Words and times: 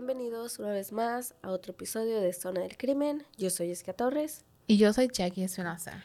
Bienvenidos 0.00 0.58
una 0.58 0.72
vez 0.72 0.92
más 0.92 1.34
a 1.40 1.48
otro 1.50 1.72
episodio 1.72 2.20
de 2.20 2.34
Zona 2.34 2.60
del 2.60 2.76
Crimen. 2.76 3.24
Yo 3.38 3.48
soy 3.48 3.68
Jessica 3.68 3.94
Torres 3.94 4.44
Y 4.66 4.76
yo 4.76 4.92
soy 4.92 5.08
Jackie 5.10 5.44
Espinosa. 5.44 6.04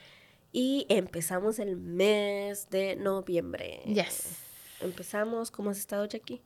y 0.53 0.85
empezamos 0.87 1.59
el 1.59 1.75
mes 1.75 2.69
de 2.69 2.95
noviembre. 2.95 3.81
Yes. 3.85 4.37
Empezamos. 4.79 5.51
¿Cómo 5.51 5.71
has 5.71 5.77
estado, 5.77 6.05
Jackie? 6.05 6.41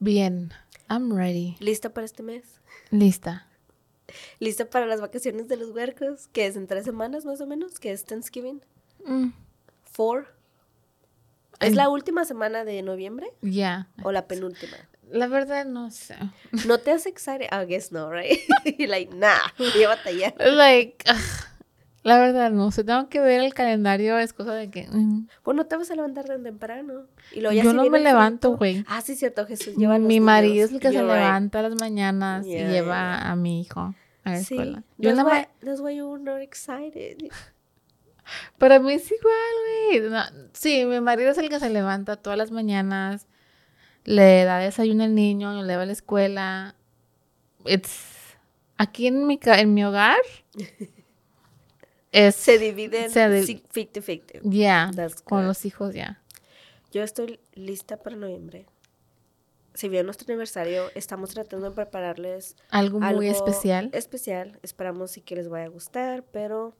Bien, 0.00 0.50
I'm 0.88 1.14
ready. 1.14 1.56
¿Lista 1.60 1.90
para 1.92 2.06
este 2.06 2.22
mes? 2.22 2.44
Lista. 2.90 3.46
¿Lista 4.38 4.64
para 4.70 4.86
las 4.86 5.02
vacaciones 5.02 5.46
de 5.48 5.58
los 5.58 5.72
huercos? 5.72 6.28
Que 6.28 6.46
es 6.46 6.56
en 6.56 6.66
tres 6.66 6.86
semanas 6.86 7.26
más 7.26 7.42
o 7.42 7.46
menos, 7.46 7.78
que 7.78 7.92
es 7.92 8.06
Thanksgiving. 8.06 8.62
Mm, 9.04 9.28
Four. 9.92 10.28
¿Es 11.60 11.74
la 11.74 11.90
última 11.90 12.24
semana 12.24 12.64
de 12.64 12.80
noviembre 12.80 13.30
Ya. 13.42 13.88
o 14.02 14.10
la 14.10 14.26
penúltima? 14.26 14.78
La 15.14 15.28
verdad 15.28 15.64
no 15.64 15.90
sé. 15.90 16.16
¿No 16.66 16.78
te 16.78 16.90
hace 16.90 17.08
excited? 17.08 17.46
I 17.52 17.66
guess 17.66 17.92
no, 17.92 18.10
right? 18.10 18.38
You're 18.78 18.88
like, 18.88 19.14
nah, 19.14 19.38
voy 19.58 19.82
a 19.84 19.88
batallar. 19.88 20.34
Like, 20.38 21.04
la 22.02 22.18
verdad 22.18 22.50
no 22.50 22.70
sé. 22.72 22.82
Tengo 22.84 23.08
que 23.08 23.20
ver 23.20 23.40
el 23.40 23.54
calendario. 23.54 24.18
Es 24.18 24.32
cosa 24.32 24.54
de 24.54 24.70
que. 24.70 24.88
mm, 24.90 25.28
Bueno, 25.44 25.66
te 25.66 25.76
vas 25.76 25.90
a 25.90 25.94
levantar 25.94 26.24
tan 26.24 26.42
temprano. 26.42 27.06
Y 27.32 27.40
luego 27.40 27.54
ya 27.54 27.62
Yo 27.62 27.70
se 27.70 27.76
no 27.76 27.88
me 27.88 28.00
levanto, 28.00 28.56
güey. 28.56 28.84
Ah, 28.88 29.00
sí, 29.02 29.14
cierto, 29.14 29.46
Jesús 29.46 29.76
lleva 29.76 29.94
a 29.94 29.98
los 29.98 30.06
Mi 30.08 30.14
niños. 30.14 30.26
marido 30.26 30.64
es 30.64 30.72
el 30.72 30.80
que 30.80 30.88
se 30.88 30.94
You're 30.94 31.06
right. 31.06 31.16
levanta 31.22 31.60
a 31.60 31.62
las 31.62 31.74
mañanas 31.80 32.44
Yeah, 32.44 32.68
y 32.68 32.72
lleva 32.72 32.94
yeah. 33.18 33.30
a 33.30 33.36
mi 33.36 33.60
hijo 33.60 33.94
a 34.24 34.30
la 34.30 34.38
Sí, 34.40 34.54
escuela. 34.54 34.82
Yo 34.98 35.14
that's, 35.14 35.24
why, 35.24 35.46
that's 35.64 35.80
why 35.80 35.94
you're 35.96 36.20
not 36.20 36.40
excited. 36.40 37.18
Para 38.58 38.78
mí 38.78 38.94
es 38.94 39.10
igual, 39.12 40.00
güey. 40.00 40.10
No, 40.10 40.22
sí, 40.54 40.84
mi 40.86 41.00
marido 41.00 41.30
es 41.30 41.38
el 41.38 41.48
que 41.50 41.60
se 41.60 41.68
levanta 41.70 42.16
todas 42.16 42.38
las 42.38 42.50
mañanas, 42.50 43.26
le 44.04 44.44
da 44.44 44.58
desayuno 44.58 45.04
al 45.04 45.14
niño, 45.14 45.52
lo 45.54 45.66
lleva 45.66 45.82
a 45.82 45.86
la 45.86 45.92
escuela. 45.92 46.74
It's 47.66 48.36
aquí 48.76 49.06
en 49.06 49.26
mi 49.26 49.38
ca- 49.38 49.60
en 49.60 49.72
mi 49.74 49.84
hogar 49.84 50.18
es 52.12 52.34
Se 52.36 52.58
dividen 52.58 53.10
Se 53.10 53.28
di- 53.28 53.62
50-50. 53.72 54.40
ya 54.44 54.90
That's 54.94 55.22
con 55.22 55.40
good. 55.40 55.46
los 55.48 55.64
hijos 55.64 55.94
ya. 55.94 56.20
Yo 56.92 57.02
estoy 57.02 57.40
lista 57.54 57.96
para 57.96 58.14
noviembre. 58.16 58.66
Si 59.74 59.88
viene 59.88 60.04
nuestro 60.04 60.26
aniversario, 60.32 60.90
estamos 60.94 61.30
tratando 61.30 61.70
de 61.70 61.74
prepararles 61.74 62.54
Algo 62.70 63.00
muy 63.00 63.08
algo 63.08 63.22
especial. 63.22 63.90
Especial. 63.92 64.58
Esperamos 64.62 65.10
sí 65.10 65.20
que 65.20 65.34
les 65.34 65.48
vaya 65.48 65.64
a 65.64 65.68
gustar, 65.68 66.22
pero 66.30 66.76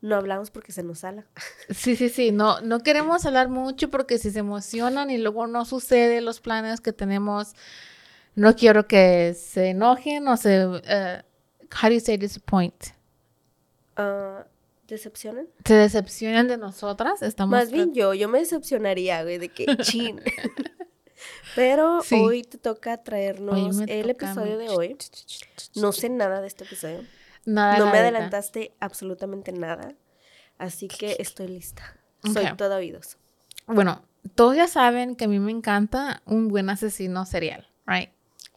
no 0.00 0.16
hablamos 0.16 0.50
porque 0.50 0.72
se 0.72 0.82
nos 0.82 1.00
sala. 1.00 1.26
Sí, 1.70 1.96
sí, 1.96 2.08
sí, 2.08 2.30
no 2.30 2.60
no 2.60 2.80
queremos 2.80 3.26
hablar 3.26 3.48
mucho 3.48 3.90
porque 3.90 4.18
si 4.18 4.30
se 4.30 4.38
emocionan 4.40 5.10
y 5.10 5.18
luego 5.18 5.46
no 5.46 5.64
sucede 5.64 6.20
los 6.20 6.40
planes 6.40 6.80
que 6.80 6.92
tenemos, 6.92 7.54
no 8.34 8.54
quiero 8.54 8.86
que 8.86 9.34
se 9.34 9.70
enojen 9.70 10.28
o 10.28 10.36
se 10.36 10.66
uh, 10.66 10.78
how 11.82 11.88
do 11.88 11.94
you 11.94 12.00
say 12.00 12.16
disappoint? 12.16 12.74
Ah, 13.96 14.46
¿Decepcionan? 14.86 15.46
se 15.64 15.74
decepcionan 15.74 16.48
de 16.48 16.56
nosotras, 16.56 17.20
estamos 17.20 17.50
Más 17.50 17.70
bien 17.70 17.92
yo, 17.92 18.14
yo 18.14 18.28
me 18.28 18.38
decepcionaría, 18.38 19.22
güey, 19.22 19.38
de 19.38 19.48
que 19.50 19.66
chin. 19.82 20.20
Pero 21.56 22.00
Sí. 22.02 22.14
hoy 22.14 22.42
te 22.42 22.58
toca 22.58 23.02
traernos 23.02 23.80
el 23.88 24.06
toca 24.12 24.28
episodio 24.30 24.56
de 24.58 24.68
hoy. 24.70 24.96
No 25.74 25.92
sé 25.92 26.08
nada 26.08 26.40
de 26.40 26.46
este 26.46 26.64
episodio. 26.64 27.04
Nada 27.48 27.78
no 27.78 27.86
me 27.86 27.92
neta. 27.92 28.00
adelantaste 28.02 28.74
absolutamente 28.80 29.52
nada. 29.52 29.94
Así 30.58 30.88
que 30.88 31.16
estoy 31.18 31.48
lista. 31.48 31.96
Soy 32.24 32.46
Ok. 32.46 32.56
todo 32.56 32.76
oídos. 32.76 33.16
Bueno, 33.66 34.02
todos 34.34 34.56
ya 34.56 34.66
saben 34.66 35.14
que 35.16 35.26
a 35.26 35.28
mí 35.28 35.38
me 35.38 35.52
encanta 35.52 36.22
un 36.26 36.48
buen 36.48 36.68
asesino 36.70 37.24
serial, 37.26 37.68
right? 37.86 38.10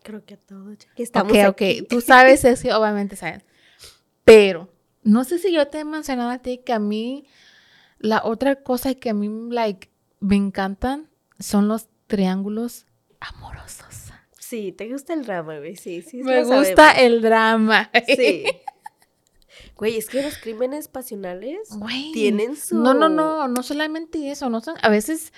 Creo 0.03 0.25
que 0.25 0.34
a 0.34 0.38
todos. 0.38 0.78
ya 0.79 0.88
que 0.96 1.03
estamos 1.03 1.31
ok, 1.31 1.38
aquí. 1.40 1.81
ok, 1.81 1.88
tú 1.90 2.02
sabes 2.02 2.44
eso, 2.46 2.68
obviamente 2.79 3.16
sabes. 3.16 3.44
Pero 4.25 4.69
no 5.03 5.23
sé 5.23 5.38
si 5.40 5.52
yo 5.53 5.68
te 5.68 5.79
he 5.79 5.85
mencionado 5.85 6.29
a 6.31 6.40
ti 6.40 6.59
que 6.59 6.73
a 6.73 6.79
mí 6.79 7.25
la 8.00 8.22
otra 8.23 8.56
cosa 8.63 8.96
que 8.96 9.09
a 9.12 9.13
mí 9.13 9.29
like 9.53 9.90
me 10.19 10.35
encantan 10.35 11.09
son 11.40 11.68
los 11.68 11.88
triángulos 12.08 12.88
amorosos. 13.19 13.85
Sí, 14.40 14.72
te 14.73 14.90
gusta 14.91 15.13
el 15.13 15.23
drama, 15.23 15.59
güey. 15.59 15.75
Sí, 15.78 16.02
sí. 16.02 16.18
me 16.23 16.44
gusta 16.44 16.90
sabemos. 16.94 16.97
el 17.03 17.22
drama. 17.22 17.90
Sí. 18.08 18.44
Güey, 19.81 19.97
es 19.97 20.09
que 20.09 20.21
los 20.21 20.37
crímenes 20.37 20.87
pasionales 20.87 21.69
Güey, 21.71 22.11
tienen 22.11 22.55
su. 22.55 22.75
No, 22.77 22.93
no, 22.93 23.09
no, 23.09 23.47
no 23.47 23.63
solamente 23.63 24.29
eso, 24.29 24.47
no 24.47 24.61
son, 24.61 24.75
a 24.79 24.89
veces, 24.89 25.33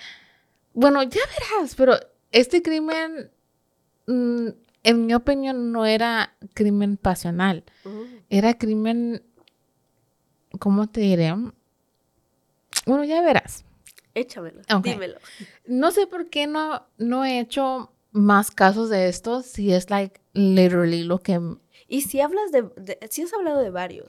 bueno, 0.74 1.02
ya 1.02 1.22
verás, 1.56 1.74
pero 1.74 1.94
este 2.30 2.60
crimen, 2.60 3.30
mm, 4.06 4.48
en 4.82 5.06
mi 5.06 5.14
opinión, 5.14 5.72
no 5.72 5.86
era 5.86 6.36
crimen 6.52 6.98
pasional, 6.98 7.64
Mm, 7.84 8.02
era 8.28 8.58
crimen, 8.58 9.22
¿cómo 10.58 10.88
te 10.88 11.00
diré? 11.00 11.32
Bueno, 12.84 13.04
ya 13.04 13.22
verás. 13.22 13.64
Échamelo. 14.12 14.60
Dímelo. 14.82 15.20
No 15.64 15.90
sé 15.90 16.06
por 16.06 16.28
qué 16.28 16.46
no, 16.46 16.86
no 16.98 17.24
he 17.24 17.40
hecho 17.40 17.92
más 18.12 18.50
casos 18.50 18.90
de 18.90 19.08
estos, 19.08 19.46
si 19.46 19.72
es 19.72 19.88
like 19.88 20.20
literally 20.34 21.02
lo 21.02 21.18
que 21.20 21.40
Y 21.88 22.02
si 22.02 22.20
hablas 22.20 22.52
de, 22.52 22.62
de- 22.76 22.98
Si 23.10 23.22
has 23.22 23.32
hablado 23.32 23.60
de 23.60 23.70
varios. 23.70 24.08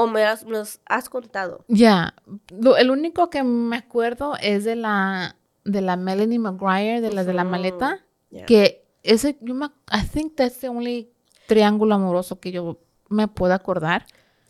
O 0.00 0.06
me 0.06 0.22
has, 0.24 0.44
nos 0.46 0.80
has 0.86 1.08
contado. 1.08 1.64
Ya, 1.66 2.14
lo- 2.50 2.76
el 2.76 2.90
único 2.90 3.30
que 3.30 3.42
me 3.42 3.76
acuerdo 3.76 4.34
es 4.40 4.64
de 4.64 4.76
la 4.76 5.34
de 5.64 5.80
la 5.80 5.96
Melanie 5.96 6.38
McGuire, 6.38 7.00
de 7.00 7.12
la 7.12 7.24
de 7.24 7.32
la 7.34 7.42
maleta, 7.50 8.00
que 8.46 8.86
ese, 9.02 9.36
yo 9.40 9.54
me, 9.54 9.66
I 9.92 10.06
think 10.06 10.36
that's 10.36 10.58
the 10.60 10.68
only 10.68 11.10
triángulo 11.46 11.94
amoroso 11.96 12.38
que 12.40 12.52
yo 12.52 12.78
me 13.08 13.26
puedo 13.28 13.54
acordar. 13.54 14.06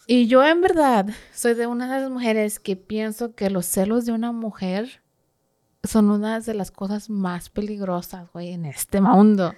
Y 0.06 0.26
yo 0.26 0.44
en 0.46 0.60
verdad 0.60 1.06
soy 1.34 1.54
de 1.54 1.66
una 1.66 1.92
de 1.94 2.02
las 2.02 2.10
mujeres 2.10 2.60
que 2.60 2.76
pienso 2.76 3.34
que 3.34 3.50
los 3.50 3.66
celos 3.66 4.04
de 4.06 4.12
una 4.12 4.32
mujer 4.32 5.02
son 5.84 6.10
una 6.10 6.40
de 6.40 6.54
las 6.54 6.70
cosas 6.70 7.08
más 7.10 7.50
peligrosas, 7.50 8.30
güey, 8.32 8.52
en 8.52 8.64
este 8.64 9.00
mundo. 9.00 9.54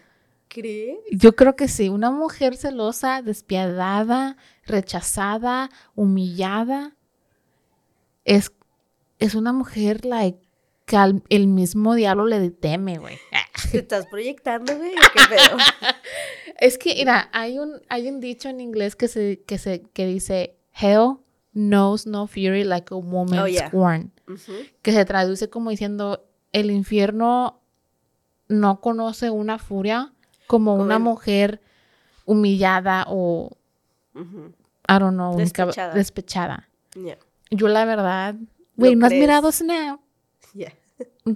¿Crees? 0.53 0.99
Yo 1.13 1.37
creo 1.37 1.55
que 1.55 1.69
sí, 1.69 1.89
una 1.89 2.11
mujer 2.11 2.57
celosa, 2.57 3.23
despiadada, 3.23 4.37
rechazada, 4.67 5.71
humillada, 5.95 6.97
es, 8.25 8.53
es 9.19 9.35
una 9.35 9.53
mujer 9.53 10.05
like, 10.05 10.41
que 10.87 10.97
al- 10.97 11.23
el 11.29 11.47
mismo 11.47 11.95
diablo 11.95 12.27
le 12.27 12.51
teme, 12.51 12.99
güey. 12.99 13.17
¿Te 13.71 13.79
estás 13.79 14.07
proyectando, 14.07 14.77
güey? 14.77 14.91
¿O 14.91 15.01
qué 15.13 15.21
pedo? 15.37 15.57
Es 16.59 16.77
que, 16.77 16.95
mira, 16.97 17.31
hay 17.33 17.59
un, 17.59 17.81
hay 17.89 18.09
un 18.09 18.21
dicho 18.21 18.49
en 18.51 18.61
inglés 18.61 18.95
que, 18.95 19.09
se, 19.09 19.41
que, 19.47 19.57
se, 19.57 19.81
que 19.95 20.05
dice, 20.07 20.59
Hell 20.79 21.17
knows 21.55 22.07
no 22.07 22.27
fury 22.27 22.65
like 22.65 22.93
a 22.93 22.97
woman 22.99 23.39
Oh, 23.39 23.47
yeah. 23.47 23.69
scorned, 23.69 24.11
Ujú. 24.29 24.53
que 24.83 24.93
se 24.93 25.05
traduce 25.07 25.49
como 25.49 25.71
diciendo, 25.71 26.29
el 26.53 26.71
infierno 26.71 27.63
no 28.49 28.81
conoce 28.83 29.31
una 29.31 29.59
furia 29.59 30.13
como 30.51 30.75
una 30.75 30.99
mujer 30.99 31.61
humillada 32.25 33.05
o, 33.09 33.57
Ujú. 34.17 34.53
I 34.89 34.99
don't 34.99 35.15
know, 35.15 35.37
Despechada. 35.37 35.95
despechada. 35.95 36.69
Yo 37.53 37.69
la 37.69 37.85
verdad, 37.85 38.35
güey, 38.75 38.97
¿no 38.97 39.07
has 39.07 39.13
mirado 39.13 39.53
Snap? 39.53 40.01
Ya. 40.53 40.73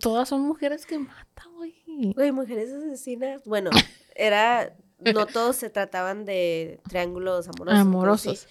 Todas 0.00 0.28
son 0.28 0.40
mujeres 0.40 0.84
que 0.86 0.98
matan, 0.98 1.54
güey. 1.54 2.12
Güey, 2.16 2.32
mujeres 2.32 2.72
asesinas. 2.72 3.44
Bueno, 3.44 3.70
era. 4.16 4.74
No 4.98 5.26
todos 5.26 5.54
se 5.54 5.70
trataban 5.70 6.24
de 6.24 6.80
triángulos 6.88 7.46
amorosos. 7.46 7.80
Amorosos. 7.80 8.38
sí. 8.40 8.46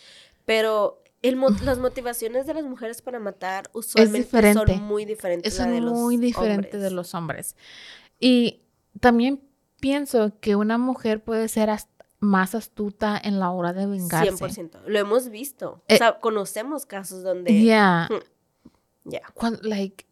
Pero 0.45 1.04
el 1.21 1.38
las 1.65 1.80
motivaciones 1.80 2.45
de 2.45 2.54
las 2.54 2.63
mujeres 2.63 3.01
para 3.01 3.19
matar 3.19 3.69
usualmente 3.74 4.54
son 4.54 4.81
muy 4.83 5.04
diferentes. 5.04 5.51
Es 5.54 5.60
la 5.60 5.68
de 5.68 5.81
los 5.81 5.92
muy 5.92 6.15
diferente 6.15 6.77
de 6.77 6.92
los 6.92 7.13
hombres. 7.13 7.57
Y 8.21 8.62
también 9.01 9.42
pienso 9.83 10.31
que 10.39 10.56
una 10.56 10.77
mujer 10.77 11.21
puede 11.21 11.50
ser 11.50 11.69
más 12.21 12.56
astuta 12.56 13.19
en 13.21 13.41
la 13.41 13.51
hora 13.51 13.74
de 13.74 13.85
vengarse. 13.85 14.31
100%. 14.31 14.80
Lo 14.85 14.97
hemos 14.97 15.27
visto. 15.27 15.83
Eh, 15.89 15.95
o 15.95 15.97
sea, 15.97 16.19
conocemos 16.21 16.85
casos 16.85 17.21
donde. 17.21 17.53
Yeah. 17.53 18.07
Ya. 19.03 19.24
Cuando, 19.33 19.59
like, 19.63 20.06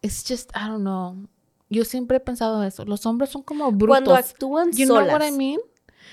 it's 0.00 0.24
just, 0.26 0.50
I 0.56 0.66
don't 0.66 0.80
know. 0.80 1.28
Yo 1.68 1.84
siempre 1.84 2.16
he 2.16 2.20
pensado 2.20 2.64
eso. 2.64 2.86
Los 2.86 3.04
hombres 3.04 3.28
son 3.28 3.42
como 3.42 3.70
brutos. 3.70 3.88
Cuando 3.88 4.14
actúan 4.14 4.72
you 4.72 4.86
solas. 4.86 5.08
know 5.08 5.18
what 5.18 5.28
I 5.28 5.30
mean? 5.30 5.60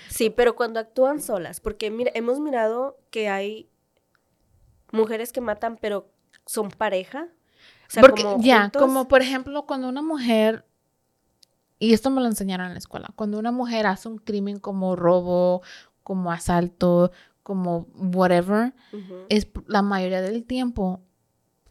Sí, 0.09 0.29
pero 0.29 0.57
cuando 0.57 0.81
actúan 0.81 1.21
solas, 1.21 1.61
porque 1.61 1.89
mira, 1.91 2.11
hemos 2.15 2.41
mirado 2.41 2.99
que 3.11 3.29
hay 3.29 3.69
mujeres 4.91 5.31
que 5.31 5.39
matan, 5.39 5.77
pero 5.79 6.11
son 6.45 6.67
pareja. 6.69 7.29
O 7.87 7.91
sea, 7.91 8.01
Porque, 8.01 8.23
como 8.23 8.43
ya, 8.43 8.69
como 8.71 9.07
por 9.07 9.21
ejemplo, 9.21 9.65
cuando 9.65 9.87
una 9.87 10.01
mujer, 10.01 10.65
y 11.79 11.93
esto 11.93 12.09
me 12.09 12.21
lo 12.21 12.27
enseñaron 12.27 12.67
en 12.67 12.73
la 12.73 12.79
escuela, 12.79 13.09
cuando 13.15 13.39
una 13.39 13.51
mujer 13.51 13.87
hace 13.87 14.09
un 14.09 14.17
crimen 14.17 14.59
como 14.59 14.95
robo, 14.95 15.61
como 16.03 16.31
asalto, 16.31 17.11
como 17.43 17.87
whatever, 17.95 18.73
es 19.29 19.47
la 19.67 19.81
mayoría 19.81 20.21
del 20.21 20.45
tiempo 20.45 21.01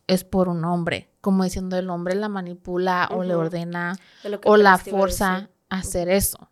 es 0.06 0.24
por 0.24 0.48
un 0.48 0.64
hombre, 0.64 1.10
como 1.20 1.44
diciendo 1.44 1.76
el 1.76 1.90
hombre 1.90 2.14
la 2.14 2.28
manipula 2.28 3.08
o 3.12 3.22
le 3.22 3.34
ordena 3.34 3.96
o 4.44 4.56
la 4.56 4.78
forza 4.78 5.50
a 5.68 5.76
hacer 5.76 6.08
eso. 6.08 6.48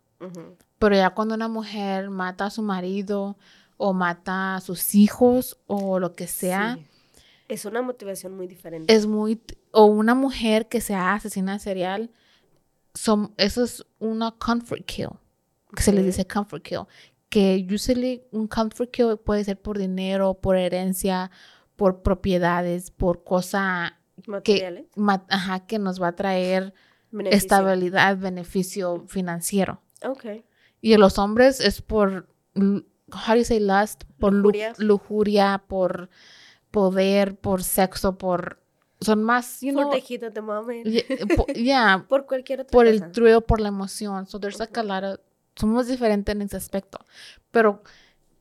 Pero 0.79 0.95
ya 0.95 1.09
cuando 1.09 1.33
una 1.35 1.47
mujer 1.47 2.09
mata 2.11 2.45
a 2.45 2.49
su 2.51 2.61
marido 2.61 3.37
o 3.77 3.93
mata 3.93 4.55
a 4.55 4.61
sus 4.61 4.93
hijos 4.95 5.57
o 5.67 5.99
lo 5.99 6.13
que 6.13 6.27
sea, 6.27 6.75
Sí. 6.75 6.85
Es 7.47 7.63
una 7.63 7.81
motivación 7.81 8.35
muy 8.35 8.45
diferente. 8.45 8.93
es 8.93 9.07
muy 9.07 9.41
o 9.71 9.85
una 9.85 10.13
mujer 10.15 10.67
que 10.67 10.81
sea 10.81 11.13
asesina 11.13 11.59
serial 11.59 12.11
son 12.97 13.33
eso 13.37 13.63
es 13.63 13.85
una 13.99 14.31
comfort 14.31 14.85
kill 14.85 15.09
que 15.75 15.83
se 15.83 15.91
les 15.91 16.05
dice 16.05 16.25
comfort 16.25 16.63
kill 16.63 16.81
que 17.29 17.67
usually 17.71 18.23
un 18.31 18.47
comfort 18.47 18.89
kill 18.91 19.17
puede 19.17 19.43
ser 19.43 19.61
por 19.61 19.77
dinero 19.77 20.33
por 20.35 20.55
herencia 20.57 21.29
por 21.75 22.01
propiedades 22.01 22.89
por 22.91 23.23
cosa 23.23 23.99
que 24.43 24.87
ma- 24.95 25.25
ajá, 25.29 25.65
que 25.67 25.77
nos 25.79 26.01
va 26.01 26.07
a 26.09 26.15
traer 26.15 26.73
Beneficio. 27.11 27.37
estabilidad 27.37 28.17
beneficio 28.17 29.05
financiero 29.07 29.81
Ok. 30.03 30.25
y 30.81 30.93
en 30.93 30.99
los 31.01 31.17
hombres 31.19 31.59
es 31.59 31.81
por 31.81 32.27
how 32.55 32.81
do 33.29 33.35
you 33.35 33.43
say 33.45 33.59
lust 33.59 34.03
por 34.19 34.33
lu- 34.33 34.43
Lujuria. 34.49 34.73
lujuria 34.79 35.63
por 35.67 36.09
poder 36.71 37.37
por 37.37 37.63
sexo 37.63 38.17
por 38.17 38.59
son 39.01 39.23
más 39.23 39.61
you 39.61 39.71
know 39.71 39.89
mame. 40.41 40.83
Ye- 40.83 41.05
po- 41.35 41.45
yeah, 41.55 42.05
Por 42.07 42.25
cualquier 42.25 42.61
otra 42.61 42.71
por 42.71 42.85
cosa. 42.91 43.05
el 43.05 43.11
thrill, 43.11 43.41
por 43.41 43.59
la 43.61 43.67
emoción. 43.69 44.25
So 44.27 44.39
there's 44.39 44.59
like 44.59 44.77
a 44.79 44.83
lot 44.83 45.03
of- 45.03 45.19
somos 45.55 45.87
diferentes 45.87 46.33
en 46.35 46.41
ese 46.41 46.57
aspecto. 46.57 46.99
Pero 47.51 47.81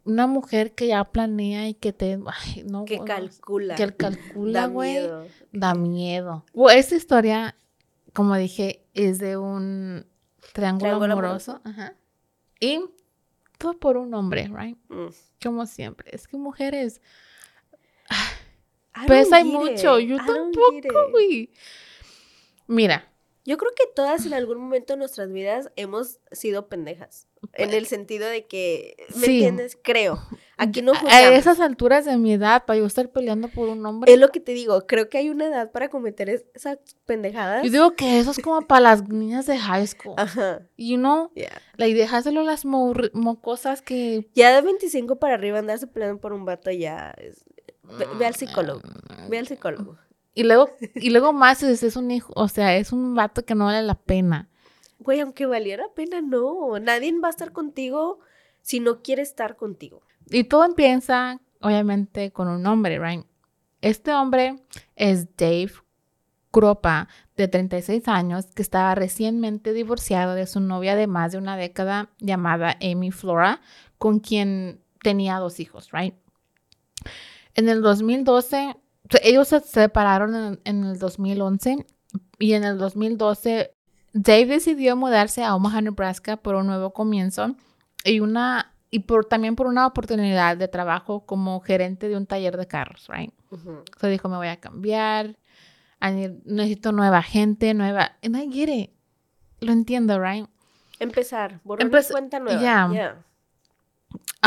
una 0.04 0.26
mujer 0.26 0.74
que 0.74 0.88
ya 0.88 1.04
planea 1.04 1.68
y 1.68 1.74
que 1.74 1.92
te, 1.92 2.18
ay, 2.26 2.62
no, 2.64 2.84
que 2.84 3.00
calcula. 3.04 3.74
que 3.74 3.94
calcula, 3.96 4.60
Da 4.62 4.66
güey, 4.68 4.92
miedo. 4.92 5.26
da 5.52 5.74
miedo. 5.74 6.44
Esta 6.72 6.94
historia, 6.94 7.56
como 8.14 8.36
dije, 8.36 8.86
es 8.94 9.18
de 9.18 9.36
un 9.36 10.06
triángulo, 10.52 10.90
Triángulo 10.98 11.12
amoroso. 11.14 11.60
Ajá. 11.64 11.94
Y 12.60 12.80
todo 13.58 13.74
por 13.78 13.96
un 13.96 14.14
hombre, 14.14 14.48
right? 14.54 14.78
Mm. 14.88 15.08
Como 15.42 15.66
siempre. 15.66 16.08
Es 16.14 16.28
que 16.28 16.36
mujeres, 16.36 17.00
pesa 19.06 19.44
mucho. 19.44 19.98
it. 19.98 20.08
Yo 20.08 20.16
tampoco, 20.18 21.10
güey. 21.10 21.50
Mira, 22.66 23.12
Yo 23.48 23.56
creo 23.58 23.70
que 23.76 23.84
todas 23.94 24.26
en 24.26 24.34
algún 24.34 24.58
momento 24.58 24.94
de 24.94 24.98
nuestras 24.98 25.30
vidas 25.30 25.70
hemos 25.76 26.18
sido 26.32 26.66
pendejas. 26.68 27.28
En 27.52 27.72
el 27.72 27.86
sentido 27.86 28.26
de 28.26 28.44
que, 28.46 28.96
¿me 29.14 29.24
Sí. 29.26 29.34
entiendes? 29.36 29.78
Creo. 29.80 30.20
Aquí 30.56 30.82
no 30.82 30.90
a 30.92 30.96
juzgamos. 30.96 31.38
esas 31.38 31.60
alturas 31.60 32.04
de 32.04 32.16
mi 32.16 32.32
edad, 32.32 32.64
para 32.66 32.80
yo 32.80 32.86
estar 32.86 33.08
peleando 33.12 33.46
por 33.46 33.68
un 33.68 33.86
hombre. 33.86 34.12
Es 34.12 34.18
lo 34.18 34.30
que 34.30 34.40
te 34.40 34.50
digo. 34.52 34.84
Creo 34.88 35.08
que 35.08 35.18
hay 35.18 35.28
una 35.30 35.46
edad 35.46 35.70
para 35.70 35.88
cometer 35.90 36.28
es- 36.28 36.44
esas 36.54 36.78
pendejadas. 37.04 37.62
Yo 37.62 37.70
digo 37.70 37.94
que 37.94 38.18
eso 38.18 38.32
es 38.32 38.40
como 38.40 38.62
para 38.62 38.80
las 38.80 39.06
niñas 39.08 39.46
de 39.46 39.58
high 39.58 39.86
school. 39.86 40.14
Ajá. 40.16 40.62
You 40.76 40.96
know, 40.96 41.30
ya. 41.36 41.52
like 41.76 41.96
dejárselo 41.96 42.40
a 42.40 42.44
las 42.44 42.64
mocosas 42.64 43.80
que. 43.80 44.26
Ya 44.34 44.52
de 44.56 44.62
25 44.62 45.20
para 45.20 45.34
arriba 45.34 45.60
andarse 45.60 45.86
peleando 45.86 46.20
por 46.20 46.32
un 46.32 46.44
vato 46.44 46.72
ya 46.72 47.14
es... 47.18 47.44
Ve, 47.98 48.06
ve 48.18 48.26
al 48.26 48.34
psicólogo. 48.34 48.80
Ve 49.28 49.38
al 49.38 49.46
psicólogo. 49.46 49.96
Y 50.34 50.44
luego, 50.44 50.70
y 50.94 51.10
luego 51.10 51.32
más 51.32 51.62
es, 51.62 51.82
es 51.82 51.96
un 51.96 52.10
hijo, 52.10 52.32
o 52.36 52.48
sea, 52.48 52.76
es 52.76 52.92
un 52.92 53.14
vato 53.14 53.44
que 53.44 53.54
no 53.54 53.64
vale 53.64 53.82
la 53.82 53.94
pena. 53.94 54.48
Güey, 54.98 55.20
aunque 55.20 55.46
valiera 55.46 55.84
pena, 55.94 56.20
no. 56.20 56.78
Nadie 56.78 57.18
va 57.18 57.28
a 57.28 57.30
estar 57.30 57.52
contigo 57.52 58.20
si 58.62 58.80
no 58.80 59.02
quiere 59.02 59.22
estar 59.22 59.56
contigo. 59.56 60.02
Y 60.30 60.44
todo 60.44 60.64
empieza, 60.64 61.40
obviamente, 61.60 62.32
con 62.32 62.48
un 62.48 62.66
hombre, 62.66 62.98
right? 62.98 63.24
Este 63.80 64.12
hombre 64.12 64.62
es 64.96 65.36
Dave 65.36 65.72
Kropa, 66.50 67.08
de 67.36 67.48
36 67.48 68.08
años, 68.08 68.46
que 68.46 68.62
estaba 68.62 68.94
recientemente 68.94 69.72
divorciado 69.72 70.34
de 70.34 70.46
su 70.46 70.60
novia 70.60 70.96
de 70.96 71.06
más 71.06 71.32
de 71.32 71.38
una 71.38 71.56
década 71.56 72.10
llamada 72.18 72.76
Amy 72.80 73.10
Flora, 73.10 73.60
con 73.98 74.20
quien 74.20 74.80
tenía 75.02 75.38
dos 75.38 75.60
hijos, 75.60 75.90
right? 75.92 76.14
En 77.56 77.68
el 77.68 77.82
2012, 77.82 78.56
o 78.68 78.72
sea, 79.10 79.20
ellos 79.22 79.48
se 79.48 79.60
separaron 79.60 80.34
en, 80.34 80.60
en 80.64 80.84
el 80.84 80.98
2011 80.98 81.86
y 82.38 82.52
en 82.52 82.64
el 82.64 82.78
2012 82.78 83.74
Dave 84.12 84.46
decidió 84.46 84.96
mudarse 84.96 85.44
a 85.44 85.54
Omaha, 85.54 85.80
Nebraska 85.80 86.36
por 86.36 86.54
un 86.54 86.66
nuevo 86.66 86.92
comienzo 86.92 87.54
y 88.04 88.20
una 88.20 88.72
y 88.90 89.00
por 89.00 89.26
también 89.26 89.56
por 89.56 89.66
una 89.66 89.86
oportunidad 89.86 90.56
de 90.56 90.68
trabajo 90.68 91.26
como 91.26 91.60
gerente 91.60 92.08
de 92.08 92.16
un 92.16 92.24
taller 92.26 92.56
de 92.56 92.66
carros, 92.66 93.08
right? 93.08 93.32
Ujú. 93.50 93.82
So 94.00 94.06
dijo, 94.06 94.28
me 94.28 94.36
voy 94.36 94.48
a 94.48 94.58
cambiar, 94.58 95.36
necesito 96.00 96.92
nueva 96.92 97.22
gente, 97.22 97.74
nueva, 97.74 98.12
and 98.22 98.36
I 98.36 98.50
get 98.50 98.68
it. 98.68 98.90
Lo 99.60 99.72
entiendo, 99.72 100.18
right? 100.22 100.46
Empezar. 100.98 101.60
Borrar 101.64 101.90
Empez- 101.90 102.10
cuenta 102.10 102.38
nueva. 102.38 102.60
Ya. 102.60 103.24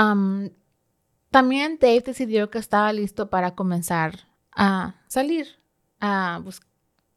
Um, 0.01 0.49
también 1.31 1.77
Dave 1.79 2.01
decidió 2.01 2.49
que 2.49 2.57
estaba 2.57 2.91
listo 2.93 3.29
para 3.29 3.55
comenzar 3.55 4.27
a 4.55 4.95
salir, 5.07 5.59
a 5.99 6.41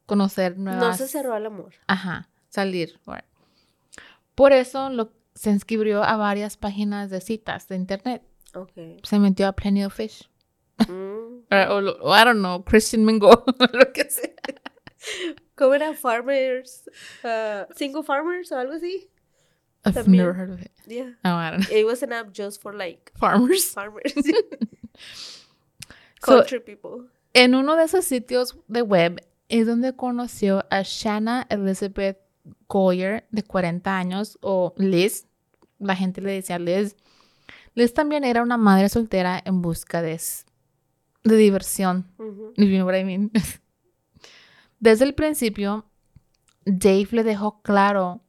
conocer 0.05 0.57
nuevas... 0.57 0.81
No 0.81 0.93
se 0.93 1.07
cerró 1.07 1.33
al 1.33 1.45
amor. 1.45 1.73
Ajá, 1.87 2.29
salir. 2.49 2.99
right. 3.07 3.25
Por 4.35 4.53
eso 4.53 4.89
lo, 4.89 5.13
se 5.35 5.49
inscribió 5.51 6.03
a 6.03 6.17
varias 6.17 6.57
páginas 6.57 7.09
de 7.09 7.21
citas 7.21 7.67
de 7.67 7.75
internet. 7.75 8.23
Ok. 8.55 8.71
Se 9.03 9.19
metió 9.19 9.47
a 9.47 9.53
Plenty 9.53 9.83
of 9.83 9.93
Fish. 9.93 10.29
Mm. 10.87 11.23
O, 11.69 11.79
I 11.79 12.23
don't 12.23 12.39
know, 12.39 12.63
Christian 12.63 13.05
Mingo, 13.05 13.29
lo 13.73 13.93
que 13.93 14.09
sea. 14.09 14.33
¿Cómo 15.55 15.75
era? 15.75 15.93
Farmers. 15.93 16.89
uh, 17.23 17.71
single 17.75 18.01
farmers 18.03 18.51
o 18.51 18.57
algo 18.57 18.73
así. 18.73 19.09
I've 19.85 19.95
También. 19.95 20.17
never 20.17 20.33
heard 20.33 20.49
of 20.49 20.61
it. 20.61 20.71
Yeah. 20.87 21.11
Oh, 21.25 21.35
I 21.35 21.51
don't 21.51 21.59
know. 21.69 21.75
It 21.75 21.85
was 21.85 22.03
an 22.03 22.13
app 22.13 22.31
just 22.31 22.61
for 22.61 22.73
like 22.73 23.11
Farmers. 23.17 23.65
farmers. 23.73 24.13
So, 26.25 26.37
Country 26.37 26.61
people. 26.61 27.09
en 27.33 27.53
uno 27.53 27.75
de 27.75 27.83
esos 27.83 28.05
sitios 28.05 28.55
de 28.69 28.81
web 28.81 29.19
es 29.49 29.67
donde 29.67 29.93
conoció 29.93 30.65
a 30.69 30.81
Shanna 30.83 31.45
Elizabeth 31.49 32.17
Goyer, 32.69 33.25
de 33.31 33.43
40 33.43 33.97
años, 33.97 34.37
o 34.41 34.73
Liz. 34.77 35.27
La 35.79 35.95
gente 35.97 36.21
le 36.21 36.31
decía 36.31 36.59
Liz. 36.59 36.95
Liz 37.75 37.93
también 37.93 38.23
era 38.23 38.41
una 38.41 38.55
madre 38.55 38.87
soltera 38.87 39.41
en 39.43 39.61
busca 39.61 40.01
de, 40.01 40.17
de 41.25 41.35
diversión. 41.35 42.07
Ujú. 42.17 42.53
If 42.55 42.69
you 42.69 42.75
know 42.77 42.85
what 42.87 42.95
I 42.97 43.03
mean. 43.03 43.29
Desde 44.79 45.03
el 45.03 45.13
principio, 45.13 45.85
Dave 46.65 47.09
le 47.11 47.23
dejó 47.23 47.61
claro 47.63 48.21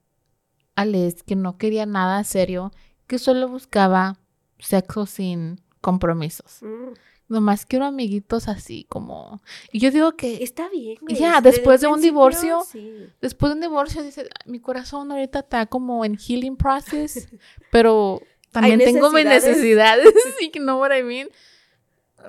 a 0.75 0.85
Liz 0.85 1.23
que 1.23 1.35
no 1.35 1.57
quería 1.57 1.85
nada 1.85 2.23
serio, 2.23 2.71
que 3.07 3.17
solo 3.19 3.47
buscaba 3.47 4.17
sexo 4.59 5.05
sin 5.05 5.61
compromisos. 5.81 6.59
Mm. 6.61 6.93
Nomás 7.27 7.65
quiero 7.65 7.85
amiguitos 7.85 8.47
así 8.47 8.85
como... 8.87 9.41
Y 9.71 9.79
yo 9.79 9.89
digo 9.89 10.11
que 10.15 10.43
Está 10.43 10.69
bien. 10.69 10.97
Ya, 11.07 11.41
Desde 11.41 11.57
después 11.57 11.81
de 11.81 11.87
un 11.87 11.99
divorcio, 11.99 12.61
sí. 12.69 13.07
después 13.19 13.49
de 13.49 13.55
un 13.55 13.61
divorcio 13.61 14.03
dice, 14.03 14.29
mi 14.45 14.59
corazón 14.59 15.11
ahorita 15.11 15.39
está 15.39 15.65
como 15.65 16.05
en 16.05 16.17
healing 16.17 16.55
process, 16.55 17.27
pero 17.71 18.21
también 18.51 18.77
tengo 18.79 19.09
mis 19.11 19.25
necesidades. 19.25 20.13
you 20.53 20.61
know 20.61 20.79
what 20.79 20.91
I 20.95 21.01
mean? 21.01 21.27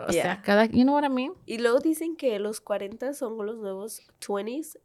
O 0.09 0.13
Yeah. 0.13 0.23
sea, 0.23 0.43
cada, 0.43 0.65
you 0.67 0.83
know 0.83 0.95
what 0.95 1.05
I 1.05 1.09
mean? 1.11 1.33
Y 1.47 1.59
luego 1.59 1.81
dicen 1.81 2.17
que 2.17 2.39
los 2.39 2.61
40 2.63 3.13
son 3.15 3.37
los 3.45 3.57
nuevos 3.59 4.01
20s. 4.21 4.79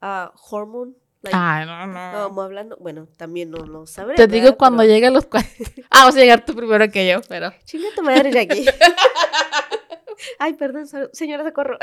ah, 0.00 0.32
hormone. 0.50 0.94
Like, 1.22 1.36
Ay, 1.38 1.66
no, 1.66 1.86
no. 1.86 2.28
como 2.28 2.42
hablando. 2.42 2.76
Bueno, 2.78 3.06
también 3.16 3.50
no 3.50 3.58
lo 3.58 3.86
sabré. 3.86 4.16
Te 4.16 4.26
digo 4.26 4.56
cuando 4.56 4.82
llegue 4.84 5.06
a 5.06 5.10
los 5.10 5.26
40. 5.26 5.52
Ah, 5.90 6.04
vas 6.06 6.16
a 6.16 6.18
llegar 6.18 6.44
tú 6.44 6.54
primero 6.54 6.90
que 6.90 7.08
yo, 7.08 7.20
pero. 7.28 7.52
Chinga 7.64 7.88
tu 7.94 8.02
madre, 8.02 8.32
Jackie. 8.32 8.64
Ay, 10.38 10.54
perdón, 10.54 10.86
señora 11.12 11.44
Socorro. 11.44 11.78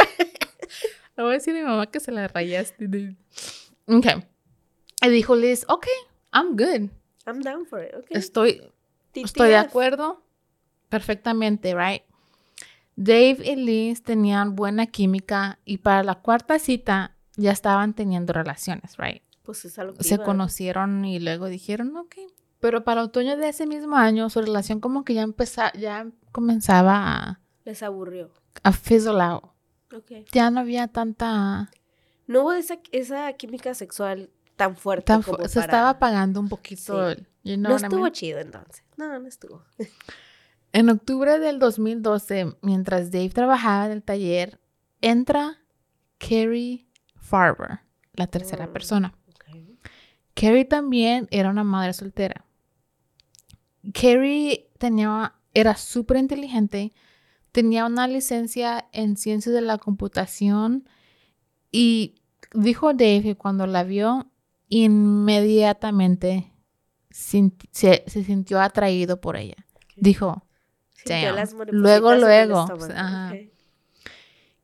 Le 1.17 1.23
voy 1.23 1.31
a 1.31 1.33
decir 1.35 1.55
a 1.55 1.59
mi 1.59 1.65
mamá 1.65 1.87
que 1.87 1.99
se 1.99 2.11
la 2.11 2.27
rayaste. 2.27 2.87
de- 2.87 3.15
Ok. 3.87 4.05
Y 5.01 5.09
dijo 5.09 5.35
Liz, 5.35 5.65
ok, 5.67 5.87
I'm 6.33 6.51
good. 6.55 6.89
I'm 7.25 7.41
down 7.41 7.65
for 7.65 7.83
it, 7.83 7.93
okay. 7.95 8.17
Estoy, 8.17 8.61
estoy 9.13 9.49
de 9.49 9.57
acuerdo 9.57 10.21
perfectamente, 10.89 11.73
right? 11.75 12.03
Dave 12.95 13.37
y 13.45 13.55
Liz 13.55 14.03
tenían 14.03 14.55
buena 14.55 14.87
química 14.87 15.59
y 15.63 15.77
para 15.77 16.03
la 16.03 16.15
cuarta 16.15 16.59
cita 16.59 17.15
ya 17.35 17.51
estaban 17.51 17.93
teniendo 17.93 18.33
relaciones, 18.33 18.97
right? 18.97 19.21
Pues 19.49 19.65
es 19.65 19.73
que 19.97 20.03
Se 20.03 20.15
iba. 20.15 20.23
conocieron 20.23 21.03
y 21.05 21.19
luego 21.19 21.47
dijeron, 21.47 21.95
ok. 21.97 22.15
Pero 22.59 22.83
para 22.83 23.03
otoño 23.03 23.35
de 23.37 23.49
ese 23.49 23.65
mismo 23.65 23.95
año, 23.95 24.29
su 24.29 24.41
relación 24.41 24.79
como 24.79 25.03
que 25.03 25.13
ya 25.15 25.21
empezaba, 25.23 25.71
ya 25.73 26.07
comenzaba 26.31 27.15
a, 27.17 27.39
Les 27.65 27.81
aburrió. 27.81 28.29
a 28.63 28.71
fizzle 28.71 29.21
out. 29.21 29.45
Okay. 29.91 30.25
Ya 30.31 30.51
no 30.51 30.59
había 30.59 30.87
tanta... 30.87 31.71
No 32.27 32.41
hubo 32.41 32.51
esa, 32.53 32.77
esa 32.91 33.33
química 33.33 33.73
sexual 33.73 34.29
tan 34.55 34.75
fuerte 34.75 35.05
tan 35.05 35.23
como 35.23 35.37
fu- 35.39 35.47
se 35.47 35.55
para- 35.61 35.65
estaba 35.65 35.89
apagando 35.89 36.39
un 36.39 36.47
poquito. 36.49 37.15
Sí. 37.15 37.25
you 37.43 37.55
know 37.55 37.71
No 37.71 37.77
I 37.79 37.81
estuvo 37.81 38.01
mean? 38.01 38.13
chido 38.13 38.39
entonces. 38.39 38.83
No, 38.97 39.17
no 39.19 39.27
estuvo. 39.27 39.63
En 40.71 40.89
octubre 40.89 41.39
del 41.39 41.57
2012, 41.57 42.55
mientras 42.61 43.09
Dave 43.09 43.29
trabajaba 43.29 43.87
en 43.87 43.91
el 43.93 44.03
taller, 44.03 44.59
entra 45.01 45.57
Carrie 46.19 46.85
Farber, 47.15 47.79
la 48.13 48.27
tercera 48.27 48.67
Mm. 48.67 48.73
persona. 48.73 49.13
Carrie 50.39 50.63
también 50.65 51.27
era 51.31 51.49
una 51.49 51.65
madre 51.65 51.91
soltera. 51.91 52.45
Carrie 53.93 54.69
tenía, 54.77 55.33
era 55.53 55.75
súper 55.75 56.17
inteligente, 56.17 56.93
tenía 57.51 57.85
una 57.85 58.07
licencia 58.07 58.87
en 58.93 59.17
ciencias 59.17 59.53
de 59.53 59.61
la 59.61 59.77
computación 59.77 60.87
y 61.71 62.15
dijo 62.53 62.93
Dave 62.93 63.21
que 63.21 63.35
cuando 63.35 63.67
la 63.67 63.83
vio, 63.83 64.27
inmediatamente 64.69 66.53
se, 67.09 67.51
se 67.71 68.23
sintió 68.23 68.61
atraído 68.61 69.19
por 69.19 69.35
ella. 69.35 69.65
Dijo, 69.97 70.45
las 71.05 71.53
Luego, 71.71 72.15
luego, 72.15 72.65
ajá. 72.95 73.33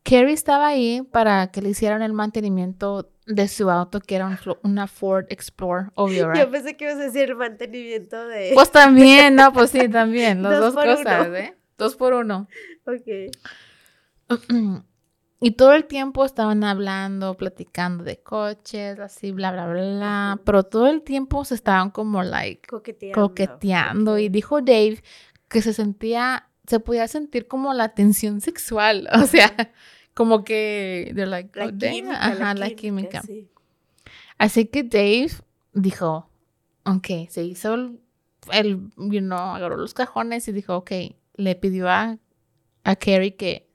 Carrie 0.02 0.32
estaba 0.32 0.68
ahí 0.68 1.02
para 1.02 1.48
que 1.48 1.60
le 1.60 1.70
hicieran 1.70 2.00
el 2.00 2.14
mantenimiento 2.14 3.10
de 3.26 3.48
su 3.48 3.70
auto, 3.70 4.00
que 4.00 4.16
era 4.16 4.26
un 4.26 4.38
una 4.62 4.86
Ford 4.86 5.26
Explorer, 5.30 5.90
obvio, 5.94 6.30
right? 6.32 6.42
Yo 6.44 6.50
pensé 6.50 6.76
que 6.76 6.84
ibas 6.84 6.96
a 6.96 7.02
decir 7.04 7.30
el 7.30 7.36
mantenimiento 7.36 8.26
de... 8.28 8.50
Pues 8.54 8.70
también, 8.70 9.34
no, 9.34 9.52
pues 9.52 9.70
sí, 9.70 9.88
también, 9.90 10.42
las 10.42 10.60
Dos 10.60 10.74
dos 10.74 10.84
cosas, 10.84 11.26
uno. 11.28 11.36
¿eh? 11.36 11.56
Dos 11.76 11.96
por 11.96 12.14
uno. 12.14 12.48
ok. 12.86 13.32
Y 15.38 15.50
todo 15.50 15.74
el 15.74 15.84
tiempo 15.84 16.24
estaban 16.24 16.64
hablando, 16.64 17.36
platicando 17.36 18.04
de 18.04 18.22
coches, 18.22 18.98
así, 18.98 19.32
bla, 19.32 19.52
bla, 19.52 19.66
bla. 19.68 20.40
Pero 20.44 20.62
todo 20.64 20.86
el 20.86 21.02
tiempo 21.02 21.44
se 21.44 21.54
estaban 21.54 21.90
como, 21.90 22.22
like, 22.22 22.66
Coqueteando. 22.66 23.20
coqueteando. 23.20 24.18
Y 24.18 24.30
dijo 24.30 24.62
Dave 24.62 25.02
que 25.48 25.60
se 25.60 25.74
sentía, 25.74 26.48
se 26.66 26.80
podía 26.80 27.06
sentir 27.06 27.48
como 27.48 27.74
la 27.74 27.90
tensión 27.90 28.40
sexual. 28.40 29.08
O 29.12 29.26
sea, 29.26 29.52
como 30.16 30.42
que, 30.44 31.12
they're 31.14 31.26
like, 31.28 31.56
La 31.56 31.66
oh, 31.66 31.70
damn. 31.72 31.92
química, 31.92 32.16
Ajá, 32.26 32.54
la 32.54 32.70
química. 32.70 33.22
sí. 33.22 33.50
Así 34.38 34.64
que 34.66 34.82
Dave 34.82 35.30
dijo, 35.74 36.28
ok, 36.84 37.06
se 37.28 37.44
hizo 37.44 37.74
el, 37.74 38.00
el, 38.52 38.90
you 38.96 39.20
know, 39.20 39.38
agarró 39.38 39.76
los 39.76 39.92
cajones 39.94 40.48
y 40.48 40.52
dijo, 40.52 40.74
ok, 40.76 40.90
le 41.34 41.54
pidió 41.54 41.88
a, 41.90 42.18
a 42.84 42.96
Carrie 42.96 43.36
que 43.36 43.68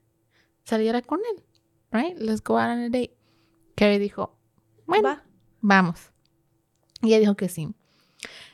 saliera 0.63 1.01
con 1.03 1.19
él, 1.19 1.43
right? 1.91 2.17
Let's 2.17 2.43
go 2.43 2.57
out 2.57 2.69
on 2.71 2.79
a 2.79 2.89
date. 2.89 3.15
Carrie 3.75 3.99
dijo, 3.99 4.35
bueno, 4.87 5.09
Va. 5.09 5.23
vamos. 5.61 6.11
Y 7.03 7.07
ella 7.09 7.19
dijo 7.19 7.35
que 7.35 7.49
sí. 7.49 7.69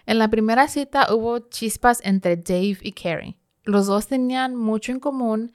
En 0.05 0.19
la 0.19 0.29
primera 0.29 0.67
cita 0.67 1.13
hubo 1.13 1.39
chispas 1.39 1.99
entre 2.03 2.37
Dave 2.37 2.77
y 2.81 2.91
Carrie. 2.93 3.37
Los 3.63 3.87
dos 3.87 4.07
tenían 4.07 4.55
mucho 4.55 4.91
en 4.93 4.99
común 5.01 5.51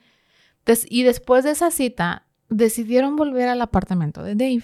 des- 0.65 0.85
y 0.89 1.03
después 1.03 1.43
de 1.43 1.51
esa 1.51 1.71
cita 1.71 2.25
decidieron 2.49 3.15
volver 3.15 3.47
al 3.49 3.61
apartamento 3.61 4.23
de 4.23 4.35
Dave. 4.35 4.63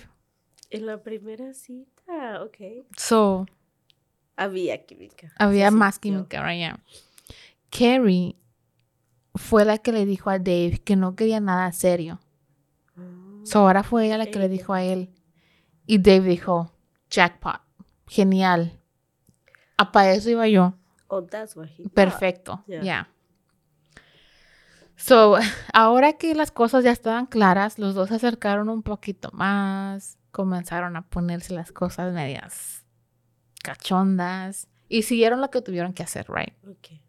En 0.69 0.85
la 0.85 1.01
primera 1.01 1.53
cita, 1.53 2.43
ok. 2.43 2.85
So, 2.97 3.45
Había 4.35 4.85
química. 4.85 5.31
había 5.37 5.71
más 5.71 5.99
química, 5.99 6.43
right? 6.45 6.59
Yeah. 6.59 6.79
Carrie 7.71 8.35
fue 9.35 9.65
la 9.65 9.77
que 9.77 9.91
le 9.91 10.05
dijo 10.05 10.29
a 10.29 10.39
Dave 10.39 10.81
que 10.83 10.95
no 10.95 11.15
quería 11.15 11.39
nada 11.39 11.71
serio. 11.71 12.19
Ah, 12.95 13.01
So 13.43 13.59
ahora 13.59 13.83
fue 13.83 14.05
ella 14.05 14.17
la 14.17 14.25
que 14.27 14.39
le 14.39 14.49
dijo 14.49 14.73
a 14.73 14.83
él. 14.83 15.09
Y 15.85 15.97
Dave 15.97 16.21
dijo, 16.29 16.71
jackpot, 17.09 17.61
genial. 18.07 18.79
Para 19.91 20.13
eso 20.13 20.29
iba 20.29 20.47
yo. 20.47 20.75
Oh, 21.07 21.23
that's 21.23 21.55
what 21.55 21.67
he. 21.77 21.87
Perfecto, 21.89 22.63
ya. 22.67 22.81
Yeah. 22.81 23.09
So, 24.99 25.37
ahora 25.73 26.13
que 26.13 26.35
las 26.35 26.51
cosas 26.51 26.83
ya 26.83 26.91
estaban 26.91 27.25
claras, 27.25 27.79
los 27.79 27.95
dos 27.95 28.09
se 28.09 28.15
acercaron 28.15 28.69
un 28.69 28.83
poquito 28.83 29.29
más, 29.33 30.17
comenzaron 30.31 30.95
a 30.95 31.03
ponerse 31.09 31.53
las 31.53 31.71
cosas 31.71 32.13
medias 32.13 32.83
cachondas 33.63 34.67
y 34.87 35.03
siguieron 35.03 35.41
lo 35.41 35.49
que 35.49 35.61
tuvieron 35.61 35.93
que 35.93 36.03
hacer, 36.03 36.25
right? 36.29 36.53
Ok. 36.67 36.99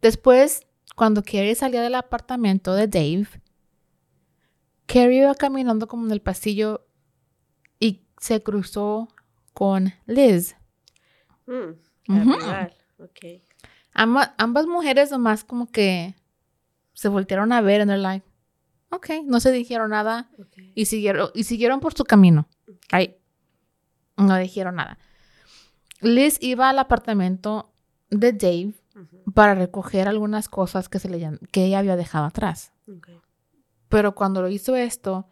Después, 0.00 0.66
cuando 0.94 1.22
Carrie 1.22 1.54
salía 1.54 1.82
del 1.82 1.94
apartamento 1.94 2.74
de 2.74 2.86
Dave, 2.88 3.28
Carrie 4.86 5.18
iba 5.22 5.34
caminando 5.34 5.86
como 5.88 6.06
en 6.06 6.12
el 6.12 6.20
pasillo 6.20 6.86
y 7.78 8.06
se 8.18 8.42
cruzó 8.42 9.08
con 9.52 9.92
Liz. 10.06 10.56
Mm, 11.46 11.52
Ujú. 11.52 12.32
arribar, 12.32 12.74
Ok. 12.98 13.42
Amba- 13.94 14.34
ambas 14.38 14.66
mujeres 14.66 15.10
nomás 15.10 15.44
como 15.44 15.70
que 15.70 16.14
se 16.98 17.08
voltearon 17.08 17.52
a 17.52 17.60
ver 17.60 17.80
and 17.80 17.88
they're 17.88 18.02
like, 18.02 18.26
ok, 18.90 19.22
no 19.24 19.38
se 19.38 19.52
dijeron 19.52 19.90
nada 19.90 20.32
y 20.74 20.86
siguieron, 20.86 21.30
y 21.32 21.44
siguieron 21.44 21.78
por 21.78 21.94
su 21.94 22.02
camino. 22.02 22.48
Right? 22.90 23.14
No 24.16 24.36
dijeron 24.36 24.74
nada. 24.74 24.98
Liz 26.00 26.38
iba 26.40 26.68
al 26.68 26.76
apartamento 26.80 27.72
de 28.10 28.32
Dave 28.32 28.74
para 29.32 29.54
recoger 29.54 30.08
algunas 30.08 30.48
cosas 30.48 30.88
que, 30.88 30.98
se 30.98 31.08
le, 31.08 31.38
que 31.52 31.66
ella 31.66 31.78
había 31.78 31.94
dejado 31.94 32.24
atrás. 32.24 32.72
Pero 33.88 34.16
cuando 34.16 34.42
lo 34.42 34.48
hizo 34.48 34.74
esto, 34.74 35.28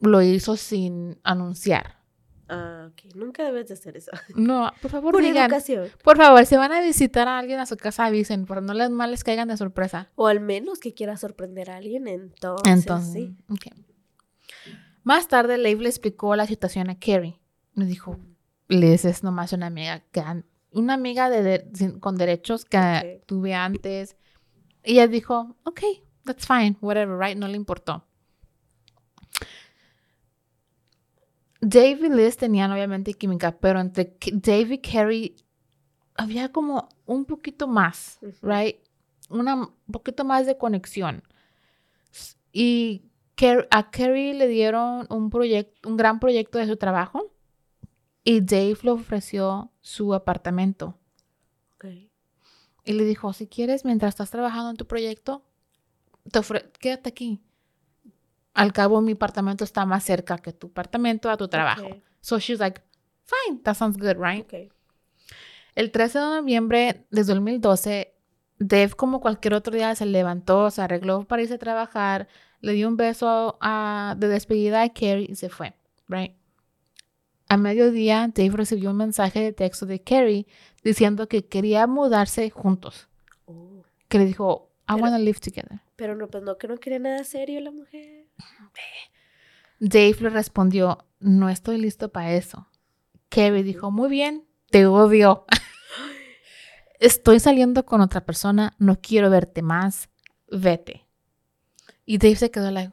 lo 0.00 0.20
hizo 0.20 0.58
sin 0.58 1.18
anunciar. 1.22 1.96
Ah, 2.52 2.88
ok. 2.90 3.14
Nunca 3.14 3.44
debes 3.44 3.68
de 3.68 3.74
hacer 3.74 3.96
eso. 3.96 4.10
No, 4.36 4.70
por 4.80 4.90
favor, 4.90 5.12
Por 5.12 5.22
digan. 5.22 5.44
educación. 5.46 5.88
Por 6.04 6.16
favor, 6.16 6.44
si 6.46 6.56
van 6.56 6.72
a 6.72 6.80
visitar 6.80 7.28
a 7.28 7.38
alguien 7.38 7.60
a 7.60 7.66
su 7.66 7.76
casa, 7.76 8.04
avisen, 8.06 8.46
para 8.46 8.60
no 8.60 8.74
les 8.74 8.90
mal 8.90 9.10
les 9.10 9.24
caigan 9.24 9.48
de 9.48 9.56
sorpresa. 9.56 10.10
O 10.14 10.26
al 10.26 10.40
menos 10.40 10.78
que 10.78 10.94
quiera 10.94 11.16
sorprender 11.16 11.70
a 11.70 11.76
alguien, 11.76 12.06
entonces, 12.08 12.72
Entonces, 12.72 13.12
sí. 13.12 13.36
Más 15.04 15.26
tarde, 15.28 15.58
Leif 15.58 15.80
le 15.80 15.88
explicó 15.88 16.36
la 16.36 16.46
situación 16.46 16.88
a 16.90 16.98
Carrie. 16.98 17.40
Le 17.74 17.86
dijo, 17.86 18.18
Liz 18.68 19.04
es 19.04 19.22
nomás 19.24 19.52
una 19.52 19.66
amiga, 19.66 20.00
que 20.12 20.22
una 20.72 20.94
amiga 20.94 21.28
de, 21.28 21.42
de- 21.42 21.98
con 22.00 22.16
derechos 22.16 22.64
que 22.64 23.22
tuve 23.26 23.54
antes. 23.54 24.16
Y 24.84 24.92
ella 24.94 25.08
dijo, 25.08 25.56
ok, 25.64 25.80
that's 26.24 26.46
fine, 26.46 26.76
whatever, 26.80 27.18
right? 27.18 27.36
No 27.36 27.48
le 27.48 27.56
importó. 27.56 28.06
Dave 31.64 32.00
y 32.06 32.08
Liz 32.08 32.36
tenían 32.36 32.72
obviamente 32.72 33.14
química, 33.14 33.52
pero 33.52 33.80
entre 33.80 34.16
Dave 34.32 34.74
y 34.74 34.78
Carrie 34.78 35.36
había 36.16 36.50
como 36.50 36.88
un 37.06 37.24
poquito 37.24 37.68
más, 37.68 38.18
right? 38.42 38.78
Una, 39.30 39.54
un 39.54 39.92
poquito 39.92 40.24
más 40.24 40.44
de 40.44 40.58
conexión. 40.58 41.22
Y 42.52 43.04
a 43.70 43.90
Carrie 43.90 44.34
le 44.34 44.48
dieron 44.48 45.06
un 45.08 45.30
proyecto, 45.30 45.88
un 45.88 45.96
gran 45.96 46.18
proyecto 46.18 46.58
de 46.58 46.66
su 46.66 46.76
trabajo 46.76 47.32
y 48.24 48.40
Dave 48.40 48.78
le 48.82 48.90
ofreció 48.90 49.70
su 49.80 50.14
apartamento. 50.14 50.98
Ok. 51.76 51.86
Y 52.84 52.92
le 52.92 53.04
dijo, 53.04 53.32
si 53.32 53.46
quieres, 53.46 53.84
mientras 53.84 54.10
estás 54.10 54.30
trabajando 54.30 54.70
en 54.70 54.76
tu 54.76 54.86
proyecto, 54.86 55.44
te 56.30 56.40
quédate 56.80 57.08
aquí. 57.08 57.40
Al 58.54 58.72
cabo, 58.72 59.00
mi 59.00 59.12
apartamento 59.12 59.64
está 59.64 59.86
más 59.86 60.04
cerca 60.04 60.38
que 60.38 60.52
tu 60.52 60.66
apartamento 60.68 61.30
a 61.30 61.36
tu 61.36 61.48
trabajo. 61.48 61.88
So 62.20 62.38
she's 62.38 62.58
like, 62.60 62.82
fine, 63.24 63.60
that 63.62 63.74
sounds 63.74 63.96
good, 63.96 64.16
right? 64.18 64.44
Ok. 64.44 64.72
El 65.74 65.90
13 65.90 66.18
de 66.18 66.24
noviembre 66.26 67.06
de 67.10 67.24
2012, 67.24 68.14
Dave, 68.58 68.90
como 68.90 69.20
cualquier 69.20 69.54
otro 69.54 69.74
día, 69.74 69.94
se 69.94 70.04
levantó, 70.06 70.70
se 70.70 70.82
arregló 70.82 71.24
para 71.24 71.42
irse 71.42 71.54
a 71.54 71.58
trabajar, 71.58 72.28
le 72.60 72.72
dio 72.74 72.88
un 72.88 72.96
beso 72.96 73.56
a- 73.60 74.14
de 74.18 74.28
despedida 74.28 74.82
a 74.82 74.88
Carrie 74.92 75.26
y 75.30 75.34
se 75.34 75.48
fue, 75.48 75.74
right? 76.08 76.36
A 77.48 77.56
mediodía, 77.56 78.30
Dave 78.34 78.50
recibió 78.50 78.90
un 78.90 78.96
mensaje 78.98 79.40
de 79.40 79.52
texto 79.52 79.86
de 79.86 80.00
Carrie 80.02 80.46
diciendo 80.84 81.26
que 81.28 81.46
quería 81.46 81.86
mudarse 81.86 82.50
juntos. 82.50 83.08
Oh. 83.46 83.82
Que 84.08 84.18
le 84.18 84.26
dijo, 84.26 84.70
I 84.92 84.94
Pero- 84.94 85.04
wanna 85.04 85.18
live 85.18 85.38
together. 85.40 85.80
Pero 85.96 86.14
no, 86.16 86.28
pues 86.28 86.42
no, 86.42 86.56
que 86.58 86.68
no 86.68 86.76
quiere 86.78 86.98
nada 86.98 87.24
serio 87.24 87.60
la 87.60 87.70
mujer. 87.70 88.26
Dave 89.78 90.16
le 90.20 90.30
respondió, 90.30 91.04
no 91.20 91.48
estoy 91.48 91.78
listo 91.78 92.10
para 92.10 92.32
eso. 92.34 92.68
Carrie 93.28 93.62
dijo, 93.62 93.90
muy 93.90 94.08
bien, 94.10 94.44
te 94.70 94.86
odio. 94.86 95.44
Estoy 97.00 97.40
saliendo 97.40 97.84
con 97.84 98.00
otra 98.00 98.24
persona, 98.24 98.74
no 98.78 99.00
quiero 99.00 99.28
verte 99.28 99.62
más, 99.62 100.08
vete. 100.50 101.04
Y 102.04 102.18
Dave 102.18 102.36
se 102.36 102.50
quedó 102.50 102.70
like, 102.70 102.92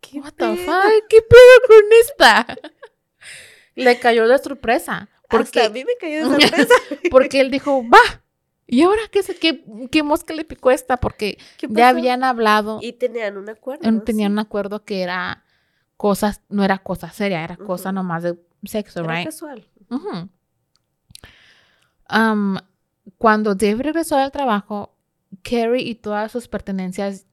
¿Qué 0.00 0.20
what 0.20 0.32
the 0.34 0.56
fuck, 0.56 1.08
¿qué 1.08 1.18
pedo 1.22 1.66
con 1.66 1.84
esta? 2.00 2.46
Le 3.74 3.98
cayó 3.98 4.28
de 4.28 4.38
sorpresa. 4.38 5.08
Hasta 5.22 5.28
Porque, 5.36 5.62
a 5.62 5.70
mí 5.70 5.84
me 5.84 5.96
cayó 6.00 6.28
de 6.28 6.40
sorpresa. 6.48 6.74
porque 7.10 7.40
él 7.40 7.50
dijo, 7.50 7.82
va. 7.88 8.22
¿Y 8.72 8.82
ahora 8.82 9.00
qué, 9.10 9.20
qué, 9.40 9.64
qué 9.90 10.02
mosca 10.04 10.32
le 10.32 10.44
picó 10.44 10.70
esta? 10.70 10.98
Porque 10.98 11.38
¿Qué 11.58 11.66
ya 11.70 11.88
habían 11.88 12.22
hablado 12.22 12.78
Y 12.80 12.92
tenían 12.92 13.36
un 13.36 13.48
acuerdo. 13.48 14.02
tenían 14.04 14.32
un 14.32 14.38
acuerdo 14.38 14.84
que 14.84 15.02
era 15.02 15.44
cosas, 15.96 16.40
no 16.48 16.62
era 16.62 16.78
cosa 16.78 17.10
seria, 17.10 17.42
era 17.42 17.56
cosa 17.56 17.90
nomás 17.90 18.22
de 18.22 18.38
sexo, 18.64 19.00
Era 19.00 19.14
right? 19.16 19.26
casual. 19.26 19.66
Cuando 23.18 23.54
Dave 23.54 23.82
regresó 23.82 24.16
al 24.16 24.30
trabajo, 24.32 24.94
Carrie 25.42 25.82
y 25.82 25.94
todas 25.96 26.32
sus 26.32 26.48
pertenencias 26.48 27.26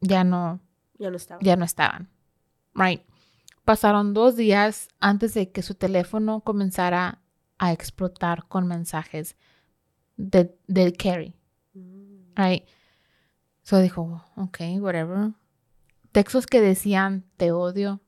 ya 0.00 0.24
no, 0.24 0.60
Ya 0.98 1.10
no 1.10 1.16
estaba. 1.16 1.40
ya 1.42 1.56
no 1.56 1.64
estaban, 1.64 2.08
right? 2.74 3.02
Pasaron 3.64 4.14
dos 4.14 4.36
días 4.36 4.88
antes 4.98 5.34
de 5.34 5.50
que 5.52 5.62
su 5.62 5.74
teléfono 5.74 6.40
comenzara 6.40 7.20
a 7.58 7.72
explotar 7.72 8.46
con 8.48 8.66
mensajes 8.66 9.36
de, 10.28 10.54
de 10.66 10.92
Carrie. 10.92 11.34
Mm. 11.74 12.32
Right. 12.36 12.64
So 13.62 13.78
dijo, 13.80 14.24
ok, 14.36 14.58
whatever. 14.80 15.32
Textos 16.12 16.46
que 16.46 16.60
decían, 16.60 17.24
te 17.36 17.52
odio, 17.52 18.00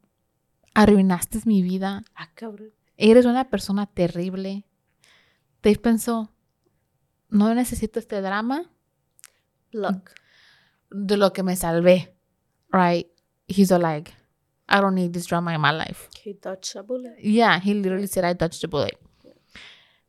arruinaste 0.75 1.41
mi 1.45 1.63
vida, 1.63 2.05
Ah, 2.15 2.31
cabrón. 2.35 2.71
eres 2.97 3.27
una 3.27 3.49
persona 3.49 3.87
terrible. 3.87 4.65
Dave 5.63 5.79
pensó, 5.79 6.33
no 7.29 7.55
necesito 7.55 7.99
este 8.01 8.21
drama 8.21 8.71
Block. 9.73 10.11
de 10.91 11.17
lo 11.17 11.33
que 11.33 11.43
me 11.45 11.55
salvé. 11.57 12.15
Right. 12.73 13.07
He's 13.47 13.71
all 13.71 13.83
like, 13.83 14.13
I 14.69 14.81
don't 14.81 14.95
need 14.95 15.13
this 15.13 15.27
drama 15.27 15.55
in 15.55 15.61
my 15.61 15.71
life. 15.73 16.09
He 16.25 16.33
dodged 16.35 16.75
a 16.77 16.83
bullet. 16.83 17.17
Yeah, 17.23 17.61
he 17.61 17.75
literally 17.75 18.07
said 18.09 18.25
I 18.25 18.33
dodged 18.35 18.63
the 18.63 18.69
bullet. 18.69 18.99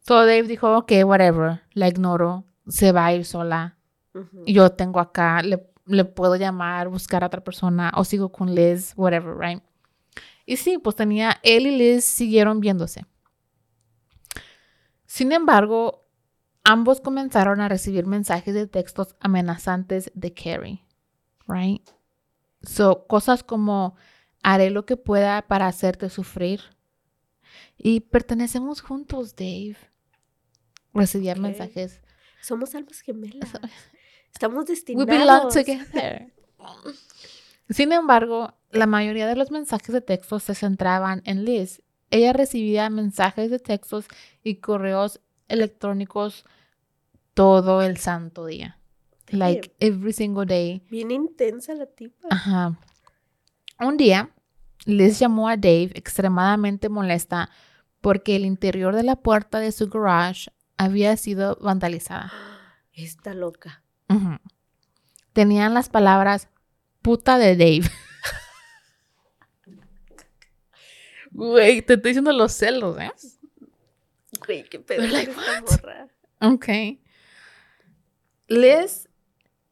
So 0.05 0.25
Dave 0.25 0.43
dijo, 0.43 0.77
ok, 0.77 0.91
whatever, 1.05 1.61
la 1.71 1.87
ignoro, 1.87 2.45
se 2.67 2.91
va 2.91 3.05
a 3.05 3.13
ir 3.13 3.25
sola. 3.25 3.77
Yo 4.45 4.69
tengo 4.71 4.99
acá, 4.99 5.41
le, 5.41 5.65
le 5.85 6.05
puedo 6.05 6.35
llamar, 6.35 6.89
buscar 6.89 7.23
a 7.23 7.27
otra 7.27 7.43
persona 7.43 7.91
o 7.95 8.03
sigo 8.03 8.29
con 8.29 8.53
Liz, 8.53 8.93
whatever, 8.97 9.35
right? 9.37 9.63
Y 10.45 10.57
sí, 10.57 10.77
pues 10.77 10.97
tenía, 10.97 11.39
él 11.41 11.65
y 11.67 11.77
Liz 11.77 12.03
siguieron 12.03 12.59
viéndose. 12.59 13.05
Sin 15.05 15.31
embargo, 15.31 16.05
ambos 16.63 16.99
comenzaron 16.99 17.61
a 17.61 17.69
recibir 17.69 18.05
mensajes 18.05 18.53
de 18.53 18.67
textos 18.67 19.15
amenazantes 19.21 20.11
de 20.13 20.33
Carrie, 20.33 20.83
right? 21.47 21.87
So, 22.61 23.07
cosas 23.07 23.43
como, 23.43 23.95
haré 24.43 24.69
lo 24.69 24.85
que 24.85 24.97
pueda 24.97 25.41
para 25.43 25.67
hacerte 25.67 26.09
sufrir. 26.09 26.61
Y 27.77 28.01
pertenecemos 28.01 28.81
juntos, 28.81 29.35
Dave. 29.35 29.77
Recibía 30.93 31.35
mensajes 31.35 32.01
Somos 32.41 32.75
almas 32.75 33.01
gemelas. 33.01 33.49
Estamos 34.33 34.65
We 34.65 34.71
destinados. 34.73 35.07
belong 35.07 35.49
together. 35.49 36.33
Sin 37.69 37.91
embargo, 37.91 38.53
la 38.71 38.87
mayoría 38.87 39.27
de 39.27 39.35
los 39.35 39.51
mensajes 39.51 39.93
de 39.93 40.01
texto 40.01 40.39
se 40.39 40.55
centraban 40.55 41.21
en 41.25 41.45
Liz. 41.45 41.81
Ella 42.09 42.33
recibía 42.33 42.89
mensajes 42.89 43.49
de 43.49 43.59
textos 43.59 44.05
y 44.43 44.55
correos 44.55 45.21
electrónicos 45.47 46.45
todo 47.33 47.81
el 47.81 47.97
santo 47.97 48.45
día. 48.45 48.79
Like 49.29 49.73
every 49.79 50.13
single 50.13 50.45
day. 50.45 50.83
Bien 50.91 51.09
intensa 51.09 51.73
la 51.73 51.85
tipa. 51.87 52.27
Ajá. 52.29 52.77
Un 53.79 53.97
día, 53.97 54.29
Liz 54.85 55.17
llamó 55.17 55.47
a 55.47 55.57
Dave 55.57 55.91
extremadamente 55.95 56.89
molesta 56.89 57.49
porque 58.01 58.35
el 58.35 58.45
interior 58.45 58.95
de 58.95 59.03
la 59.03 59.15
puerta 59.15 59.59
de 59.59 59.71
su 59.71 59.87
garage 59.89 60.51
había 60.77 61.15
sido 61.17 61.57
vandalizada. 61.61 62.31
Está 62.93 63.33
loca. 63.33 63.83
Tenían 65.33 65.73
las 65.73 65.89
palabras 65.89 66.49
puta 67.01 67.37
de 67.37 67.55
Dave. 67.55 67.89
Güey, 71.35 71.81
te 71.81 71.95
estoy 71.95 72.11
diciendo 72.11 72.31
los 72.31 72.53
celos, 72.53 72.95
¿eh? 72.99 73.11
Güey, 74.45 74.63
qué 74.69 74.79
pedo 74.79 75.01
Like. 75.07 75.33
Ok. 76.41 76.67
Liz 78.47 79.09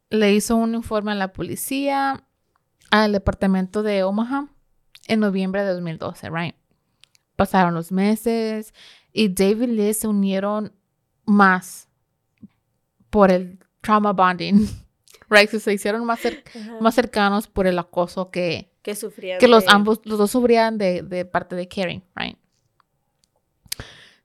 le 0.09 0.33
hizo 0.33 0.55
un 0.55 0.73
informe 0.73 1.11
a 1.11 1.15
la 1.15 1.33
policía, 1.33 2.25
al 2.89 3.11
departamento 3.11 3.83
de 3.83 4.03
Omaha, 4.03 4.47
en 5.07 5.19
noviembre 5.19 5.63
de 5.63 5.73
2012, 5.73 6.29
right? 6.31 6.55
Pasaron 7.35 7.75
los 7.75 7.91
meses 7.91 8.73
y 9.13 9.29
Dave 9.29 9.65
y 9.65 9.67
Liz 9.67 9.97
se 9.97 10.07
unieron 10.07 10.73
más 11.25 11.87
por 13.09 13.31
el 13.31 13.59
trauma 13.81 14.13
bonding, 14.13 14.67
right? 15.29 15.49
So, 15.49 15.59
se 15.59 15.73
hicieron 15.73 16.05
más, 16.05 16.23
cer- 16.23 16.43
Ajá. 16.59 16.77
más 16.81 16.95
cercanos 16.95 17.47
por 17.47 17.67
el 17.67 17.77
acoso 17.79 18.31
que, 18.31 18.71
que 18.81 18.95
sufrían. 18.95 19.39
que 19.39 19.47
los 19.47 19.67
ambos, 19.67 20.01
los 20.05 20.17
dos 20.17 20.31
sufrían 20.31 20.77
de, 20.77 21.01
de 21.01 21.25
parte 21.25 21.55
de 21.55 21.67
Carrie, 21.67 22.03
right? 22.15 22.37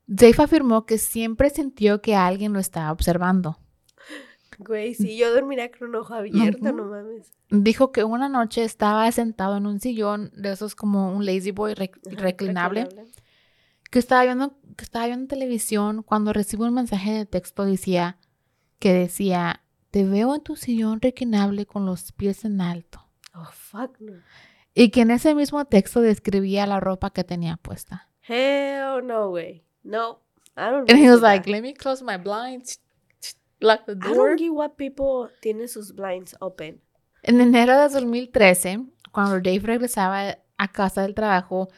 Dave 0.06 0.36
afirmó 0.38 0.86
que 0.86 0.98
siempre 0.98 1.50
sintió 1.50 2.00
que 2.00 2.14
alguien 2.14 2.52
lo 2.52 2.60
estaba 2.60 2.92
observando. 2.92 3.58
Güey, 4.58 4.94
sí, 4.94 5.18
yo 5.18 5.34
dormiría 5.34 5.70
con 5.70 5.88
un 5.88 5.96
ojo 5.96 6.14
abierto, 6.14 6.72
no 6.72 6.84
mames. 6.86 7.32
Dijo 7.50 7.92
que 7.92 8.04
una 8.04 8.28
noche 8.28 8.64
estaba 8.64 9.10
sentado 9.12 9.56
en 9.56 9.66
un 9.66 9.80
sillón 9.80 10.30
de 10.34 10.52
esos 10.52 10.74
como 10.74 11.12
un 11.12 11.26
lazy 11.26 11.50
boy 11.50 11.74
rec- 11.74 11.98
Ajá, 12.06 12.16
reclinable, 12.22 12.88
que 13.96 14.00
estaba 14.00 14.24
viendo 14.24 14.54
que 14.76 14.84
estaba 14.84 15.06
viendo 15.06 15.26
televisión 15.26 16.02
cuando 16.02 16.34
recibió 16.34 16.66
un 16.66 16.74
mensaje 16.74 17.12
de 17.12 17.24
texto 17.24 17.64
decía 17.64 18.18
que 18.78 18.92
decía 18.92 19.62
te 19.90 20.04
veo 20.04 20.34
en 20.34 20.42
tu 20.42 20.54
sillón 20.54 21.00
reclinable 21.00 21.64
con 21.64 21.86
los 21.86 22.12
pies 22.12 22.44
en 22.44 22.60
alto 22.60 23.08
Oh, 23.34 23.48
fuck 23.50 23.98
no. 24.00 24.12
y 24.74 24.90
que 24.90 25.00
en 25.00 25.12
ese 25.12 25.34
mismo 25.34 25.64
texto 25.64 26.02
describía 26.02 26.66
la 26.66 26.78
ropa 26.78 27.08
que 27.10 27.24
tenía 27.24 27.56
puesta. 27.56 28.10
Hell 28.28 29.06
no, 29.06 29.30
güey. 29.30 29.64
No. 29.82 30.20
I 30.58 30.70
don't 30.70 30.90
And 30.90 30.98
he 31.02 31.08
was 31.10 31.22
that. 31.22 31.30
like, 31.36 31.50
let 31.50 31.62
me 31.62 31.72
close 31.72 32.02
my 32.04 32.18
blinds, 32.18 32.80
lock 33.60 33.86
the 33.86 33.92
I 33.92 33.96
door. 33.96 34.14
don't 34.30 34.38
get 34.38 34.50
what 34.52 34.76
people 34.76 35.30
tienen 35.40 35.68
sus 35.68 35.94
blinds 35.94 36.36
open. 36.40 36.82
En 37.22 37.40
enero 37.40 37.78
de 37.80 37.88
2013, 37.88 38.84
cuando 39.12 39.36
Dave 39.36 39.60
regresaba 39.60 40.36
a 40.58 40.68
casa 40.72 41.00
del 41.02 41.14
trabajo, 41.14 41.68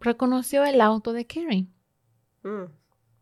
reconoció 0.00 0.64
el 0.64 0.80
auto 0.80 1.12
de 1.12 1.26
Carrie. 1.26 1.68
Mm. 2.42 2.70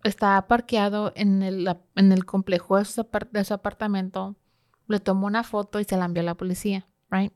Estaba 0.03 0.47
parqueado 0.47 1.13
en 1.17 1.43
el, 1.43 1.67
en 1.97 2.13
el 2.13 2.25
complejo 2.27 2.77
de 2.77 2.85
su, 2.85 3.01
apar- 3.03 3.31
de 3.31 3.45
su 3.45 3.55
apartamento. 3.55 4.37
Le 4.87 5.01
tomó 5.01 5.27
una 5.27 5.45
foto 5.45 5.81
y 5.81 5.85
se 5.85 5.97
la 5.97 6.05
envió 6.05 6.23
a 6.23 6.27
la 6.27 6.35
policía, 6.35 6.87
right? 7.11 7.33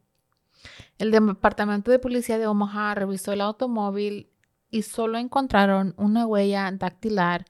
El 0.99 1.11
departamento 1.13 1.91
de 1.91 1.99
policía 1.99 2.37
de 2.39 2.47
Omaha 2.47 2.95
revisó 2.95 3.33
el 3.33 3.41
automóvil 3.41 4.31
y 4.71 4.83
solo 4.83 5.17
encontraron 5.17 5.95
una 5.97 6.27
huella 6.27 6.71
dactilar, 6.73 7.47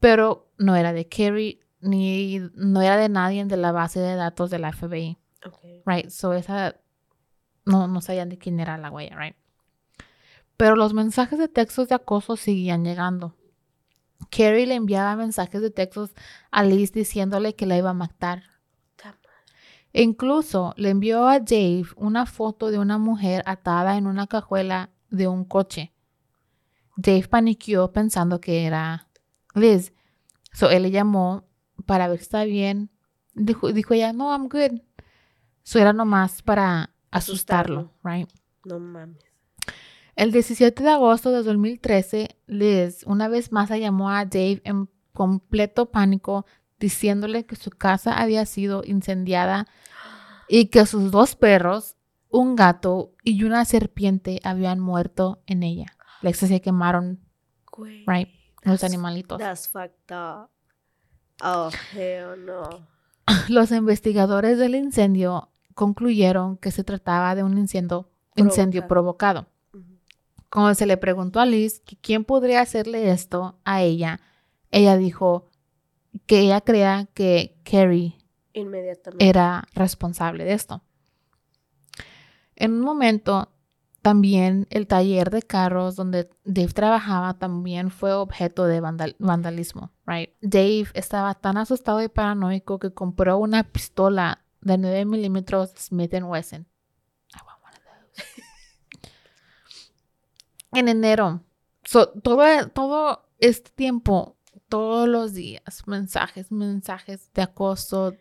pero 0.00 0.50
no 0.58 0.74
era 0.74 0.92
de 0.92 1.08
Carrie 1.08 1.60
ni 1.80 2.40
no 2.54 2.80
era 2.80 2.96
de 2.96 3.08
nadie 3.08 3.44
de 3.44 3.56
la 3.56 3.70
base 3.70 4.00
de 4.00 4.14
datos 4.16 4.50
de 4.50 4.58
la 4.58 4.72
FBI. 4.72 5.18
Okay. 5.46 5.82
Right, 5.84 6.08
so 6.10 6.32
esa 6.32 6.76
no, 7.64 7.86
no 7.86 8.00
sabían 8.00 8.28
de 8.28 8.38
quién 8.38 8.58
era 8.58 8.76
la 8.78 8.90
huella, 8.90 9.16
right? 9.16 9.36
Pero 10.62 10.76
los 10.76 10.94
mensajes 10.94 11.40
de 11.40 11.48
textos 11.48 11.88
de 11.88 11.96
acoso 11.96 12.36
seguían 12.36 12.84
llegando. 12.84 13.34
Carrie 14.30 14.64
le 14.64 14.76
enviaba 14.76 15.16
mensajes 15.16 15.60
de 15.60 15.72
textos 15.72 16.14
a 16.52 16.62
Liz 16.62 16.92
diciéndole 16.92 17.56
que 17.56 17.66
la 17.66 17.76
iba 17.76 17.90
a 17.90 17.94
matar. 17.94 18.44
E 19.92 20.04
incluso 20.04 20.72
le 20.76 20.90
envió 20.90 21.26
a 21.26 21.40
Dave 21.40 21.86
una 21.96 22.26
foto 22.26 22.70
de 22.70 22.78
una 22.78 22.96
mujer 22.96 23.42
atada 23.44 23.96
en 23.96 24.06
una 24.06 24.28
cajuela 24.28 24.90
de 25.10 25.26
un 25.26 25.44
coche. 25.44 25.92
Dave 26.96 27.26
paniqueó 27.26 27.90
pensando 27.90 28.40
que 28.40 28.64
era 28.64 29.08
Liz. 29.56 29.92
So 30.52 30.70
él 30.70 30.84
le 30.84 30.92
llamó 30.92 31.42
para 31.86 32.06
ver 32.06 32.18
si 32.18 32.22
está 32.22 32.44
bien 32.44 32.88
Dijo, 33.34 33.72
dijo 33.72 33.94
ella, 33.94 34.12
no, 34.12 34.30
I'm 34.30 34.48
good. 34.48 34.80
Eso 35.64 35.80
era 35.80 35.92
nomás 35.92 36.40
para 36.40 36.94
asustarlo, 37.10 37.90
Asustarlo. 37.90 37.92
right? 38.04 38.30
No 38.64 38.78
mames. 38.78 39.31
El 40.14 40.30
17 40.30 40.82
de 40.82 40.90
agosto 40.90 41.30
de 41.30 41.42
2013, 41.42 42.36
Liz 42.46 43.02
una 43.06 43.28
vez 43.28 43.50
más 43.50 43.70
llamó 43.70 44.10
a 44.10 44.24
Dave 44.24 44.60
en 44.64 44.88
completo 45.12 45.90
pánico, 45.90 46.46
diciéndole 46.78 47.46
que 47.46 47.56
su 47.56 47.70
casa 47.70 48.14
había 48.14 48.44
sido 48.44 48.82
incendiada 48.84 49.66
y 50.48 50.66
que 50.66 50.84
sus 50.86 51.10
dos 51.10 51.36
perros, 51.36 51.96
un 52.28 52.56
gato 52.56 53.12
y 53.22 53.44
una 53.44 53.64
serpiente 53.64 54.40
habían 54.44 54.80
muerto 54.80 55.42
en 55.46 55.62
ella. 55.62 55.86
Like, 56.22 56.38
se 56.38 56.60
quemaron, 56.60 57.20
Güey. 57.70 58.04
right, 58.06 58.28
los 58.62 58.84
animalitos. 58.84 59.38
That's 59.38 59.68
fucked 59.68 60.12
up. 60.14 60.50
Oh, 61.42 61.70
hell 61.94 62.44
no. 62.44 62.86
Los 63.48 63.72
investigadores 63.72 64.58
del 64.58 64.74
incendio 64.74 65.50
concluyeron 65.74 66.56
que 66.56 66.70
se 66.70 66.84
trataba 66.84 67.34
de 67.34 67.42
un 67.42 67.58
incendio, 67.58 68.08
incendio 68.36 68.86
provocado. 68.86 69.46
Cuando 70.52 70.74
se 70.74 70.84
le 70.86 70.96
preguntó 70.98 71.40
a 71.40 71.46
Liz 71.46 71.80
que 71.80 71.96
quién 71.96 72.24
podría 72.24 72.60
hacerle 72.60 73.10
esto 73.10 73.58
a 73.64 73.80
ella, 73.82 74.20
ella 74.70 74.96
dijo 74.98 75.48
que 76.26 76.40
ella 76.40 76.60
creía 76.60 77.08
que 77.14 77.58
Carrie 77.64 78.18
Inmediatamente. 78.52 79.26
era 79.26 79.64
responsable 79.74 80.44
de 80.44 80.52
esto. 80.52 80.82
En 82.54 82.72
un 82.74 82.80
momento, 82.80 83.48
también 84.02 84.66
el 84.70 84.86
taller 84.86 85.30
de 85.30 85.40
carros 85.42 85.96
donde 85.96 86.28
Dave 86.44 86.72
trabajaba 86.74 87.34
también 87.38 87.90
fue 87.90 88.12
objeto 88.12 88.66
de 88.66 88.82
vandal- 88.82 89.16
vandalismo, 89.18 89.90
right? 90.06 90.30
Dave 90.42 90.86
estaba 90.92 91.34
tan 91.34 91.56
asustado 91.56 92.02
y 92.02 92.08
paranoico 92.08 92.78
que 92.78 92.92
compró 92.92 93.38
una 93.38 93.62
pistola 93.64 94.44
de 94.60 94.76
9 94.76 95.04
milímetros 95.06 95.70
Smith 95.78 96.12
Wesson. 96.22 96.66
I 97.34 97.38
want 97.46 97.62
one 97.64 97.74
of 97.74 97.82
those. 97.84 98.42
en 100.72 100.88
enero, 100.88 101.42
so, 101.84 102.08
todo, 102.10 102.68
todo 102.70 103.28
este 103.38 103.70
tiempo, 103.70 104.36
todos 104.68 105.08
los 105.08 105.34
días, 105.34 105.86
mensajes, 105.86 106.50
mensajes 106.50 107.30
de 107.34 107.42
acoso, 107.42 108.14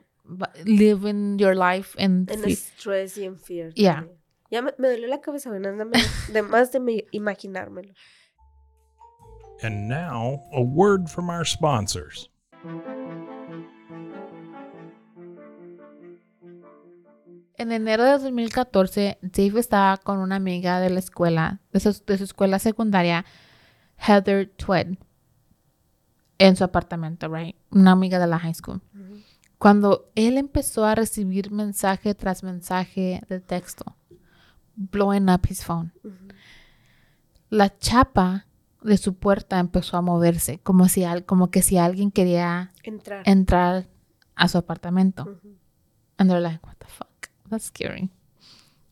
living 0.66 1.38
your 1.38 1.56
life 1.56 1.96
in 2.02 2.26
En 2.30 2.40
fear. 2.42 2.52
stress 2.52 3.18
y 3.18 3.26
en 3.26 3.38
fear. 3.38 3.74
Yeah. 3.74 4.08
Ya 4.50 4.62
me, 4.62 4.74
me 4.78 4.90
dolió 4.90 5.08
la 5.08 5.22
cabeza, 5.22 5.50
güey, 5.50 5.62
nada 5.62 5.86
más 5.86 6.34
de 6.34 6.42
más 6.42 6.72
de 6.72 6.80
me- 6.80 7.06
imaginármelo. 7.12 7.94
And 9.64 9.88
now, 9.88 10.42
a 10.54 10.62
word 10.62 11.08
from 11.10 11.30
our 11.30 11.46
sponsors. 11.46 12.30
En 17.62 17.72
enero 17.72 18.04
de 18.04 18.12
2014, 18.14 19.20
Dave 19.22 19.60
estaba 19.60 19.98
con 19.98 20.18
una 20.18 20.36
amiga 20.38 20.80
de 20.80 20.90
la 20.90 20.98
escuela, 20.98 21.60
de 21.72 21.80
su, 21.80 22.04
de 22.08 22.18
su 22.18 22.24
escuela 22.24 22.58
secundaria, 22.58 23.24
Heather 24.00 24.50
Twed, 24.58 24.98
en 26.40 26.56
su 26.56 26.64
apartamento, 26.64 27.28
right? 27.28 27.56
Una 27.70 27.92
amiga 27.92 28.18
de 28.18 28.26
la 28.26 28.40
high 28.40 28.56
school. 28.56 28.82
Cuando 29.60 30.10
él 30.16 30.40
empezó 30.40 30.86
a 30.86 30.96
recibir 30.96 31.52
mensaje 31.52 32.16
tras 32.16 32.42
mensaje 32.42 33.22
de 33.30 33.40
texto, 33.40 33.96
blowing 34.76 35.30
up 35.30 35.42
his 35.48 35.64
phone, 35.64 35.94
la 37.52 37.78
chapa 37.78 38.48
de 38.82 38.98
su 38.98 39.14
puerta 39.14 39.60
empezó 39.60 39.98
a 39.98 40.02
moverse, 40.02 40.58
como, 40.64 40.88
si, 40.88 41.04
al- 41.04 41.26
como 41.26 41.52
que 41.52 41.62
si 41.62 41.78
alguien 41.78 42.10
quería 42.10 42.72
Entrar. 42.82 43.22
entrar 43.30 43.88
a 44.34 44.48
su 44.48 44.58
apartamento. 44.58 45.24
Ujú. 45.26 45.56
And 46.18 46.28
they're 46.28 46.42
like, 46.42 46.66
what 46.66 46.78
the 46.80 46.88
fuck? 46.88 47.08
That's 47.52 47.66
scary. 47.66 48.10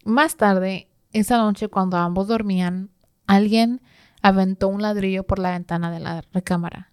Más 0.04 0.36
tarde, 0.36 0.90
esa 1.14 1.38
noche, 1.38 1.70
cuando 1.70 1.96
ambos 1.96 2.28
dormían, 2.28 2.90
alguien 3.26 3.82
aventó 4.22 4.68
un 4.68 4.82
ladrillo 4.82 5.24
por 5.24 5.40
la 5.40 5.52
ventana 5.52 5.90
de 5.92 6.02
la 6.02 6.22
recámara. 6.34 6.92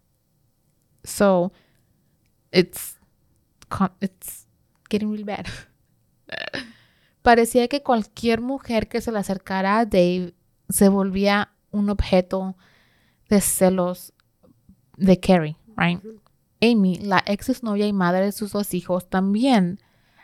So, 1.03 1.53
it's, 2.53 2.99
it's 4.01 4.47
getting 4.89 5.11
really 5.11 5.25
bad. 5.25 5.47
Parecía 7.23 7.67
que 7.67 7.83
cualquier 7.83 8.41
mujer 8.41 8.89
que 8.89 9.01
se 9.01 9.11
le 9.11 9.19
acercara 9.19 9.79
a 9.79 9.87
Dave 9.87 10.35
se 10.69 10.89
volvía 10.89 11.53
un 11.73 11.91
objeto 11.91 12.57
de 13.29 13.41
celos 13.41 14.13
de 14.97 15.19
Carrie, 15.19 15.57
right? 15.77 16.01
Amy, 16.63 16.99
la 16.99 17.25
ex 17.27 17.49
exnovia 17.49 17.89
y 17.89 17.93
madre 17.93 18.27
de 18.27 18.33
sus 18.33 18.53
dos 18.53 18.73
hijos, 18.73 19.11
también 19.11 19.81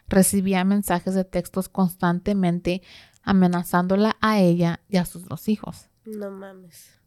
recibía 0.08 0.64
mensajes 0.64 1.14
de 1.14 1.24
textos 1.24 1.68
constantemente 1.68 2.82
amenazándola 3.22 4.16
a 4.20 4.40
ella 4.40 4.80
y 4.88 4.96
a 4.96 5.04
sus 5.04 5.26
dos 5.26 5.48
hijos. 5.48 5.88
No 6.04 6.30
mames. 6.30 7.00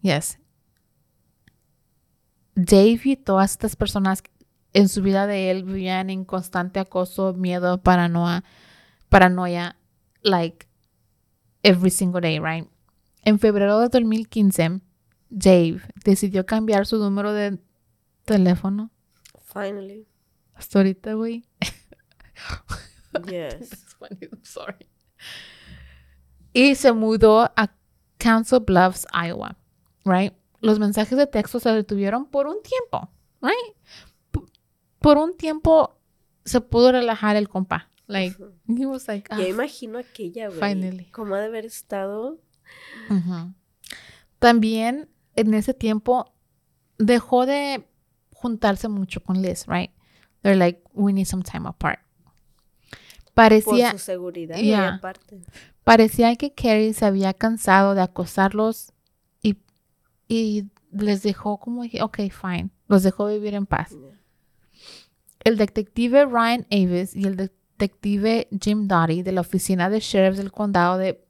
Yes. 0.00 0.38
Dave 2.54 3.00
y 3.04 3.16
todas 3.16 3.52
estas 3.52 3.74
personas 3.74 4.22
en 4.72 4.88
su 4.88 5.02
vida 5.02 5.26
de 5.26 5.50
él 5.50 5.64
vivían 5.64 6.10
en 6.10 6.24
constante 6.24 6.80
acoso, 6.80 7.32
miedo, 7.32 7.82
paranoia, 7.82 8.44
paranoia, 9.08 9.76
like 10.22 10.66
every 11.62 11.90
single 11.90 12.20
day, 12.20 12.38
right? 12.38 12.68
En 13.22 13.38
febrero 13.38 13.78
de 13.80 13.88
2015, 13.88 14.80
Dave 15.30 15.80
decidió 16.04 16.44
cambiar 16.44 16.86
su 16.86 16.98
número 16.98 17.32
de 17.32 17.58
teléfono. 18.24 18.90
Finally. 19.52 20.06
Hasta 20.54 20.80
ahorita, 20.80 21.14
güey. 21.14 21.44
Yes. 23.30 23.54
It's 23.72 23.94
funny, 23.94 24.18
I'm 24.30 24.44
sorry. 24.44 24.86
Y 26.52 26.74
se 26.74 26.92
mudó 26.92 27.50
a 27.56 27.70
Council 28.18 28.60
Bluffs, 28.60 29.06
Iowa, 29.12 29.56
right? 30.04 30.32
Los 30.60 30.78
mensajes 30.78 31.16
de 31.18 31.26
texto 31.26 31.60
se 31.60 31.70
detuvieron 31.70 32.26
por 32.26 32.46
un 32.46 32.62
tiempo, 32.62 33.10
right? 33.42 33.76
Por 34.98 35.18
un 35.18 35.36
tiempo 35.36 35.98
se 36.44 36.60
pudo 36.60 36.92
relajar 36.92 37.36
el 37.36 37.48
compa. 37.48 37.90
Like, 38.06 38.36
he 38.68 38.86
was 38.86 39.08
like, 39.08 39.28
ah, 39.30 39.38
Ya 39.38 39.48
imagino 39.48 39.98
aquella, 39.98 40.48
güey. 40.48 40.60
Finally. 40.60 41.10
Cómo 41.10 41.34
ha 41.34 41.40
de 41.40 41.46
haber 41.46 41.64
estado. 41.64 42.38
También 44.38 45.08
en 45.36 45.54
ese 45.54 45.74
tiempo 45.74 46.32
dejó 46.98 47.46
de 47.46 47.86
juntarse 48.34 48.88
mucho 48.88 49.22
con 49.22 49.40
Liz, 49.40 49.66
right? 49.66 49.90
They're 50.42 50.56
like, 50.56 50.82
we 50.92 51.12
need 51.12 51.26
some 51.26 51.42
time 51.42 51.66
apart. 51.66 52.00
Por 53.34 53.42
Parecía, 53.44 53.90
su 53.92 53.98
seguridad. 53.98 54.56
Y 54.58 54.66
Yeah. 54.68 54.94
aparte. 54.94 55.40
parecía 55.82 56.34
que 56.36 56.52
Carrie 56.54 56.94
se 56.94 57.04
había 57.04 57.34
cansado 57.34 57.94
de 57.94 58.02
acosarlos 58.02 58.92
y, 59.42 59.58
y 60.28 60.70
les 60.92 61.22
dejó 61.22 61.58
como, 61.58 61.82
dije, 61.82 62.02
ok, 62.02 62.18
fine, 62.30 62.70
los 62.88 63.02
dejó 63.02 63.26
vivir 63.26 63.54
en 63.54 63.66
paz. 63.66 63.90
Yeah. 63.90 64.18
El 65.44 65.56
detective 65.58 66.24
Ryan 66.26 66.66
Avis 66.70 67.14
y 67.16 67.24
el 67.26 67.36
detective 67.36 68.48
Jim 68.62 68.86
Dottie 68.88 69.22
de 69.24 69.32
la 69.32 69.40
oficina 69.42 69.90
de 69.90 70.00
sheriff 70.00 70.36
del 70.38 70.52
condado 70.52 70.96
de 70.96 71.22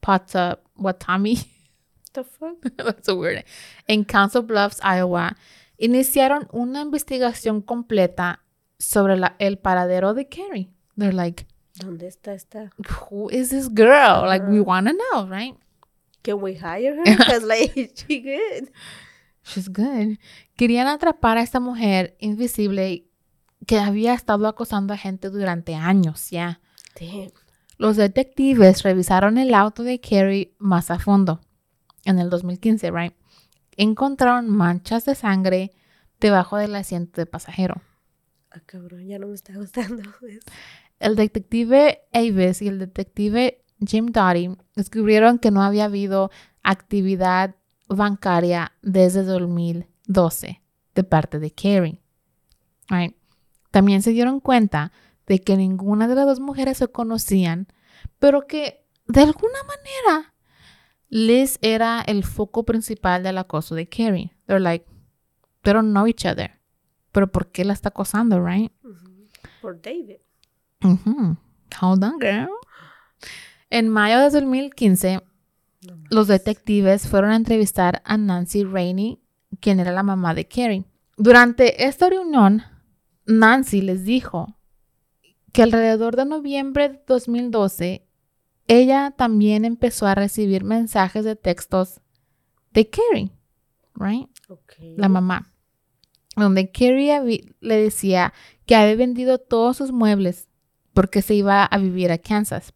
Pottawatomie 0.00 1.38
The 2.12 2.24
fuck? 2.24 2.60
That's 2.76 3.08
a 3.10 3.14
weird. 3.14 3.44
En 3.86 4.04
Council 4.04 4.40
Bluffs, 4.42 4.80
Iowa, 4.82 5.36
iniciaron 5.76 6.48
una 6.50 6.80
investigación 6.80 7.60
completa 7.60 8.42
sobre 8.78 9.18
la- 9.18 9.36
el 9.38 9.58
paradero 9.58 10.14
de 10.14 10.26
Carrie. 10.26 10.70
They're 10.96 11.12
like, 11.12 11.46
¿Dónde 11.78 12.06
está 12.06 12.32
esta? 12.32 12.70
who 13.10 13.28
is 13.30 13.50
this 13.50 13.68
girl? 13.68 14.26
Like, 14.26 14.46
we 14.46 14.60
want 14.60 14.88
to 14.88 14.94
know, 14.94 15.26
right? 15.28 15.54
Can 16.22 16.40
we 16.40 16.54
hire 16.54 16.96
her? 16.96 17.04
Because 17.16 17.44
like 17.44 17.74
she 17.94 18.20
good. 18.20 18.72
She's 19.42 19.68
good. 19.68 20.18
Querían 20.56 20.88
atrapar 20.88 21.38
a 21.38 21.42
esta 21.42 21.60
mujer 21.60 22.16
invisible 22.18 23.06
que 23.66 23.78
había 23.78 24.14
estado 24.14 24.48
acosando 24.48 24.94
a 24.94 24.96
gente 24.96 25.30
durante 25.30 25.74
años 25.74 26.30
ya. 26.30 26.60
Damn. 26.98 27.30
Los 27.78 27.96
detectives 27.96 28.82
revisaron 28.82 29.36
el 29.38 29.54
auto 29.54 29.82
de 29.82 30.00
Carrie 30.00 30.54
más 30.58 30.90
a 30.90 30.98
fondo 30.98 31.40
en 32.04 32.18
el 32.18 32.30
2015, 32.30 32.90
right? 32.90 33.12
Encontraron 33.76 34.48
manchas 34.48 35.04
de 35.04 35.14
sangre 35.14 35.72
debajo 36.18 36.56
del 36.56 36.74
asiento 36.74 37.20
de 37.20 37.26
pasajero. 37.26 37.82
Ah, 38.50 38.60
cabrón, 38.64 39.06
ya 39.06 39.18
no 39.18 39.28
me 39.28 39.34
está 39.34 39.52
gustando. 39.54 40.02
eso. 40.28 40.40
El 40.98 41.16
detective 41.16 42.00
Avis 42.12 42.62
y 42.62 42.68
el 42.68 42.78
detective 42.78 43.64
Jim 43.84 44.06
Dottie 44.06 44.56
descubrieron 44.74 45.38
que 45.38 45.50
no 45.50 45.62
había 45.62 45.84
habido 45.84 46.30
actividad 46.62 47.56
bancaria 47.88 48.72
desde 48.82 49.22
2012 49.22 50.62
de 50.94 51.04
parte 51.04 51.38
de 51.38 51.50
Carrie. 51.50 52.00
Right? 52.88 53.14
También 53.70 54.02
se 54.02 54.10
dieron 54.10 54.40
cuenta 54.40 54.92
de 55.26 55.40
que 55.40 55.56
ninguna 55.56 56.08
de 56.08 56.14
las 56.14 56.26
dos 56.26 56.40
mujeres 56.40 56.78
se 56.78 56.88
conocían, 56.88 57.68
pero 58.18 58.46
que 58.46 58.86
de 59.06 59.20
alguna 59.20 59.58
manera 59.64 60.34
Liz 61.08 61.58
era 61.62 62.00
el 62.00 62.24
foco 62.24 62.64
principal 62.64 63.22
del 63.22 63.38
acoso 63.38 63.74
de 63.74 63.88
Carrie. 63.88 64.32
They're 64.46 64.60
like, 64.60 64.86
they 65.62 65.72
don't 65.72 65.90
know 65.90 66.06
each 66.06 66.24
other. 66.26 66.60
Pero 67.12 67.30
¿por 67.30 67.50
qué 67.50 67.64
la 67.64 67.72
está 67.72 67.90
acosando, 67.90 68.44
right? 68.44 68.72
Por 69.60 69.80
David. 69.80 70.18
Hold 70.82 72.04
on, 72.04 72.18
girl. 72.20 72.48
En 73.70 73.88
mayo 73.88 74.18
de 74.18 74.30
2015, 74.30 75.20
los 76.10 76.28
detectives 76.28 77.08
fueron 77.08 77.30
a 77.30 77.36
entrevistar 77.36 78.02
a 78.04 78.16
Nancy 78.16 78.64
Rainey, 78.64 79.20
quien 79.60 79.80
era 79.80 79.92
la 79.92 80.02
mamá 80.02 80.34
de 80.34 80.46
Carrie. 80.46 80.84
Durante 81.16 81.86
esta 81.86 82.08
reunión, 82.08 82.62
Nancy 83.26 83.80
les 83.80 84.04
dijo 84.04 84.56
que 85.52 85.62
alrededor 85.62 86.16
de 86.16 86.26
noviembre 86.26 86.90
de 86.90 87.02
2012, 87.06 88.06
ella 88.68 89.12
también 89.16 89.64
empezó 89.64 90.06
a 90.06 90.14
recibir 90.14 90.64
mensajes 90.64 91.24
de 91.24 91.36
textos 91.36 92.00
de 92.72 92.88
Carrie, 92.90 93.32
right? 93.94 94.28
Ok. 94.48 94.74
la 94.96 95.08
mamá, 95.08 95.52
donde 96.36 96.70
Carrie 96.70 97.54
le 97.60 97.76
decía 97.76 98.34
que 98.66 98.76
había 98.76 98.96
vendido 98.96 99.38
todos 99.38 99.78
sus 99.78 99.92
muebles 99.92 100.48
porque 100.96 101.20
se 101.20 101.34
iba 101.34 101.62
a 101.62 101.76
vivir 101.76 102.10
a 102.10 102.16
Kansas, 102.16 102.72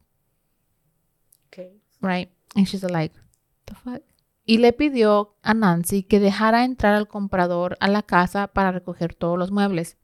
right? 2.03 2.31
And 2.55 2.67
she's 2.67 2.83
like, 2.83 3.19
the 3.65 3.75
fuck? 3.75 4.03
Y 4.45 4.59
le 4.59 4.75
pidió 4.75 5.39
a 5.41 5.55
Nancy 5.55 6.03
que 6.03 6.21
dejara 6.21 6.65
entrar 6.65 6.95
al 6.95 7.09
comprador 7.09 7.79
a 7.81 7.89
la 7.89 8.03
casa 8.03 8.49
para 8.49 8.73
recoger 8.73 9.15
todos 9.15 9.39
los 9.39 9.51
muebles. 9.51 9.97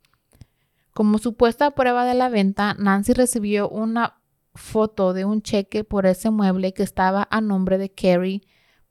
Como 0.94 1.18
supuesta 1.18 1.72
prueba 1.72 2.06
de 2.06 2.14
la 2.14 2.30
venta, 2.30 2.74
Nancy 2.78 3.12
recibió 3.12 3.68
una 3.68 4.22
foto 4.54 5.12
de 5.12 5.26
un 5.26 5.42
cheque 5.42 5.84
por 5.84 6.06
ese 6.06 6.30
mueble 6.30 6.72
que 6.72 6.84
estaba 6.84 7.28
a 7.30 7.42
nombre 7.42 7.76
de 7.76 7.92
Carrie, 7.92 8.40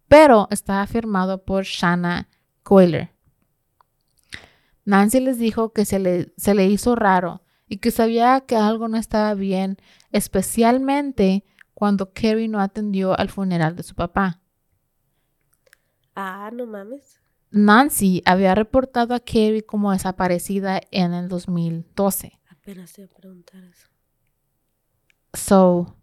pero 0.08 0.48
estaba 0.52 0.86
firmado 0.86 1.46
por 1.46 1.64
Shanna 1.64 2.30
Coiler. 2.62 3.10
Nancy 4.84 5.20
les 5.20 5.40
dijo 5.40 5.74
que 5.74 5.84
se 5.84 5.98
le, 5.98 6.32
se 6.38 6.54
le 6.54 6.68
hizo 6.68 6.96
raro 6.96 7.42
y 7.68 7.78
que 7.78 7.92
sabía 7.92 8.42
que 8.42 8.56
algo 8.56 8.88
no 8.88 8.98
estaba 8.98 9.34
bien, 9.34 9.78
especialmente 10.12 11.44
cuando 11.74 12.12
Carrie 12.14 12.48
no 12.48 12.60
atendió 12.60 13.18
al 13.18 13.30
funeral 13.30 13.76
de 13.76 13.84
su 13.84 13.96
papá. 13.96 14.42
Ah, 16.16 16.50
no 16.54 16.66
mames. 16.66 17.20
Nancy 17.52 18.22
había 18.26 18.56
reportado 18.56 19.14
a 19.14 19.20
Carrie 19.20 19.66
como 19.66 19.92
desaparecida 19.92 20.82
en 20.92 21.14
el 21.14 21.28
2012. 21.28 22.40
Apenas 22.50 22.94
te 22.94 23.02
iba 23.02 23.12
a 23.12 23.16
preguntar 23.16 23.64
eso. 23.64 23.88
So, 25.34 25.96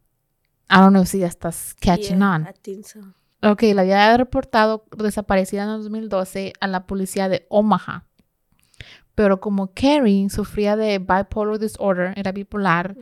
I 0.71 0.77
don't 0.77 0.93
know 0.93 1.05
si 1.07 1.21
ya 1.21 1.27
estás 1.27 1.75
catching 1.81 2.19
Yeah, 2.19 2.35
on. 2.35 2.43
I 2.43 2.53
think 2.61 2.85
so. 2.85 3.01
Ok, 3.43 3.63
la 3.75 3.83
había 3.83 4.17
reportado 4.17 4.85
desaparecida 4.97 5.65
en 5.65 5.71
el 5.71 5.83
2012 5.83 6.53
a 6.61 6.67
la 6.69 6.87
policía 6.87 7.29
de 7.29 7.47
Omaha. 7.49 8.07
Pero 9.15 9.41
como 9.41 9.73
Carrie 9.75 10.29
sufría 10.31 10.77
de 10.77 10.99
bipolar 10.99 11.59
disorder, 11.59 12.15
era 12.17 12.33
bipolar 12.33 12.97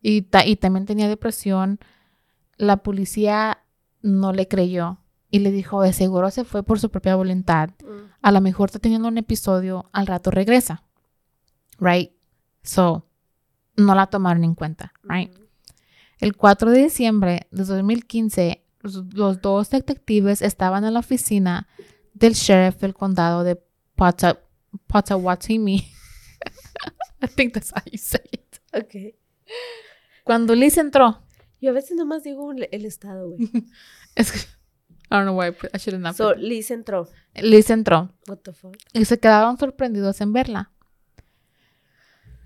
y, 0.00 0.22
ta- 0.22 0.46
y 0.46 0.56
también 0.56 0.86
tenía 0.86 1.08
depresión, 1.08 1.78
la 2.56 2.78
policía 2.78 3.58
no 4.02 4.32
le 4.32 4.48
creyó 4.48 4.98
y 5.30 5.40
le 5.40 5.50
dijo, 5.50 5.82
de 5.82 5.92
seguro 5.92 6.30
se 6.30 6.44
fue 6.44 6.62
por 6.62 6.80
su 6.80 6.90
propia 6.90 7.14
voluntad. 7.16 7.70
Mm. 7.84 8.10
A 8.22 8.32
lo 8.32 8.40
mejor 8.40 8.68
está 8.68 8.78
teniendo 8.78 9.08
un 9.08 9.18
episodio, 9.18 9.88
al 9.92 10.06
rato 10.06 10.30
regresa. 10.30 10.82
Right? 11.78 12.12
So, 12.62 13.06
no 13.76 13.94
la 13.94 14.06
tomaron 14.06 14.44
en 14.44 14.54
cuenta. 14.54 14.92
Right? 15.02 15.32
El 16.18 16.36
4 16.36 16.70
de 16.70 16.82
diciembre 16.84 17.46
de 17.50 17.64
2015, 17.64 18.64
los, 18.80 19.04
los 19.14 19.40
dos 19.40 19.70
detectives 19.70 20.42
estaban 20.42 20.84
en 20.84 20.94
la 20.94 21.00
oficina 21.00 21.68
del 22.14 22.32
sheriff 22.34 22.78
del 22.80 22.94
condado 22.94 23.44
de 23.44 23.62
Pota- 23.96 24.40
Potawatomi. 24.86 25.92
I 27.22 27.26
think 27.26 27.54
that's 27.54 27.72
how 27.72 27.82
you 27.90 27.98
say 27.98 28.24
it. 28.32 28.60
Ok. 28.72 29.14
Cuando 30.24 30.54
Liz 30.54 30.78
entró, 30.78 31.22
Yo 31.60 31.70
a 31.70 31.72
veces 31.74 31.96
nomás 31.96 32.22
digo 32.22 32.52
el, 32.52 32.84
estado, 32.84 33.30
güey. 33.30 33.50
es 34.14 34.32
que, 34.32 34.38
I 34.38 35.16
don't 35.16 35.24
know 35.24 35.38
why 35.38 35.48
I, 35.48 35.78
shouldn't 35.78 36.06
have 36.06 36.16
So, 36.16 36.34
Liz 36.34 36.70
entró. 36.70 37.08
Liz 37.34 37.70
entró 37.70 38.14
What 38.26 38.38
the 38.38 38.52
fuck? 38.52 38.76
y 38.92 39.04
se 39.04 39.18
quedaron 39.18 39.58
sorprendidos 39.58 40.20
en 40.20 40.32
verla. 40.32 40.70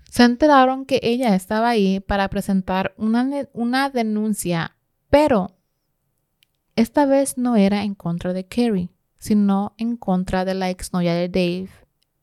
Se 0.09 0.23
enteraron 0.23 0.85
que 0.85 0.99
ella 1.03 1.35
estaba 1.35 1.69
ahí 1.69 1.99
para 1.99 2.29
presentar 2.29 2.93
una, 2.97 3.47
una 3.53 3.89
denuncia, 3.89 4.77
pero 5.09 5.57
esta 6.75 7.05
vez 7.05 7.37
no 7.37 7.55
era 7.55 7.83
en 7.83 7.95
contra 7.95 8.33
de 8.33 8.45
Carrie, 8.45 8.89
sino 9.17 9.75
en 9.77 9.97
contra 9.97 10.45
de 10.45 10.53
la 10.53 10.69
exnovia 10.69 11.13
de 11.13 11.27
Dave, 11.27 11.69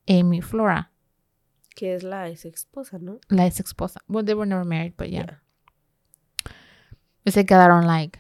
Amy 0.09 0.41
Flora, 0.43 0.91
Que 1.75 1.95
es 1.95 2.03
la 2.03 2.29
ex 2.29 2.45
esposa, 2.45 2.99
¿no? 2.99 3.19
la 3.29 3.47
ex 3.47 3.61
esposa. 3.61 4.03
Well, 4.09 4.25
they 4.25 4.35
were 4.35 4.47
never 4.49 4.65
married, 4.65 4.95
but 4.97 5.09
yeah. 5.09 5.25
Yeah. 5.25 5.41
Y 7.25 7.31
se 7.31 7.47
quedaron 7.47 7.87
like, 7.87 8.19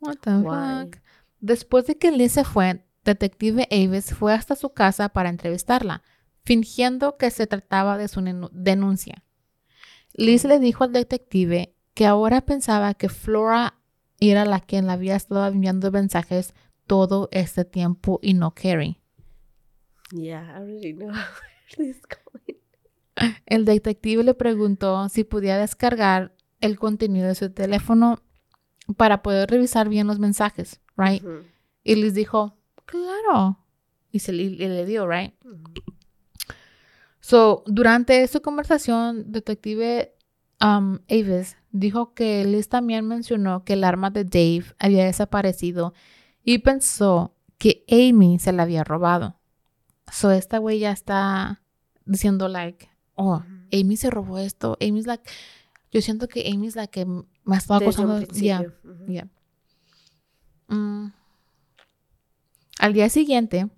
what 0.00 0.16
the 0.22 0.30
Why? 0.38 0.84
fuck? 0.84 0.96
Después 1.40 1.86
de 1.86 1.98
que 1.98 2.10
Liz 2.10 2.32
se 2.32 2.44
fue, 2.44 2.84
Detective 3.04 3.68
Avis 3.70 4.14
fue 4.14 4.32
hasta 4.34 4.56
su 4.56 4.70
casa 4.70 5.10
para 5.10 5.28
entrevistarla, 5.28 6.02
fingiendo 6.44 7.16
que 7.16 7.30
se 7.30 7.46
trataba 7.46 7.96
de 7.98 8.08
su 8.08 8.20
denuncia. 8.52 9.24
Liz 10.14 10.44
le 10.44 10.58
dijo 10.58 10.84
al 10.84 10.92
detective 10.92 11.74
que 11.94 12.06
ahora 12.06 12.40
pensaba 12.40 12.94
que 12.94 13.08
Flora 13.08 13.74
era 14.20 14.44
la 14.44 14.60
quien 14.60 14.86
le 14.86 14.92
había 14.92 15.14
estado 15.16 15.46
enviando 15.46 15.92
mensajes 15.92 16.54
todo 16.86 17.28
este 17.30 17.64
tiempo 17.64 18.18
y 18.22 18.34
no 18.34 18.52
Carrie. 18.54 19.00
Yeah, 20.12 20.54
I 20.54 20.60
already 20.60 20.92
know 20.92 21.08
where 21.12 21.24
this 21.76 21.96
is 21.96 22.02
going. 22.02 22.58
El 23.46 23.64
detective 23.64 24.22
le 24.22 24.34
preguntó 24.34 25.08
si 25.08 25.24
podía 25.24 25.58
descargar 25.58 26.34
el 26.60 26.78
contenido 26.78 27.26
de 27.26 27.34
su 27.34 27.50
teléfono 27.50 28.22
para 28.96 29.22
poder 29.22 29.50
revisar 29.50 29.88
bien 29.88 30.06
los 30.06 30.18
mensajes, 30.18 30.80
right? 30.96 31.22
Y 31.84 31.96
les 31.96 32.14
dijo, 32.14 32.56
claro. 32.84 33.58
Y 34.10 34.20
se 34.20 34.32
le, 34.32 34.44
y 34.44 34.56
le 34.56 34.86
dio, 34.86 35.06
right? 35.06 35.34
So, 37.20 37.64
durante 37.66 38.26
su 38.28 38.40
conversación, 38.40 39.30
detective 39.30 40.14
um, 40.62 40.98
Avis 41.10 41.56
dijo 41.70 42.14
que 42.14 42.44
Liz 42.44 42.68
también 42.68 43.06
mencionó 43.06 43.64
que 43.64 43.74
el 43.74 43.84
arma 43.84 44.10
de 44.10 44.24
Dave 44.24 44.74
había 44.78 45.04
desaparecido 45.04 45.92
y 46.42 46.58
pensó 46.58 47.34
que 47.58 47.84
Amy 47.90 48.38
se 48.38 48.52
la 48.52 48.62
había 48.62 48.84
robado. 48.84 49.37
So, 50.12 50.30
esta 50.30 50.58
güey 50.58 50.78
ya 50.78 50.92
está 50.92 51.62
diciendo, 52.04 52.48
like, 52.48 52.90
oh. 53.14 53.42
Amy 53.72 53.96
se 53.96 54.10
robó 54.10 54.38
esto. 54.38 54.76
Amy 54.80 55.00
es 55.00 55.06
la. 55.06 55.20
Yo 55.90 56.00
siento 56.00 56.28
que 56.28 56.50
Amy 56.52 56.66
es 56.66 56.76
la 56.76 56.86
que 56.86 57.04
me 57.04 57.24
ha 57.46 57.58
estado 57.58 57.80
acosando. 57.80 58.20
Yeah. 58.28 58.62
Ujú. 58.84 59.06
Yeah. 59.06 59.28
Mm. 60.68 61.12
Al 62.78 62.92
día 62.92 63.08
siguiente, 63.08 63.68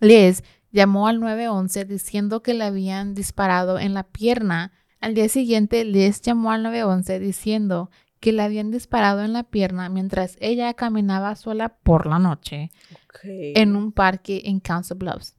Liz 0.00 0.42
llamó 0.72 1.06
al 1.08 1.20
911 1.20 1.84
diciendo 1.84 2.42
que 2.42 2.54
le 2.54 2.64
habían 2.64 3.14
disparado 3.14 3.78
en 3.78 3.94
la 3.94 4.04
pierna. 4.04 4.72
Al 5.00 5.14
día 5.14 5.28
siguiente, 5.28 5.84
Liz 5.84 6.22
llamó 6.22 6.50
al 6.50 6.62
911 6.62 7.18
diciendo 7.20 7.90
que 8.20 8.32
le 8.32 8.42
habían 8.42 8.70
disparado 8.70 9.22
en 9.22 9.32
la 9.32 9.44
pierna 9.44 9.88
mientras 9.88 10.36
ella 10.40 10.72
caminaba 10.74 11.36
sola 11.36 11.76
por 11.82 12.06
la 12.06 12.18
noche 12.18 12.70
Ok. 13.08 13.20
en 13.22 13.76
un 13.76 13.92
parque 13.92 14.42
en 14.46 14.60
Council 14.60 14.96
Bluffs. 14.96 15.35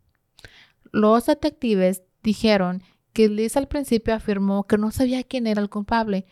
Los 0.91 1.25
detectives 1.25 2.03
dijeron 2.23 2.83
que 3.13 3.29
Liz 3.29 3.57
al 3.57 3.67
principio 3.67 4.13
afirmó 4.13 4.65
que 4.67 4.77
no 4.77 4.91
sabía 4.91 5.23
quién 5.23 5.47
era 5.47 5.61
el 5.61 5.69
culpable, 5.69 6.25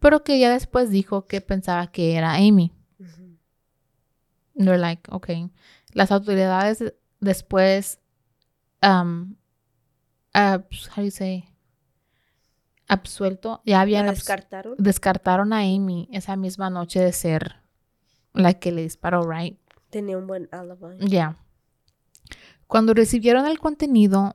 pero 0.00 0.24
que 0.24 0.34
ella 0.36 0.50
después 0.52 0.90
dijo 0.90 1.26
que 1.26 1.40
pensaba 1.40 1.86
que 1.90 2.14
era 2.16 2.34
Amy. 2.34 2.72
They're 4.56 4.78
like, 4.78 5.02
okay. 5.12 5.50
Las 5.92 6.12
autoridades 6.12 6.94
después, 7.20 7.98
um, 8.82 9.34
abs- 10.32 10.88
how 10.90 10.96
do 10.96 11.04
you 11.04 11.10
say? 11.10 11.44
Absuelto, 12.86 13.62
ya 13.64 13.80
habían 13.80 14.06
¿La 14.06 14.12
abs- 14.12 14.16
descartaron? 14.16 14.74
descartaron 14.78 15.52
a 15.52 15.60
Amy 15.60 16.08
esa 16.12 16.36
misma 16.36 16.68
noche 16.70 17.00
de 17.00 17.12
ser 17.12 17.56
la 18.34 18.52
que 18.54 18.72
le 18.72 18.82
disparó, 18.82 19.22
right? 19.28 19.58
Tenía 19.90 20.18
un 20.18 20.26
buen 20.26 20.48
alibi. 20.52 21.08
Ya. 21.08 21.36
Cuando 22.74 22.92
recibieron 22.92 23.46
el 23.46 23.60
contenido 23.60 24.34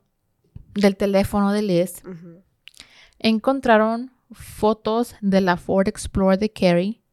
del 0.74 0.96
teléfono 0.96 1.52
de 1.52 1.62
Liz, 1.62 2.02
encontraron 3.20 4.14
fotos 4.32 5.18
de 5.20 5.42
la 5.42 5.58
Ford 5.58 5.90
Explorer 5.90 6.40
de 6.40 6.50
Carrie 6.50 7.04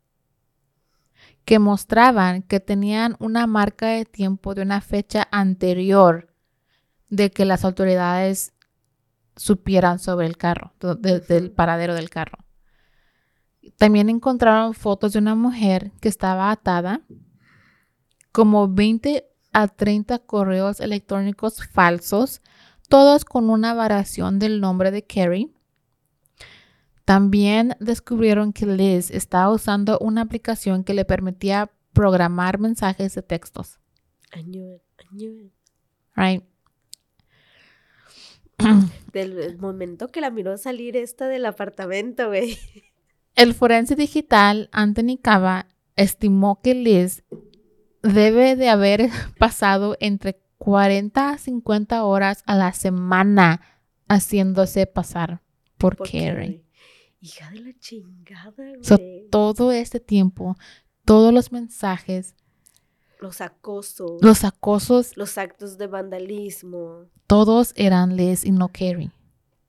que 1.45 1.59
mostraban 1.59 2.43
que 2.43 2.61
tenían 2.61 3.17
una 3.19 3.49
marca 3.49 3.89
de 3.89 4.05
tiempo 4.05 4.55
de 4.55 4.63
una 4.63 4.81
fecha 4.81 5.27
anterior 5.33 6.33
de 7.09 7.33
que 7.33 7.45
las 7.45 7.65
autoridades 7.65 8.53
supieran 9.35 9.99
sobre 9.99 10.29
el 10.29 10.37
carro, 10.37 10.75
de- 10.79 11.19
del 11.19 11.51
paradero 11.51 11.97
del 11.97 12.09
carro. 12.09 12.45
También 13.79 14.11
encontraron 14.11 14.75
fotos 14.75 15.13
de 15.15 15.19
una 15.19 15.35
mujer 15.35 15.91
que 16.01 16.09
estaba 16.09 16.53
atada, 16.53 17.01
como 18.31 18.69
20 18.69 19.25
a 19.57 19.69
30 19.69 20.19
correos 20.19 20.81
electrónicos 20.81 21.67
falsos, 21.67 22.43
todos 22.91 23.25
con 23.25 23.49
una 23.49 23.73
variación 23.73 24.39
del 24.39 24.61
nombre 24.61 24.91
de 24.91 25.03
Carrie 25.03 25.49
También 27.07 27.75
descubrieron 27.81 28.53
que 28.53 28.67
Liz 28.67 29.11
estaba 29.11 29.51
usando 29.51 29.99
una 29.99 30.21
aplicación 30.21 30.85
que 30.85 30.93
le 30.93 31.07
permitía 31.07 31.73
programar 31.95 32.59
mensajes 32.59 33.15
de 33.15 33.23
textos. 33.23 33.81
I 34.37 34.43
knew 34.43 34.75
it, 34.75 34.83
I 35.01 35.17
knew 35.17 35.47
it. 35.47 35.53
Right? 36.15 36.45
Del 39.15 39.39
el 39.39 39.57
momento 39.57 40.09
que 40.09 40.21
la 40.21 40.29
miró 40.29 40.59
salir 40.59 40.99
esta 40.99 41.29
del 41.29 41.47
apartamento, 41.47 42.27
güey. 42.27 42.59
El 43.35 43.55
forense 43.55 43.97
digital 43.97 44.69
Anthony 44.73 45.17
Cava 45.23 45.67
estimó 45.95 46.61
que 46.61 46.75
Liz 46.75 47.25
debe 48.07 48.57
de 48.57 48.69
haber 48.69 49.11
pasado 49.39 49.97
entre 50.01 50.41
40 50.59 51.31
a 51.31 51.39
50 51.39 52.05
horas 52.05 52.43
a 52.47 52.57
la 52.57 52.73
semana 52.73 53.61
haciéndose 54.09 54.87
pasar 54.87 55.43
por, 55.79 55.97
Por 55.97 56.07
Carrie. 56.11 56.27
Carrie. 56.31 56.65
Hija 57.21 57.51
de 57.51 57.61
la 57.61 57.73
chingada, 57.79 58.53
güey. 58.57 58.83
So, 58.85 58.97
todo 59.31 59.73
este 59.73 60.01
tiempo, 60.01 60.57
todos 61.05 61.33
los 61.33 61.51
mensajes, 61.53 62.35
los 63.21 63.41
acosos, 63.41 64.23
los 64.23 64.45
acosos, 64.45 65.17
los 65.17 65.39
actos 65.39 65.79
de 65.79 65.87
vandalismo. 65.87 67.07
todos 67.27 67.73
eran 67.77 68.17
Liz 68.17 68.45
y 68.45 68.51
no 68.53 68.69
Carrie. 68.69 69.11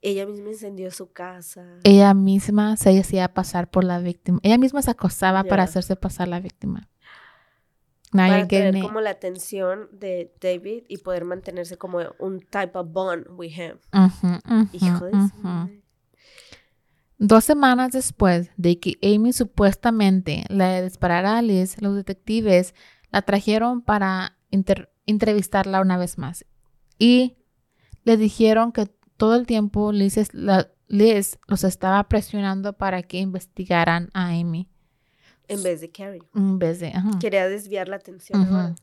Ella 0.02 0.26
misma 0.28 0.50
incendió 0.50 0.92
su 0.92 1.12
casa. 1.12 1.66
Ella 1.84 2.14
misma 2.14 2.78
se 2.78 2.98
hacía 3.00 3.34
pasar 3.34 3.70
por 3.70 3.84
la 3.84 4.00
víctima. 4.00 4.40
Ella 4.44 4.58
misma 4.58 4.82
se 4.82 4.92
acosaba 4.92 5.44
para 5.44 5.64
Ya. 5.66 5.70
hacerse 5.70 5.96
pasar 5.96 6.28
la 6.28 6.40
víctima. 6.40 6.88
Para 8.12 8.48
tener 8.48 8.74
como 8.84 9.02
la 9.02 9.10
atención 9.12 9.90
de 9.92 10.34
David 10.40 10.84
y 10.88 10.98
poder 10.98 11.26
mantenerse 11.26 11.78
como 11.78 12.00
un 12.20 12.40
type 12.40 12.72
of 12.78 12.88
bond 12.92 13.26
with 13.32 13.52
him. 13.52 13.78
Hijo 14.72 15.06
de 15.06 15.12
madre. 15.42 15.84
Dos 17.20 17.44
semanas 17.46 17.92
después 17.92 18.52
de 18.58 18.80
que 18.80 18.98
Amy 19.02 19.34
supuestamente 19.34 20.46
le 20.50 20.84
disparara 20.84 21.38
a 21.38 21.42
Liz, 21.42 21.82
los 21.82 21.96
detectives 21.96 22.76
la 23.12 23.24
trajeron 23.24 23.82
para 23.82 24.38
inter- 24.52 24.92
entrevistarla 25.08 25.82
una 25.82 25.98
vez 25.98 26.18
más. 26.20 26.46
Y 27.00 27.38
le 28.04 28.18
dijeron 28.18 28.72
que 28.72 28.86
todo 29.18 29.36
el 29.36 29.48
tiempo 29.48 29.92
Liz, 29.92 30.18
es- 30.18 30.34
la- 30.34 30.70
Liz 30.88 31.40
los 31.48 31.64
estaba 31.64 32.08
presionando 32.08 32.74
para 32.74 33.02
que 33.04 33.18
investigaran 33.18 34.10
a 34.14 34.28
Amy. 34.30 34.70
En 35.48 35.64
vez 35.64 35.82
de 35.82 35.92
Carrie. 35.92 36.24
En 36.36 36.60
vez 36.60 36.80
de... 36.80 36.90
ajá. 36.90 37.12
Quería 37.20 37.48
desviar 37.48 37.88
la 37.88 37.98
atención. 37.98 38.76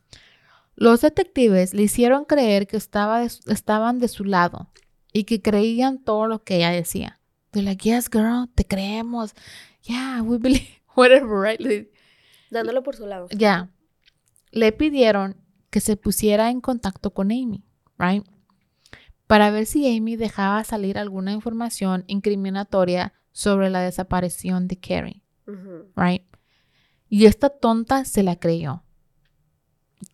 Los 0.76 1.02
detectives 1.02 1.72
le 1.72 1.82
hicieron 1.82 2.24
creer 2.24 2.66
que 2.66 2.76
estaba 2.76 3.20
de 3.20 3.30
estaban 3.46 4.00
de 4.00 4.08
su 4.08 4.24
lado 4.24 4.70
y 5.12 5.24
que 5.24 5.40
creían 5.40 6.02
todo 6.02 6.26
lo 6.26 6.42
que 6.42 6.56
ella 6.56 6.70
decía. 6.70 7.20
They're 7.52 7.64
like, 7.64 7.88
yes, 7.88 8.10
girl, 8.10 8.48
te 8.52 8.64
creemos. 8.64 9.34
Yeah, 9.82 10.22
we 10.22 10.38
believe, 10.38 10.66
whatever, 10.96 11.40
right? 11.40 11.88
Dándolo 12.50 12.82
por 12.82 12.96
su 12.96 13.06
lado. 13.06 13.28
Ya. 13.30 13.70
Le 14.50 14.72
pidieron 14.72 15.36
que 15.70 15.80
se 15.80 15.96
pusiera 15.96 16.50
en 16.50 16.60
contacto 16.60 17.12
con 17.12 17.30
Amy, 17.30 17.64
right? 17.98 18.24
Para 19.26 19.50
ver 19.50 19.66
si 19.66 19.96
Amy 19.96 20.16
dejaba 20.16 20.64
salir 20.64 20.98
alguna 20.98 21.32
información 21.32 22.04
incriminatoria 22.08 23.12
sobre 23.32 23.70
la 23.70 23.80
desaparición 23.80 24.68
de 24.68 24.78
Carrie, 24.78 25.22
right? 25.96 26.22
Y 27.08 27.26
esta 27.26 27.50
tonta 27.50 28.04
se 28.04 28.22
la 28.22 28.36
creyó. 28.36 28.82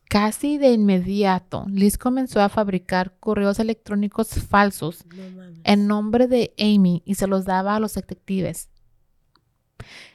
Casi 0.08 0.58
de 0.58 0.72
inmediato, 0.72 1.66
Liz 1.68 1.96
comenzó 1.96 2.40
a 2.40 2.48
fabricar 2.48 3.16
correos 3.20 3.60
electrónicos 3.60 4.30
falsos 4.30 5.04
No 5.06 5.54
en 5.62 5.86
nombre 5.86 6.26
de 6.26 6.52
Amy 6.58 7.02
y 7.04 7.14
se 7.14 7.28
los 7.28 7.44
daba 7.44 7.76
a 7.76 7.80
los 7.80 7.94
detectives. 7.94 8.70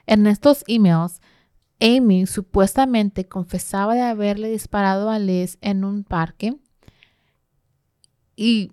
En 0.05 0.27
estos 0.27 0.65
emails, 0.67 1.21
Amy 1.79 2.25
supuestamente 2.25 3.27
confesaba 3.27 3.95
de 3.95 4.01
haberle 4.01 4.49
disparado 4.49 5.09
a 5.09 5.17
Liz 5.17 5.57
en 5.61 5.85
un 5.85 6.03
parque 6.03 6.57
y 8.35 8.71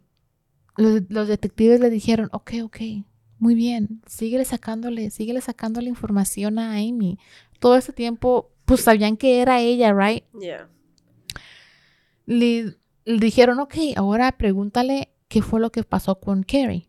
los, 0.76 1.02
los 1.08 1.28
detectives 1.28 1.80
le 1.80 1.90
dijeron, 1.90 2.28
ok, 2.32 2.52
ok, 2.64 2.78
muy 3.38 3.54
bien, 3.54 4.02
síguele 4.06 4.44
sacándole, 4.44 5.10
síguele 5.10 5.40
sacándole 5.40 5.88
información 5.88 6.58
a 6.58 6.72
Amy. 6.72 7.18
Todo 7.62 7.76
ese 7.76 7.92
tiempo, 7.92 8.50
pues 8.64 8.80
sabían 8.82 9.16
que 9.16 9.40
era 9.40 9.60
ella, 9.60 9.92
right? 9.94 10.24
Yeah. 10.40 10.68
le, 12.26 12.76
le 13.04 13.18
dijeron, 13.18 13.60
ok, 13.60 13.74
ahora 13.96 14.32
pregúntale 14.32 15.12
qué 15.28 15.42
fue 15.42 15.60
lo 15.60 15.70
que 15.70 15.82
pasó 15.84 16.18
con 16.20 16.42
Carrie. 16.42 16.88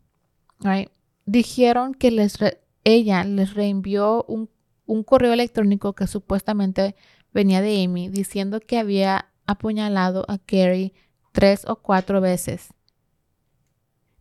Right? 0.59 0.89
Dijeron 1.25 1.93
que 1.93 2.11
les 2.11 2.39
re- 2.39 2.59
ella 2.83 3.23
les 3.23 3.53
reenvió 3.53 4.23
un, 4.27 4.49
un 4.85 5.03
correo 5.03 5.33
electrónico 5.33 5.93
que 5.93 6.07
supuestamente 6.07 6.95
venía 7.33 7.61
de 7.61 7.83
Amy 7.83 8.09
diciendo 8.09 8.59
que 8.59 8.77
había 8.79 9.31
apuñalado 9.45 10.25
a 10.27 10.37
Carrie 10.39 10.93
tres 11.33 11.65
o 11.67 11.77
cuatro 11.77 12.19
veces 12.21 12.69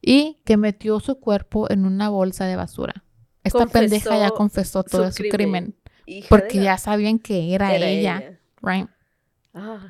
y 0.00 0.40
que 0.44 0.56
metió 0.56 0.98
su 1.00 1.18
cuerpo 1.20 1.70
en 1.70 1.86
una 1.86 2.08
bolsa 2.08 2.44
de 2.46 2.56
basura. 2.56 3.04
Esta 3.44 3.66
pendeja 3.66 4.18
ya 4.18 4.30
Confesó 4.30 4.82
confesó 4.82 4.84
todo 4.84 5.06
su 5.10 5.16
su 5.18 5.22
crimen, 5.28 5.32
crimen. 5.32 5.76
Hija 6.06 6.28
porque 6.28 6.58
ya 6.62 6.78
sabían 6.78 7.18
que 7.18 7.54
era, 7.54 7.74
era 7.74 7.86
ella, 7.88 8.38
right? 8.62 8.88
Ah, 9.54 9.88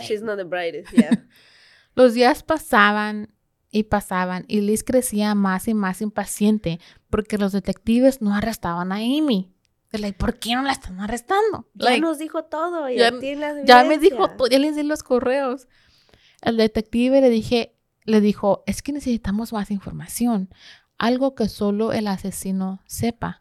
she's 0.00 0.22
not 0.22 0.36
the 0.36 0.44
brightest, 0.44 0.92
yeah. 0.92 1.10
Los 1.94 2.14
días 2.14 2.42
pasaban 2.42 3.34
y 3.70 3.84
pasaban 3.84 4.44
y 4.48 4.60
Liz 4.60 4.82
crecía 4.84 5.34
más 5.34 5.68
y 5.68 5.74
más 5.74 6.00
impaciente 6.02 6.80
porque 7.10 7.38
los 7.38 7.52
detectives 7.52 8.20
no 8.22 8.34
arrestaban 8.34 8.92
a 8.92 8.96
Amy. 8.96 9.52
Like, 9.92 10.16
¿por 10.18 10.38
qué 10.38 10.54
no 10.54 10.62
la 10.62 10.72
están 10.72 11.00
arrestando? 11.00 11.68
ya 11.74 11.98
nos 11.98 12.18
dijo 12.18 12.44
todo. 12.44 12.88
ya- 12.88 13.10
Ya, 13.10 13.18
tiene 13.20 13.40
la 13.40 13.64
ya 13.64 13.84
me 13.84 13.98
dijo, 13.98 14.26
ya 14.50 14.58
les 14.58 14.74
di 14.74 14.82
los 14.82 15.02
correos. 15.02 15.68
El 16.40 16.56
detective 16.56 17.20
le 17.20 17.28
dije, 17.28 17.74
le 18.04 18.20
dijo, 18.22 18.64
es 18.66 18.80
que 18.82 18.92
necesitamos 18.92 19.52
más 19.52 19.70
información, 19.70 20.48
algo 20.98 21.34
que 21.34 21.48
solo 21.48 21.92
el 21.92 22.06
asesino 22.08 22.80
sepa. 22.86 23.38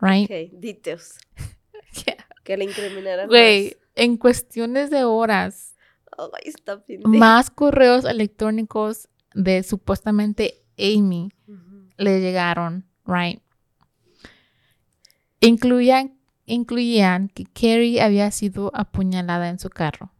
Right? 0.00 0.30
Ok, 0.30 0.60
details. 0.60 1.18
Yeah. 2.06 2.24
Que 2.44 2.56
le 2.56 2.64
incriminaran 2.66 3.26
Güey, 3.28 3.76
en 3.96 4.16
cuestiones 4.16 4.90
de 4.90 5.02
horas, 5.02 5.74
pendeja. 6.86 7.08
más 7.08 7.50
correos 7.50 8.04
electrónicos 8.04 9.08
de 9.34 9.64
supuestamente 9.64 10.62
Amy 10.78 11.32
le 11.96 12.20
llegaron, 12.20 12.86
right? 13.06 13.42
Incluían, 15.40 16.18
incluían 16.46 17.28
que 17.28 17.44
Carrie 17.44 18.00
había 18.00 18.30
sido 18.30 18.70
apuñalada 18.74 19.48
en 19.48 19.58
su 19.58 19.68
carro. 19.70 20.12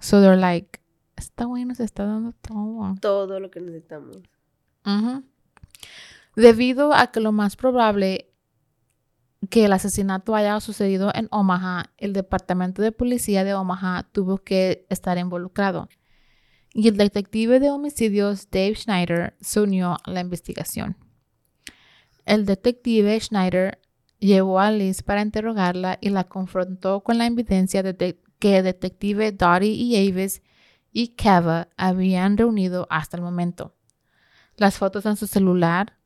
So 0.00 0.20
they're 0.20 0.36
like, 0.36 0.80
esta 1.16 1.44
güey 1.44 1.64
nos 1.64 1.80
está 1.80 2.06
dando 2.06 2.32
todo. 2.32 2.94
Todo 3.00 3.40
lo 3.40 3.50
que 3.50 3.60
necesitamos. 3.60 4.16
Ujú. 4.86 5.22
Debido 6.36 6.94
a 6.94 7.10
que 7.12 7.20
lo 7.20 7.32
más 7.32 7.56
probable 7.56 8.29
que 9.48 9.64
el 9.64 9.72
asesinato 9.72 10.34
haya 10.34 10.60
sucedido 10.60 11.10
en 11.14 11.28
Omaha, 11.30 11.92
el 11.96 12.12
departamento 12.12 12.82
de 12.82 12.92
policía 12.92 13.42
de 13.44 13.54
Omaha 13.54 14.08
tuvo 14.12 14.38
que 14.38 14.86
estar 14.90 15.16
involucrado. 15.16 15.88
Y 16.72 16.88
el 16.88 16.96
detective 16.96 17.58
de 17.58 17.70
homicidios 17.70 18.50
Dave 18.50 18.74
Schneider 18.76 19.34
se 19.40 19.60
unió 19.60 19.96
a 20.04 20.10
la 20.10 20.20
investigación. 20.20 20.96
El 22.26 22.44
detective 22.44 23.18
Schneider 23.18 23.80
llevó 24.18 24.60
a 24.60 24.70
Liz 24.70 25.02
para 25.02 25.22
interrogarla 25.22 25.98
y 26.00 26.10
la 26.10 26.24
confrontó 26.24 27.00
con 27.00 27.18
la 27.18 27.26
evidencia 27.26 27.82
de 27.82 28.20
que 28.38 28.62
detective 28.62 29.32
Dottie 29.32 29.72
y 29.72 30.08
Avis 30.08 30.42
y 30.92 31.08
Kava 31.08 31.68
habían 31.76 32.36
reunido 32.36 32.86
hasta 32.90 33.16
el 33.16 33.22
momento. 33.22 33.74
Las 34.56 34.76
fotos 34.78 35.06
en 35.06 35.16
su 35.16 35.26
celular 35.26 35.98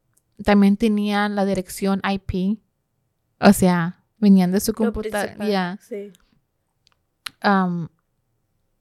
también 0.42 0.76
tenían 0.76 1.34
la 1.34 1.44
dirección 1.44 2.00
IP, 2.08 2.58
o 3.44 3.52
sea, 3.52 4.02
venían 4.18 4.52
de 4.52 4.60
su 4.60 4.72
computadora. 4.72 5.46
ya. 5.46 5.78
Sí. 5.80 6.12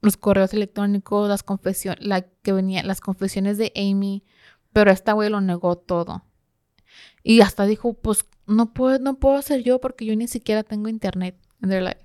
Los 0.01 0.17
correos 0.17 0.53
electrónicos, 0.53 1.29
las 1.29 1.43
confesiones, 1.43 2.05
la 2.05 2.21
que 2.21 2.51
venía, 2.51 2.83
las 2.83 2.99
confesiones 2.99 3.57
de 3.57 3.71
Amy, 3.75 4.23
pero 4.73 4.91
esta 4.91 5.13
güey 5.13 5.29
lo 5.29 5.39
negó 5.39 5.77
todo. 5.77 6.25
Y 7.23 7.41
hasta 7.41 7.65
dijo, 7.65 7.93
pues 7.93 8.25
no 8.45 8.73
puedo, 8.73 8.99
no 8.99 9.15
puedo 9.19 9.41
ser 9.41 9.63
yo 9.63 9.79
porque 9.79 10.05
yo 10.05 10.15
ni 10.15 10.27
siquiera 10.27 10.63
tengo 10.63 10.89
internet. 10.89 11.37
And 11.61 11.71
they're 11.71 11.83
like, 11.83 12.01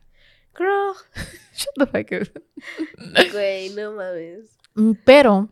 Girl. 0.57 0.95
shut 1.55 1.75
the 1.77 1.87
fuck 1.87 2.13
up. 2.21 2.43
Güey, 3.33 3.71
no 3.71 3.93
mames. 3.93 4.51
Mm, 4.75 4.93
Pero, 5.05 5.49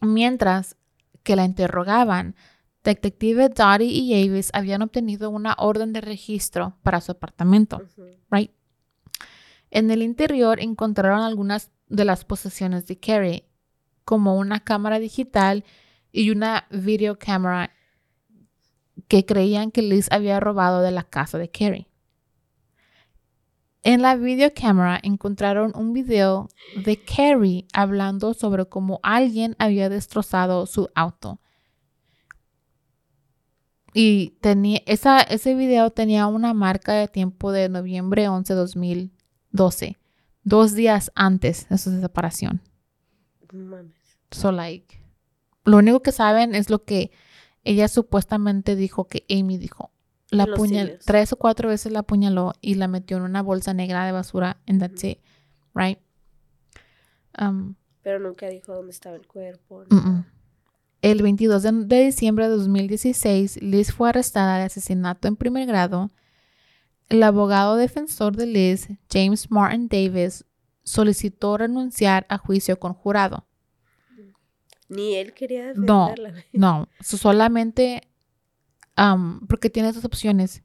mientras 0.00 0.76
que 1.22 1.34
la 1.36 1.44
interrogaban, 1.44 2.36
detective 2.90 3.48
Dottie 3.48 3.86
y 3.86 4.14
Avis 4.14 4.50
habían 4.52 4.82
obtenido 4.82 5.30
una 5.30 5.54
orden 5.58 5.92
de 5.92 6.00
registro 6.00 6.76
para 6.82 7.00
su 7.00 7.12
apartamento, 7.12 7.82
right? 8.30 8.50
En 9.70 9.90
el 9.90 10.02
interior 10.02 10.60
encontraron 10.60 11.20
algunas 11.20 11.70
de 11.88 12.04
las 12.04 12.24
posesiones 12.24 12.86
de 12.86 12.98
Carrie, 12.98 13.48
como 14.04 14.36
una 14.36 14.60
cámara 14.60 14.98
digital 14.98 15.64
y 16.12 16.30
una 16.30 16.66
videocámara 16.70 17.72
que 19.08 19.26
creían 19.26 19.70
que 19.70 19.82
Liz 19.82 20.08
había 20.10 20.40
robado 20.40 20.80
de 20.80 20.92
la 20.92 21.02
casa 21.02 21.38
de 21.38 21.50
Carrie. 21.50 21.88
En 23.82 24.02
la 24.02 24.16
videocámara 24.16 24.98
encontraron 25.02 25.72
un 25.76 25.92
video 25.92 26.48
de 26.84 26.96
Carrie 27.04 27.66
hablando 27.72 28.34
sobre 28.34 28.66
cómo 28.66 28.98
alguien 29.02 29.54
había 29.58 29.88
destrozado 29.88 30.66
su 30.66 30.88
auto. 30.94 31.40
Y 33.98 34.34
tenía, 34.42 34.82
esa, 34.84 35.20
ese 35.20 35.54
video 35.54 35.88
tenía 35.88 36.26
una 36.26 36.52
marca 36.52 36.92
de 36.92 37.08
tiempo 37.08 37.50
de 37.50 37.70
noviembre 37.70 38.28
11, 38.28 38.52
2012, 38.52 39.96
dos 40.42 40.74
días 40.74 41.10
antes 41.14 41.66
de 41.70 41.78
su 41.78 41.98
separación. 41.98 42.60
No 43.54 43.64
mames. 43.64 43.94
So, 44.30 44.52
like, 44.52 45.00
lo 45.64 45.78
único 45.78 46.02
que 46.02 46.12
saben 46.12 46.54
es 46.54 46.68
lo 46.68 46.84
que 46.84 47.10
ella 47.64 47.88
supuestamente 47.88 48.76
dijo 48.76 49.08
que 49.08 49.24
Amy 49.30 49.56
dijo. 49.56 49.90
La 50.28 50.44
cines. 50.44 51.02
tres 51.06 51.32
o 51.32 51.36
cuatro 51.36 51.70
veces 51.70 51.90
la 51.90 52.00
apuñaló 52.00 52.52
y 52.60 52.74
la 52.74 52.88
metió 52.88 53.16
en 53.16 53.22
una 53.22 53.40
bolsa 53.40 53.72
negra 53.72 54.04
de 54.04 54.12
basura 54.12 54.58
and 54.66 54.78
that's 54.78 55.04
it, 55.04 55.20
right? 55.74 56.00
Um, 57.40 57.76
Pero 58.02 58.18
nunca 58.18 58.46
dijo 58.48 58.74
dónde 58.74 58.90
estaba 58.90 59.16
el 59.16 59.26
cuerpo. 59.26 59.84
mm, 59.88 59.96
mm. 59.96 60.26
El 61.02 61.22
22 61.22 61.62
de, 61.62 62.04
diciembre 62.04 62.48
de 62.48 62.56
2016, 62.56 63.62
Liz 63.62 63.92
fue 63.92 64.08
arrestada 64.08 64.58
de 64.58 64.64
asesinato 64.64 65.28
en 65.28 65.36
primer 65.36 65.66
grado. 65.66 66.10
El 67.08 67.22
abogado 67.22 67.76
defensor 67.76 68.36
de 68.36 68.46
Liz, 68.46 68.88
James 69.12 69.50
Martin 69.50 69.88
Davis, 69.88 70.44
solicitó 70.82 71.56
renunciar 71.58 72.26
a 72.28 72.38
juicio 72.38 72.78
con 72.78 72.94
jurado. 72.94 73.46
Ni 74.88 75.16
él 75.16 75.32
quería 75.34 75.72
No. 75.74 76.08
defenderla. 76.08 76.44
No, 76.52 76.88
so 77.00 77.16
solamente 77.16 78.02
um, 78.96 79.46
porque 79.46 79.68
tiene 79.70 79.92
dos 79.92 80.04
opciones, 80.04 80.62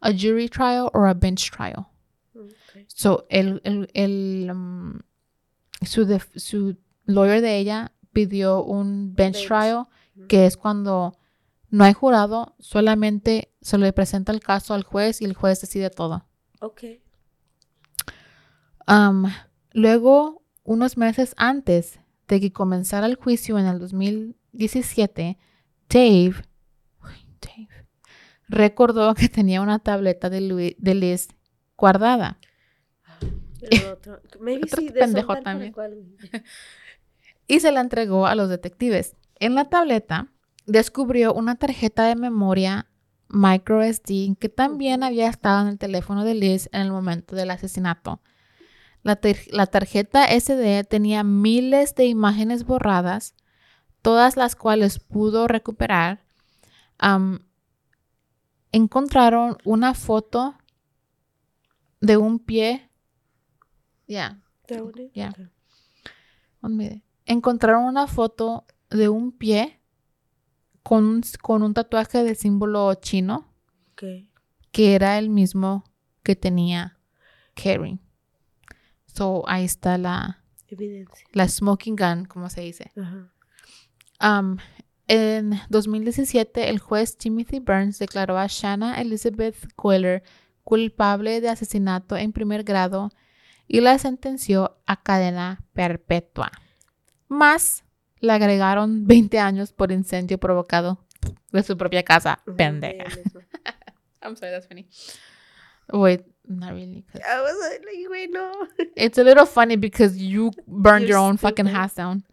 a 0.00 0.12
jury 0.12 0.48
trial 0.48 0.90
or 0.92 1.06
a 1.08 1.14
bench 1.14 1.50
trial. 1.50 1.86
Ok. 2.34 2.84
So 2.88 3.26
el, 3.30 3.60
el, 3.64 3.90
el, 3.94 4.50
um, 4.50 5.00
su, 5.82 6.20
su 6.36 6.76
lawyer 7.06 7.40
de 7.40 7.58
ella 7.58 7.92
pidió 8.18 8.64
un 8.64 9.14
bench, 9.14 9.46
trial, 9.46 9.86
que 10.26 10.46
es 10.46 10.56
cuando 10.56 11.16
no 11.70 11.84
hay 11.84 11.92
jurado, 11.92 12.56
solamente 12.58 13.52
se 13.60 13.78
le 13.78 13.92
presenta 13.92 14.32
el 14.32 14.40
caso 14.40 14.74
al 14.74 14.82
juez 14.82 15.22
y 15.22 15.24
el 15.24 15.34
juez 15.34 15.60
decide 15.60 15.88
todo. 15.90 16.24
Ok. 16.60 16.82
Um, 18.88 19.26
luego, 19.72 20.42
unos 20.64 20.96
meses 20.96 21.34
antes 21.36 22.00
de 22.26 22.40
que 22.40 22.52
comenzara 22.52 23.06
el 23.06 23.14
juicio 23.14 23.56
en 23.56 23.66
el 23.66 23.78
2017, 23.78 25.38
Dave, 25.88 26.34
Dave 27.40 27.68
recordó 28.48 29.14
que 29.14 29.28
tenía 29.28 29.60
una 29.60 29.78
tableta 29.78 30.28
de, 30.28 30.40
Lui- 30.40 30.76
de 30.78 30.94
Liz 30.94 31.28
guardada. 31.76 32.38
El 33.60 33.84
otro. 33.86 34.20
Maybe 34.40 34.64
Otro 34.64 34.80
sí, 34.80 34.88
de 34.88 35.00
pendejo 35.00 35.36
también. 35.36 35.74
y 37.48 37.58
se 37.60 37.72
la 37.72 37.80
entregó 37.80 38.26
a 38.28 38.34
los 38.36 38.48
detectives. 38.48 39.16
En 39.40 39.54
la 39.56 39.64
tableta 39.68 40.28
descubrió 40.66 41.32
una 41.34 41.56
tarjeta 41.56 42.04
de 42.04 42.14
memoria 42.14 42.86
micro 43.28 43.82
SD 43.82 44.36
que 44.38 44.48
también 44.48 45.02
había 45.02 45.28
estado 45.28 45.62
en 45.62 45.68
el 45.68 45.78
teléfono 45.78 46.24
de 46.24 46.34
Liz 46.34 46.68
en 46.72 46.82
el 46.82 46.92
momento 46.92 47.34
del 47.34 47.50
asesinato. 47.50 48.20
La, 49.02 49.16
tar- 49.16 49.36
la 49.50 49.66
tarjeta 49.66 50.24
SD 50.26 50.84
tenía 50.84 51.24
miles 51.24 51.94
de 51.94 52.06
imágenes 52.06 52.64
borradas, 52.64 53.34
todas 54.02 54.36
las 54.36 54.56
cuales 54.56 54.98
pudo 54.98 55.46
recuperar. 55.48 56.22
Encontraron 58.72 59.56
una 59.64 59.94
foto 59.94 60.56
de 62.00 62.16
un 62.16 62.38
pie. 62.38 62.90
Ya, 65.14 65.32
Está 65.32 66.82
bonito. 66.82 67.07
Encontraron 67.28 67.84
una 67.84 68.06
foto 68.06 68.64
de 68.88 69.10
un 69.10 69.32
pie 69.32 69.80
con 70.82 71.04
un, 71.04 71.22
con 71.42 71.62
un 71.62 71.74
tatuaje 71.74 72.24
de 72.24 72.34
símbolo 72.34 72.94
chino 72.94 73.54
que 74.72 74.94
era 74.94 75.18
el 75.18 75.28
mismo 75.28 75.84
que 76.22 76.36
tenía 76.36 76.98
Carrie. 77.54 77.98
So 79.06 79.44
ahí 79.46 79.64
está 79.64 79.98
la, 79.98 80.42
Evidencia. 80.68 81.26
la 81.32 81.46
smoking 81.46 81.96
gun, 81.96 82.24
como 82.24 82.48
se 82.48 82.62
dice. 82.62 82.90
Ajá. 82.96 84.40
Um, 84.40 84.56
en 85.06 85.60
2017, 85.68 86.70
el 86.70 86.78
juez 86.78 87.18
Timothy 87.18 87.60
Burns 87.60 87.98
declaró 87.98 88.38
a 88.38 88.46
Shanna 88.46 89.00
Elizabeth 89.00 89.56
Queller 89.76 90.22
culpable 90.64 91.42
de 91.42 91.50
asesinato 91.50 92.16
en 92.16 92.32
primer 92.32 92.64
grado 92.64 93.10
y 93.66 93.80
la 93.80 93.98
sentenció 93.98 94.78
a 94.86 95.02
cadena 95.02 95.64
perpetua. 95.74 96.50
Más 97.28 97.84
le 98.20 98.32
agregaron 98.32 99.06
20 99.06 99.38
años 99.38 99.72
por 99.72 99.92
incendio 99.92 100.38
provocado 100.38 100.98
de 101.52 101.62
su 101.62 101.76
propia 101.76 102.02
casa. 102.02 102.40
Pendeja. 102.56 103.04
I'm 104.22 104.34
sorry, 104.36 104.50
that's 104.52 104.66
funny. 104.66 104.88
Wait, 105.92 106.22
not 106.44 106.70
really. 106.72 107.02
'cause- 107.04 107.22
I 107.22 107.40
was 107.40 107.54
like, 107.70 108.08
güey, 108.08 108.28
no. 108.28 108.50
It's 108.96 109.18
a 109.18 109.22
little 109.24 109.46
funny 109.46 109.76
because 109.76 110.16
you 110.18 110.50
burned 110.66 111.06
You're 111.06 111.10
your 111.10 111.18
own 111.20 111.38
fucking 111.38 111.66
house 111.68 111.94
down. 111.94 112.24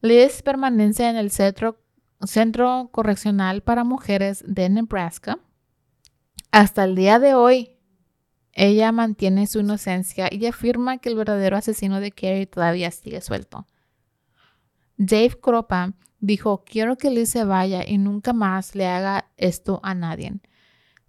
Liz 0.00 0.42
permanece 0.42 1.04
en 1.08 1.16
el 1.16 1.30
centro, 1.30 1.78
centro 2.24 2.90
correccional 2.92 3.62
para 3.62 3.84
mujeres 3.84 4.44
de 4.46 4.68
Nebraska. 4.68 5.38
Hasta 6.50 6.84
el 6.84 6.94
día 6.94 7.18
de 7.18 7.34
hoy, 7.34 7.75
ella 8.58 8.90
mantiene 8.90 9.46
su 9.46 9.60
inocencia 9.60 10.30
y 10.32 10.46
afirma 10.46 10.96
que 10.96 11.10
el 11.10 11.14
verdadero 11.14 11.58
asesino 11.58 12.00
de 12.00 12.10
Carrie 12.10 12.46
todavía 12.46 12.90
sigue 12.90 13.20
suelto. 13.20 13.66
Dave 14.96 15.38
Cropa 15.38 15.92
dijo, 16.20 16.64
quiero 16.64 16.96
que 16.96 17.10
Liz 17.10 17.28
se 17.28 17.44
vaya 17.44 17.86
y 17.86 17.98
nunca 17.98 18.32
más 18.32 18.74
le 18.74 18.86
haga 18.86 19.30
esto 19.36 19.78
a 19.82 19.94
nadie. 19.94 20.40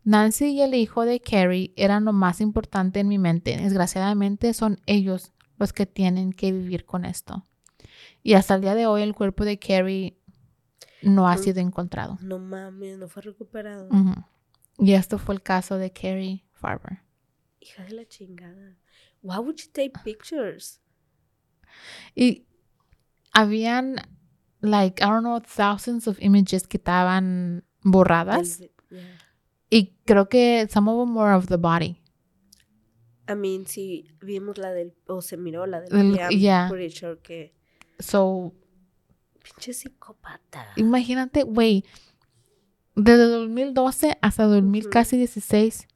Nancy 0.03 0.47
y 0.47 0.61
el 0.61 0.73
hijo 0.73 1.05
de 1.05 1.21
Carrie 1.21 1.71
eran 1.77 2.03
lo 2.03 2.11
más 2.11 2.41
importante 2.41 2.99
en 2.99 3.07
mi 3.07 3.17
mente. 3.17 3.55
Desgraciadamente 3.55 4.53
son 4.53 4.81
ellos 4.85 5.31
los 5.57 5.71
que 5.71 5.85
tienen 5.85 6.33
que 6.33 6.51
vivir 6.51 6.85
con 6.85 7.05
esto. 7.05 7.45
Y 8.23 8.33
hasta 8.33 8.55
el 8.55 8.61
día 8.61 8.75
de 8.75 8.87
hoy 8.87 9.03
el 9.03 9.15
cuerpo 9.15 9.45
de 9.45 9.57
Carrie 9.57 10.17
no 11.01 11.29
ha 11.29 11.37
sido 11.37 11.61
encontrado. 11.61 12.17
No 12.19 12.39
mames, 12.39 12.97
no 12.97 13.07
fue 13.07 13.21
recuperado. 13.21 13.87
Y 14.77 14.93
esto 14.93 15.17
fue 15.17 15.33
el 15.33 15.41
caso 15.41 15.77
de 15.77 15.91
Carrie 15.91 16.43
Farber. 16.51 17.06
Hija 17.67 17.83
de 17.85 17.95
la 17.95 18.05
chingada. 18.05 18.77
Why 19.21 19.37
would 19.39 19.57
you 19.59 19.69
take 19.71 19.91
pictures? 20.03 20.79
Y 22.15 22.45
habían, 23.33 23.95
like, 24.61 25.01
I 25.03 25.07
don't 25.07 25.23
know, 25.23 25.39
thousands 25.39 26.07
of 26.07 26.17
images 26.21 26.67
que 26.67 26.77
estaban 26.77 27.63
borradas. 27.83 28.59
Yeah. 28.89 29.17
Y 29.69 29.95
creo 30.05 30.29
que 30.29 30.67
some 30.69 30.89
of 30.89 30.97
them 31.05 31.15
were 31.15 31.33
of 31.35 31.47
the 31.47 31.57
body. 31.57 32.01
I 33.29 33.35
mean, 33.35 33.65
si 33.67 34.07
vimos 34.21 34.57
la 34.57 34.71
del, 34.71 34.93
o 35.07 35.21
se 35.21 35.35
miró 35.35 35.65
la 35.67 35.81
del 35.81 35.91
I'm 35.93 36.31
yeah. 36.39 36.69
pretty 36.69 36.89
sure 36.95 37.17
que 37.21 37.53
So, 37.99 38.53
pinche 39.43 39.73
psicópata. 39.73 40.65
imagínate, 40.77 41.43
güey, 41.43 41.83
desde 42.95 43.25
2012 43.25 44.17
hasta 44.21 44.43
2000 44.45 44.83
Ujú. 44.83 44.89
casi 44.89 45.17
16, 45.17 45.87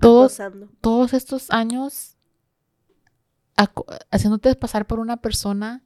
todos, 0.00 0.38
todos 0.80 1.12
estos 1.14 1.50
años 1.50 2.16
haciéndote 4.10 4.54
pasar 4.56 4.86
por 4.86 4.98
una 4.98 5.18
persona, 5.18 5.82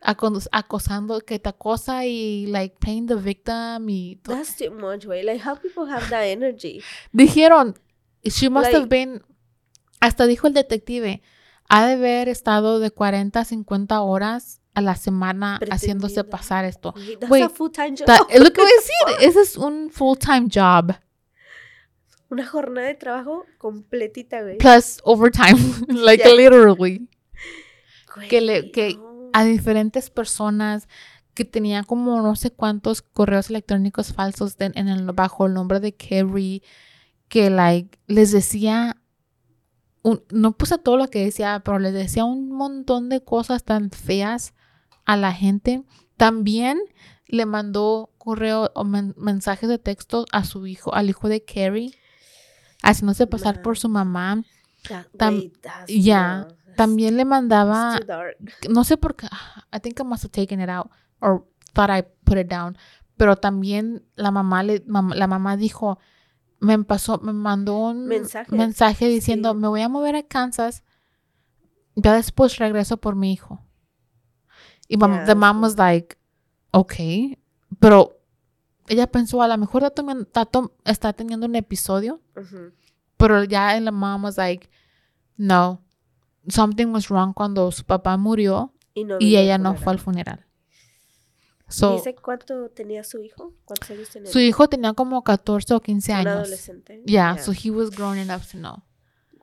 aco- 0.00 0.32
acosando, 0.52 1.20
que 1.20 1.38
te 1.38 1.48
acosa 1.48 2.06
y, 2.06 2.46
like, 2.46 2.76
playing 2.78 3.06
the 3.06 3.16
victim 3.16 3.88
y 3.88 4.16
todo. 4.22 4.36
That's 4.36 4.56
too 4.56 4.70
much, 4.72 5.04
güey. 5.06 5.22
Like, 5.24 5.42
how 5.48 5.56
people 5.56 5.90
have 5.92 6.08
that 6.10 6.24
energy? 6.24 6.80
Dijeron, 7.12 7.74
she 8.24 8.48
must 8.48 8.66
Like- 8.66 8.76
have 8.76 8.86
been, 8.88 9.22
hasta 10.00 10.26
dijo 10.26 10.46
el 10.46 10.54
detective, 10.54 11.22
ha 11.68 11.86
de 11.86 11.94
haber 11.94 12.28
estado 12.28 12.78
de 12.78 12.90
40 12.90 13.40
a 13.40 13.44
50 13.44 14.00
horas 14.02 14.60
a 14.74 14.80
la 14.80 14.94
semana 14.96 15.58
haciéndose 15.70 16.24
pasar 16.24 16.64
esto. 16.64 16.92
That's 17.18 17.28
Güey, 17.28 17.42
a 17.42 17.48
full-time 17.48 17.94
job. 17.98 18.08
Es 18.30 18.40
lo 18.42 18.50
que 18.52 18.60
voy 18.62 18.70
a 18.70 18.74
decir, 19.18 19.28
ese 19.28 19.40
es 19.42 19.56
un 19.56 19.90
full-time 19.90 20.48
job, 20.52 20.94
Una 22.32 22.46
jornada 22.46 22.86
de 22.88 22.94
trabajo 22.94 23.44
completita, 23.58 24.40
güey. 24.42 24.56
plus 24.58 25.00
overtime, 25.04 25.58
like 25.88 26.24
Yeah. 26.24 26.34
literally, 26.34 27.08
Güey, 28.14 28.28
que 28.28 28.40
le- 28.40 28.70
que 28.70 28.94
no. 28.94 29.30
a 29.34 29.44
diferentes 29.44 30.08
personas 30.10 30.88
que 31.34 31.44
tenían 31.44 31.84
como 31.84 32.20
no 32.22 32.34
sé 32.36 32.50
cuántos 32.50 33.02
correos 33.02 33.50
electrónicos 33.50 34.12
falsos 34.14 34.56
de- 34.56 34.72
en 34.74 34.88
el, 34.88 35.04
bajo 35.12 35.46
el 35.46 35.54
nombre 35.54 35.78
de 35.80 35.94
Carrie, 35.94 36.62
que 37.28 37.50
like 37.50 37.98
les 38.06 38.32
decía, 38.32 38.96
un- 40.02 40.22
no 40.30 40.52
puse 40.52 40.78
todo 40.78 40.96
lo 40.96 41.08
que 41.08 41.24
decía, 41.24 41.60
pero 41.64 41.78
les 41.78 41.92
decía 41.92 42.24
un 42.24 42.50
montón 42.50 43.08
de 43.10 43.22
cosas 43.22 43.62
tan 43.64 43.90
feas 43.90 44.54
a 45.04 45.16
la 45.16 45.32
gente. 45.32 45.82
También 46.16 46.78
le 47.26 47.46
mandó 47.46 48.10
correo 48.18 48.70
o 48.74 48.84
men- 48.84 49.14
mensajes 49.18 49.68
de 49.68 49.78
texto 49.78 50.24
a 50.32 50.44
su 50.44 50.66
hijo, 50.66 50.94
al 50.94 51.08
hijo 51.10 51.28
de 51.28 51.44
Carrie, 51.44 51.94
haciéndose 52.82 53.26
pasar 53.26 53.56
por 53.62 53.78
su 53.78 53.88
mamá. 53.88 54.42
Ya, 54.88 55.06
that's- 55.62 56.76
También 56.76 57.16
le 57.16 57.24
mandaba, 57.24 57.98
no 58.70 58.84
sé 58.84 58.96
por 58.96 59.14
qué, 59.14 59.26
I 59.72 59.78
think 59.80 60.00
I 60.00 60.04
must 60.04 60.24
have 60.24 60.32
taken 60.32 60.60
it 60.60 60.68
out 60.70 60.90
or 61.20 61.46
thought 61.74 61.90
I 61.90 62.02
put 62.24 62.38
it 62.38 62.48
down, 62.48 62.76
pero 63.16 63.36
también 63.36 64.04
la 64.16 64.30
mamá 64.30 64.62
le, 64.62 64.82
mam- 64.86 65.14
la 65.14 65.26
mamá 65.26 65.56
dijo, 65.56 65.98
me 66.60 66.78
pasó, 66.82 67.18
me 67.18 67.32
mandó 67.32 67.76
un 67.90 68.06
mensaje 68.56 69.06
diciendo, 69.08 69.52
sí. 69.52 69.58
me 69.58 69.68
voy 69.68 69.82
a 69.82 69.88
mover 69.90 70.16
a 70.16 70.22
Kansas, 70.22 70.82
ya 71.94 72.14
después 72.14 72.56
regreso 72.58 72.96
por 72.96 73.16
mi 73.16 73.32
hijo. 73.32 73.60
Y 74.88 74.96
Ya, 74.98 75.24
the 75.26 75.34
mom 75.34 75.62
was 75.62 75.76
like, 75.78 76.16
okay, 76.72 77.38
pero 77.80 78.18
ella 78.92 79.06
pensó, 79.06 79.42
a 79.42 79.48
lo 79.48 79.56
mejor 79.58 79.82
está, 79.84 80.48
está 80.84 81.12
teniendo 81.12 81.46
un 81.46 81.56
episodio, 81.56 82.20
pero 83.16 83.44
ya 83.44 83.78
la 83.80 83.90
mom 83.90 84.24
was 84.24 84.36
like, 84.36 84.68
no, 85.36 85.82
something 86.48 86.86
was 86.86 87.08
wrong 87.08 87.32
cuando 87.34 87.70
su 87.72 87.84
papá 87.84 88.16
murió 88.16 88.72
Y, 88.94 89.04
no 89.04 89.16
ella 89.20 89.58
no 89.58 89.74
fue 89.74 89.92
al 89.92 89.98
funeral. 89.98 90.46
So, 91.68 91.94
¿Dice 91.94 92.14
cuánto 92.14 92.68
tenía 92.68 93.02
su 93.02 93.18
hijo? 93.22 93.54
¿Cuántos 93.64 93.90
años 93.90 94.10
tenía? 94.10 94.30
su 94.30 94.38
hijo 94.40 94.68
tenía 94.68 94.92
como 94.92 95.24
14 95.24 95.72
o 95.72 95.80
15 95.80 96.12
Un 96.12 96.18
años. 96.18 96.32
adolescente. 96.36 97.02
Yeah, 97.06 97.38
so 97.38 97.52
he 97.52 97.70
was 97.70 97.90
grown 97.90 98.18
enough 98.18 98.42
to 98.52 98.58
know. 98.58 98.82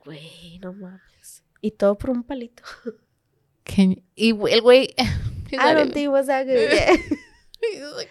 Güey, 0.04 0.60
no 0.60 0.72
mames. 0.72 1.42
Y 1.60 1.72
todo 1.72 1.98
por 1.98 2.10
un 2.10 2.22
palito. 2.22 2.62
Can 3.64 3.96
you- 3.96 4.02
y 4.14 4.28
el 4.52 4.62
güey... 4.62 4.94
I 5.52 5.74
don't 5.74 5.92
think 5.92 6.04
it 6.06 6.10
was 6.10 6.26
that 6.26 6.46
good. 6.46 6.56
Yeah. 7.60 8.04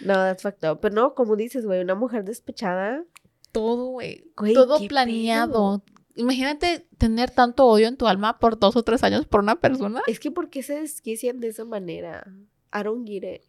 No, 0.00 0.14
that's 0.14 0.42
fucked 0.42 0.68
up. 0.68 0.80
Pero 0.80 0.94
no, 0.94 1.14
como 1.14 1.36
dices, 1.36 1.64
güey, 1.64 1.80
una 1.80 1.94
mujer 1.94 2.24
despechada. 2.24 3.04
todo, 3.52 3.86
güey. 3.86 4.24
Todo 4.52 4.78
planeado. 4.88 5.82
Imagínate 6.16 6.86
tener 6.98 7.30
tanto 7.30 7.66
odio 7.66 7.88
en 7.88 7.96
tu 7.96 8.06
alma 8.06 8.38
por 8.38 8.58
dos 8.58 8.76
o 8.76 8.82
tres 8.82 9.02
años 9.02 9.26
por 9.26 9.40
una 9.40 9.56
persona. 9.56 10.00
Es 10.06 10.20
que 10.20 10.30
¿por 10.30 10.48
qué 10.48 10.62
se 10.62 10.80
desquician 10.80 11.40
de 11.40 11.48
esa 11.48 11.64
manera? 11.64 12.24
I 12.72 12.82
don't 12.84 13.06
get 13.06 13.22
it. 13.24 13.42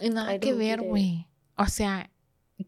Y 0.00 0.10
nada 0.10 0.34
I 0.34 0.40
que 0.40 0.52
ver, 0.54 0.82
güey. 0.82 1.26
O 1.56 1.66
sea, 1.66 2.10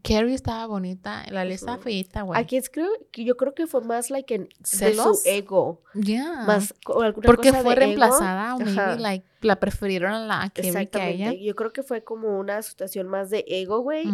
Carrie 0.03 0.33
estaba 0.35 0.65
bonita, 0.67 1.23
la 1.29 1.45
Liz 1.45 1.61
estaba 1.61 1.77
feita, 1.77 2.23
güey. 2.23 2.39
Aquí 2.39 2.57
es 2.57 2.69
creo 2.69 2.89
yo 3.13 3.37
creo 3.37 3.53
que 3.55 3.67
fue 3.67 3.81
más 3.81 4.09
like 4.09 4.35
en 4.35 4.43
de 4.43 4.55
¿Celos? 4.63 5.23
su 5.23 5.29
ego. 5.29 5.81
Ya. 5.93 6.43
Más 6.45 6.73
o 6.87 7.01
alguna 7.01 7.25
Porque 7.25 7.49
cosa 7.51 7.61
fue 7.61 7.73
de 7.75 7.81
ego. 7.83 7.85
reemplazada 7.87 8.55
o 8.55 8.59
maybe 8.59 8.79
Ajá. 8.81 8.95
like 8.97 9.25
la 9.41 9.55
prefirieron 9.59 10.11
a 10.11 10.19
la 10.25 10.41
a 10.43 10.49
Carrie 10.49 10.89
que 10.89 10.99
a 10.99 11.09
ella. 11.09 11.33
Yo 11.33 11.55
creo 11.55 11.71
que 11.71 11.83
fue 11.83 12.03
como 12.03 12.37
una 12.37 12.61
situación 12.61 13.07
más 13.07 13.29
de 13.29 13.45
ego, 13.47 13.79
güey. 13.79 14.07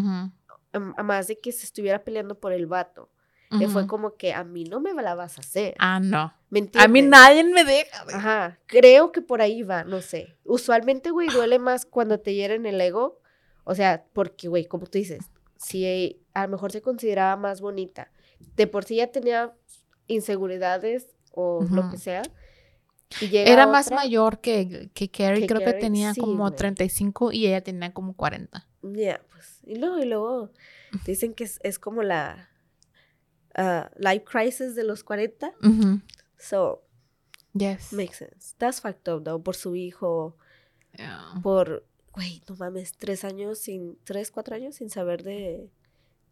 Am- 0.74 0.94
a 0.98 1.04
más 1.04 1.28
de 1.28 1.40
que 1.40 1.52
se 1.52 1.66
estuviera 1.66 2.04
peleando 2.04 2.40
por 2.40 2.54
el 2.54 2.68
vato. 2.68 3.10
Que 3.60 3.68
fue 3.68 3.82
ujú. 3.84 3.90
como 3.90 4.16
que 4.16 4.34
a 4.34 4.44
mí 4.44 4.64
no 4.64 4.80
me 4.80 4.94
la 5.02 5.14
vas 5.14 5.38
a 5.38 5.42
hacer. 5.42 5.76
Ah, 5.78 6.00
no. 6.00 6.34
¿Me 6.50 6.68
A 6.74 6.88
mí 6.88 7.04
nadie 7.04 7.44
me 7.44 7.64
deja. 7.64 8.04
güey. 8.04 8.16
Ajá, 8.16 8.60
creo 8.66 9.12
que 9.12 9.22
por 9.22 9.42
ahí 9.44 9.62
va, 9.62 9.84
no 9.84 10.02
sé. 10.02 10.38
Usualmente, 10.44 11.12
güey, 11.12 11.30
duele 11.30 11.60
más 11.60 11.86
cuando 11.86 12.20
te 12.20 12.34
hieren 12.34 12.66
el 12.66 12.82
ego. 12.82 13.20
O 13.64 13.76
sea, 13.76 14.06
porque, 14.14 14.48
güey, 14.48 14.66
como 14.66 14.88
tú 14.88 14.98
dices, 14.98 15.30
si 15.58 16.26
a 16.34 16.44
lo 16.46 16.50
mejor 16.52 16.72
se 16.72 16.82
consideraba 16.82 17.36
más 17.38 17.62
bonita, 17.62 18.12
de 18.56 18.68
por 18.68 18.84
sí 18.86 18.98
ya 18.98 19.08
tenía 19.12 19.54
inseguridades 20.08 21.10
o 21.32 21.64
lo 21.72 21.90
que 21.90 21.98
sea. 21.98 22.22
y 23.22 23.38
Era 23.38 23.68
más 23.68 23.92
mayor 23.92 24.40
que, 24.42 24.90
que 24.94 25.10
Carrie, 25.10 25.42
Que 25.42 25.48
creo 25.48 25.60
que 25.66 25.74
tenía 25.74 26.14
sí, 26.14 26.22
como 26.22 26.44
güey. 26.46 26.56
35 26.56 27.32
y 27.32 27.48
ella 27.48 27.62
tenía 27.64 27.94
como 27.94 28.16
40. 28.16 28.68
Ya, 28.82 29.22
pues. 29.32 29.60
Y 29.64 29.76
luego, 29.76 30.00
y 30.00 30.06
luego 30.06 30.52
dicen 31.06 31.34
que 31.34 31.46
es, 31.46 31.60
es 31.64 31.80
como 31.80 32.04
la 32.04 32.50
ah, 33.56 33.90
life 33.98 34.26
crisis 34.26 34.76
de 34.76 34.84
los 34.84 35.04
40. 35.04 35.54
Ujú, 35.64 36.02
So, 36.38 36.84
Yes. 37.54 37.94
makes 37.94 38.16
sense. 38.18 38.56
That's 38.58 38.82
fucked 38.82 39.08
up, 39.14 39.24
though, 39.24 39.42
por 39.42 39.56
su 39.56 39.76
hijo. 39.76 40.38
Yeah. 40.98 41.34
por, 41.42 41.86
güey, 42.14 42.42
no 42.48 42.56
mames, 42.56 42.94
tres 42.98 43.24
años 43.24 43.60
sin, 43.60 43.98
tres, 44.04 44.32
cuatro 44.32 44.56
años 44.56 44.76
sin 44.76 44.90
saber 44.90 45.24
de 45.24 45.70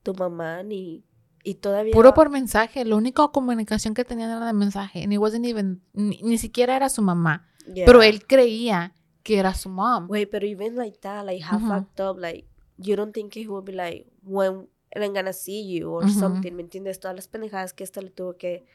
tu 0.04 0.14
mamá 0.14 0.64
ni, 0.64 1.04
y 1.44 1.56
todavía. 1.56 1.94
Puro 1.94 2.14
por 2.14 2.30
mensaje. 2.30 2.86
La 2.86 2.96
única 2.96 3.28
comunicación 3.30 3.94
que 3.94 4.06
tenían 4.06 4.30
era 4.30 4.46
de 4.46 4.54
mensaje. 4.54 5.04
And 5.04 5.18
wasn't 5.18 5.46
even, 5.46 5.82
ni, 5.94 6.22
ni 6.22 6.38
siquiera 6.38 6.76
era 6.76 6.90
su 6.90 7.02
mamá. 7.02 7.48
Yeah. 7.66 7.86
Pero 7.86 8.02
él 8.04 8.26
creía 8.26 8.94
que 9.24 9.38
era 9.38 9.54
su 9.54 9.70
mom. 9.70 10.08
Güey, 10.08 10.26
pero 10.26 10.46
even 10.46 10.76
like 10.76 11.00
that, 11.00 11.26
like 11.26 11.44
how 11.44 11.58
Ujú. 11.58 11.68
fucked 11.68 12.04
up, 12.04 12.18
like, 12.18 12.48
you 12.78 12.96
don't 12.96 13.14
think 13.14 13.36
he 13.36 13.48
would 13.48 13.66
be 13.66 13.74
like, 13.74 14.08
when 14.24 14.68
I'm 14.96 15.14
gonna 15.14 15.34
see 15.34 15.68
you 15.68 15.90
or 15.90 16.10
something, 16.10 16.54
¿me 16.54 16.64
entiendes? 16.64 17.00
Todas 17.00 17.16
las 17.16 17.28
pendejadas 17.28 17.74
que 17.74 17.84
esta 17.84 18.02
le 18.02 18.10
tuvo 18.10 18.36
que, 18.36 18.66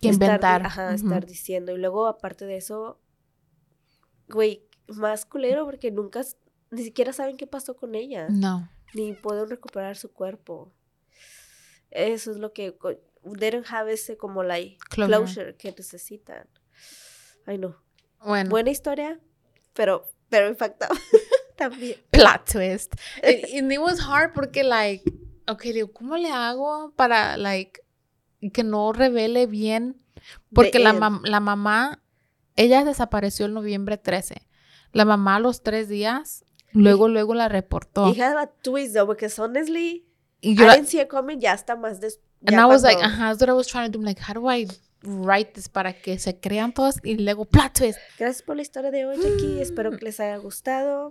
que 0.00 0.08
estar 0.08 0.28
inventar. 0.28 0.66
ajá, 0.66 0.94
estar 0.94 1.26
diciendo. 1.26 1.72
Y 1.72 1.78
luego, 1.78 2.06
aparte 2.06 2.46
de 2.46 2.56
eso, 2.56 2.98
güey, 4.28 4.66
más 4.88 5.26
culero 5.26 5.64
porque 5.64 5.90
nunca, 5.90 6.22
ni 6.70 6.82
siquiera 6.84 7.12
saben 7.12 7.36
qué 7.36 7.46
pasó 7.46 7.76
con 7.76 7.94
ella. 7.94 8.28
No. 8.30 8.68
ni 8.94 9.12
pueden 9.12 9.48
recuperar 9.48 9.96
su 9.96 10.12
cuerpo. 10.12 10.72
Eso 11.90 12.30
es 12.30 12.36
lo 12.38 12.52
que 12.52 12.76
they 13.38 13.50
don't 13.50 13.66
have 13.70 13.92
ese 13.92 14.16
como 14.16 14.42
like 14.42 14.78
Closure. 14.90 15.16
closure, 15.18 15.56
que 15.56 15.72
necesitan. 15.72 16.48
Ay 17.46 17.58
no. 17.58 17.76
Bueno. 18.24 18.50
Buena 18.50 18.70
historia, 18.70 19.18
pero 19.74 20.06
pero 20.28 20.48
impactaba 20.48 20.94
también. 21.56 21.96
plot 22.10 22.50
twist. 22.52 22.94
And, 23.22 23.44
and 23.58 23.72
it 23.72 23.80
was 23.80 23.98
hard 24.00 24.32
porque, 24.32 24.62
like, 24.62 25.02
okay, 25.48 25.72
digo, 25.72 25.92
¿cómo 25.92 26.16
le 26.16 26.30
hago 26.30 26.92
para, 26.96 27.36
like, 27.36 27.80
que 28.52 28.62
no 28.62 28.92
revele 28.92 29.46
bien? 29.46 30.00
Porque 30.54 30.78
la, 30.78 30.92
mam- 30.92 31.22
la 31.26 31.40
mamá, 31.40 32.02
ella 32.54 32.84
desapareció 32.84 33.46
el 33.46 33.54
noviembre 33.54 33.98
13. 33.98 34.46
La 34.92 35.04
mamá 35.04 35.36
a 35.36 35.40
los 35.40 35.62
tres 35.64 35.88
días, 35.88 36.44
luego, 36.72 37.08
luego 37.08 37.34
la 37.34 37.48
reportó. 37.48 38.08
Y 38.14 38.20
had 38.20 38.36
a 38.36 38.46
twist 38.62 38.94
though, 38.94 39.06
because 39.08 39.40
honestly, 39.40 40.06
Y 40.42 40.52
I 40.52 40.54
didn't 40.56 40.86
see 40.86 41.00
it 41.00 41.08
coming 41.08 41.38
ya 41.40 41.52
está 41.54 41.76
más 41.76 42.00
des 42.00 42.18
and 42.46 42.58
I 42.58 42.64
was 42.64 42.82
like, 42.82 42.96
cuando- 42.98 43.14
ajá, 43.16 43.28
that's 43.30 43.40
what 43.42 43.48
I 43.50 43.52
was 43.52 43.66
trying 43.66 43.90
to 43.90 43.98
do. 43.98 43.98
I'm 43.98 44.04
like, 44.06 44.20
how 44.22 44.32
do 44.34 44.50
I 44.50 44.66
write 45.02 45.52
this 45.52 45.68
para 45.68 45.92
que 45.92 46.18
se 46.18 46.38
crean 46.40 46.72
todos? 46.72 46.96
Y 47.04 47.16
luego, 47.18 47.44
plot 47.44 47.72
twist. 47.74 47.98
Gracias 48.18 48.42
por 48.42 48.56
la 48.56 48.62
historia 48.62 48.90
de 48.90 49.04
hoy, 49.04 49.16
Jackie. 49.18 49.60
Espero 49.60 49.90
que 49.90 50.04
les 50.04 50.18
haya 50.20 50.36
gustado. 50.38 51.10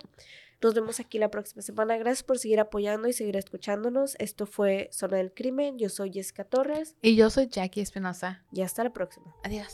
Nos 0.62 0.74
vemos 0.74 1.00
aquí 1.00 1.20
la 1.20 1.30
próxima 1.32 1.62
semana. 1.62 1.98
Gracias 1.98 2.24
por 2.24 2.38
seguir 2.40 2.60
apoyando 2.60 3.08
y 3.08 3.14
seguir 3.14 3.38
escuchándonos. 3.38 4.16
Esto 4.20 4.46
fue 4.46 4.90
Zona 4.92 5.18
del 5.18 5.32
Crimen. 5.34 5.78
Yo 5.80 5.88
soy 5.90 6.12
Jessica 6.12 6.44
Torres 6.44 6.96
Y 7.02 7.16
yo 7.16 7.30
soy 7.30 7.48
Jackie 7.48 7.80
Espinosa. 7.82 8.44
y 8.52 8.62
hasta 8.62 8.84
la 8.84 8.90
próxima. 8.92 9.34
Adiós. 9.44 9.74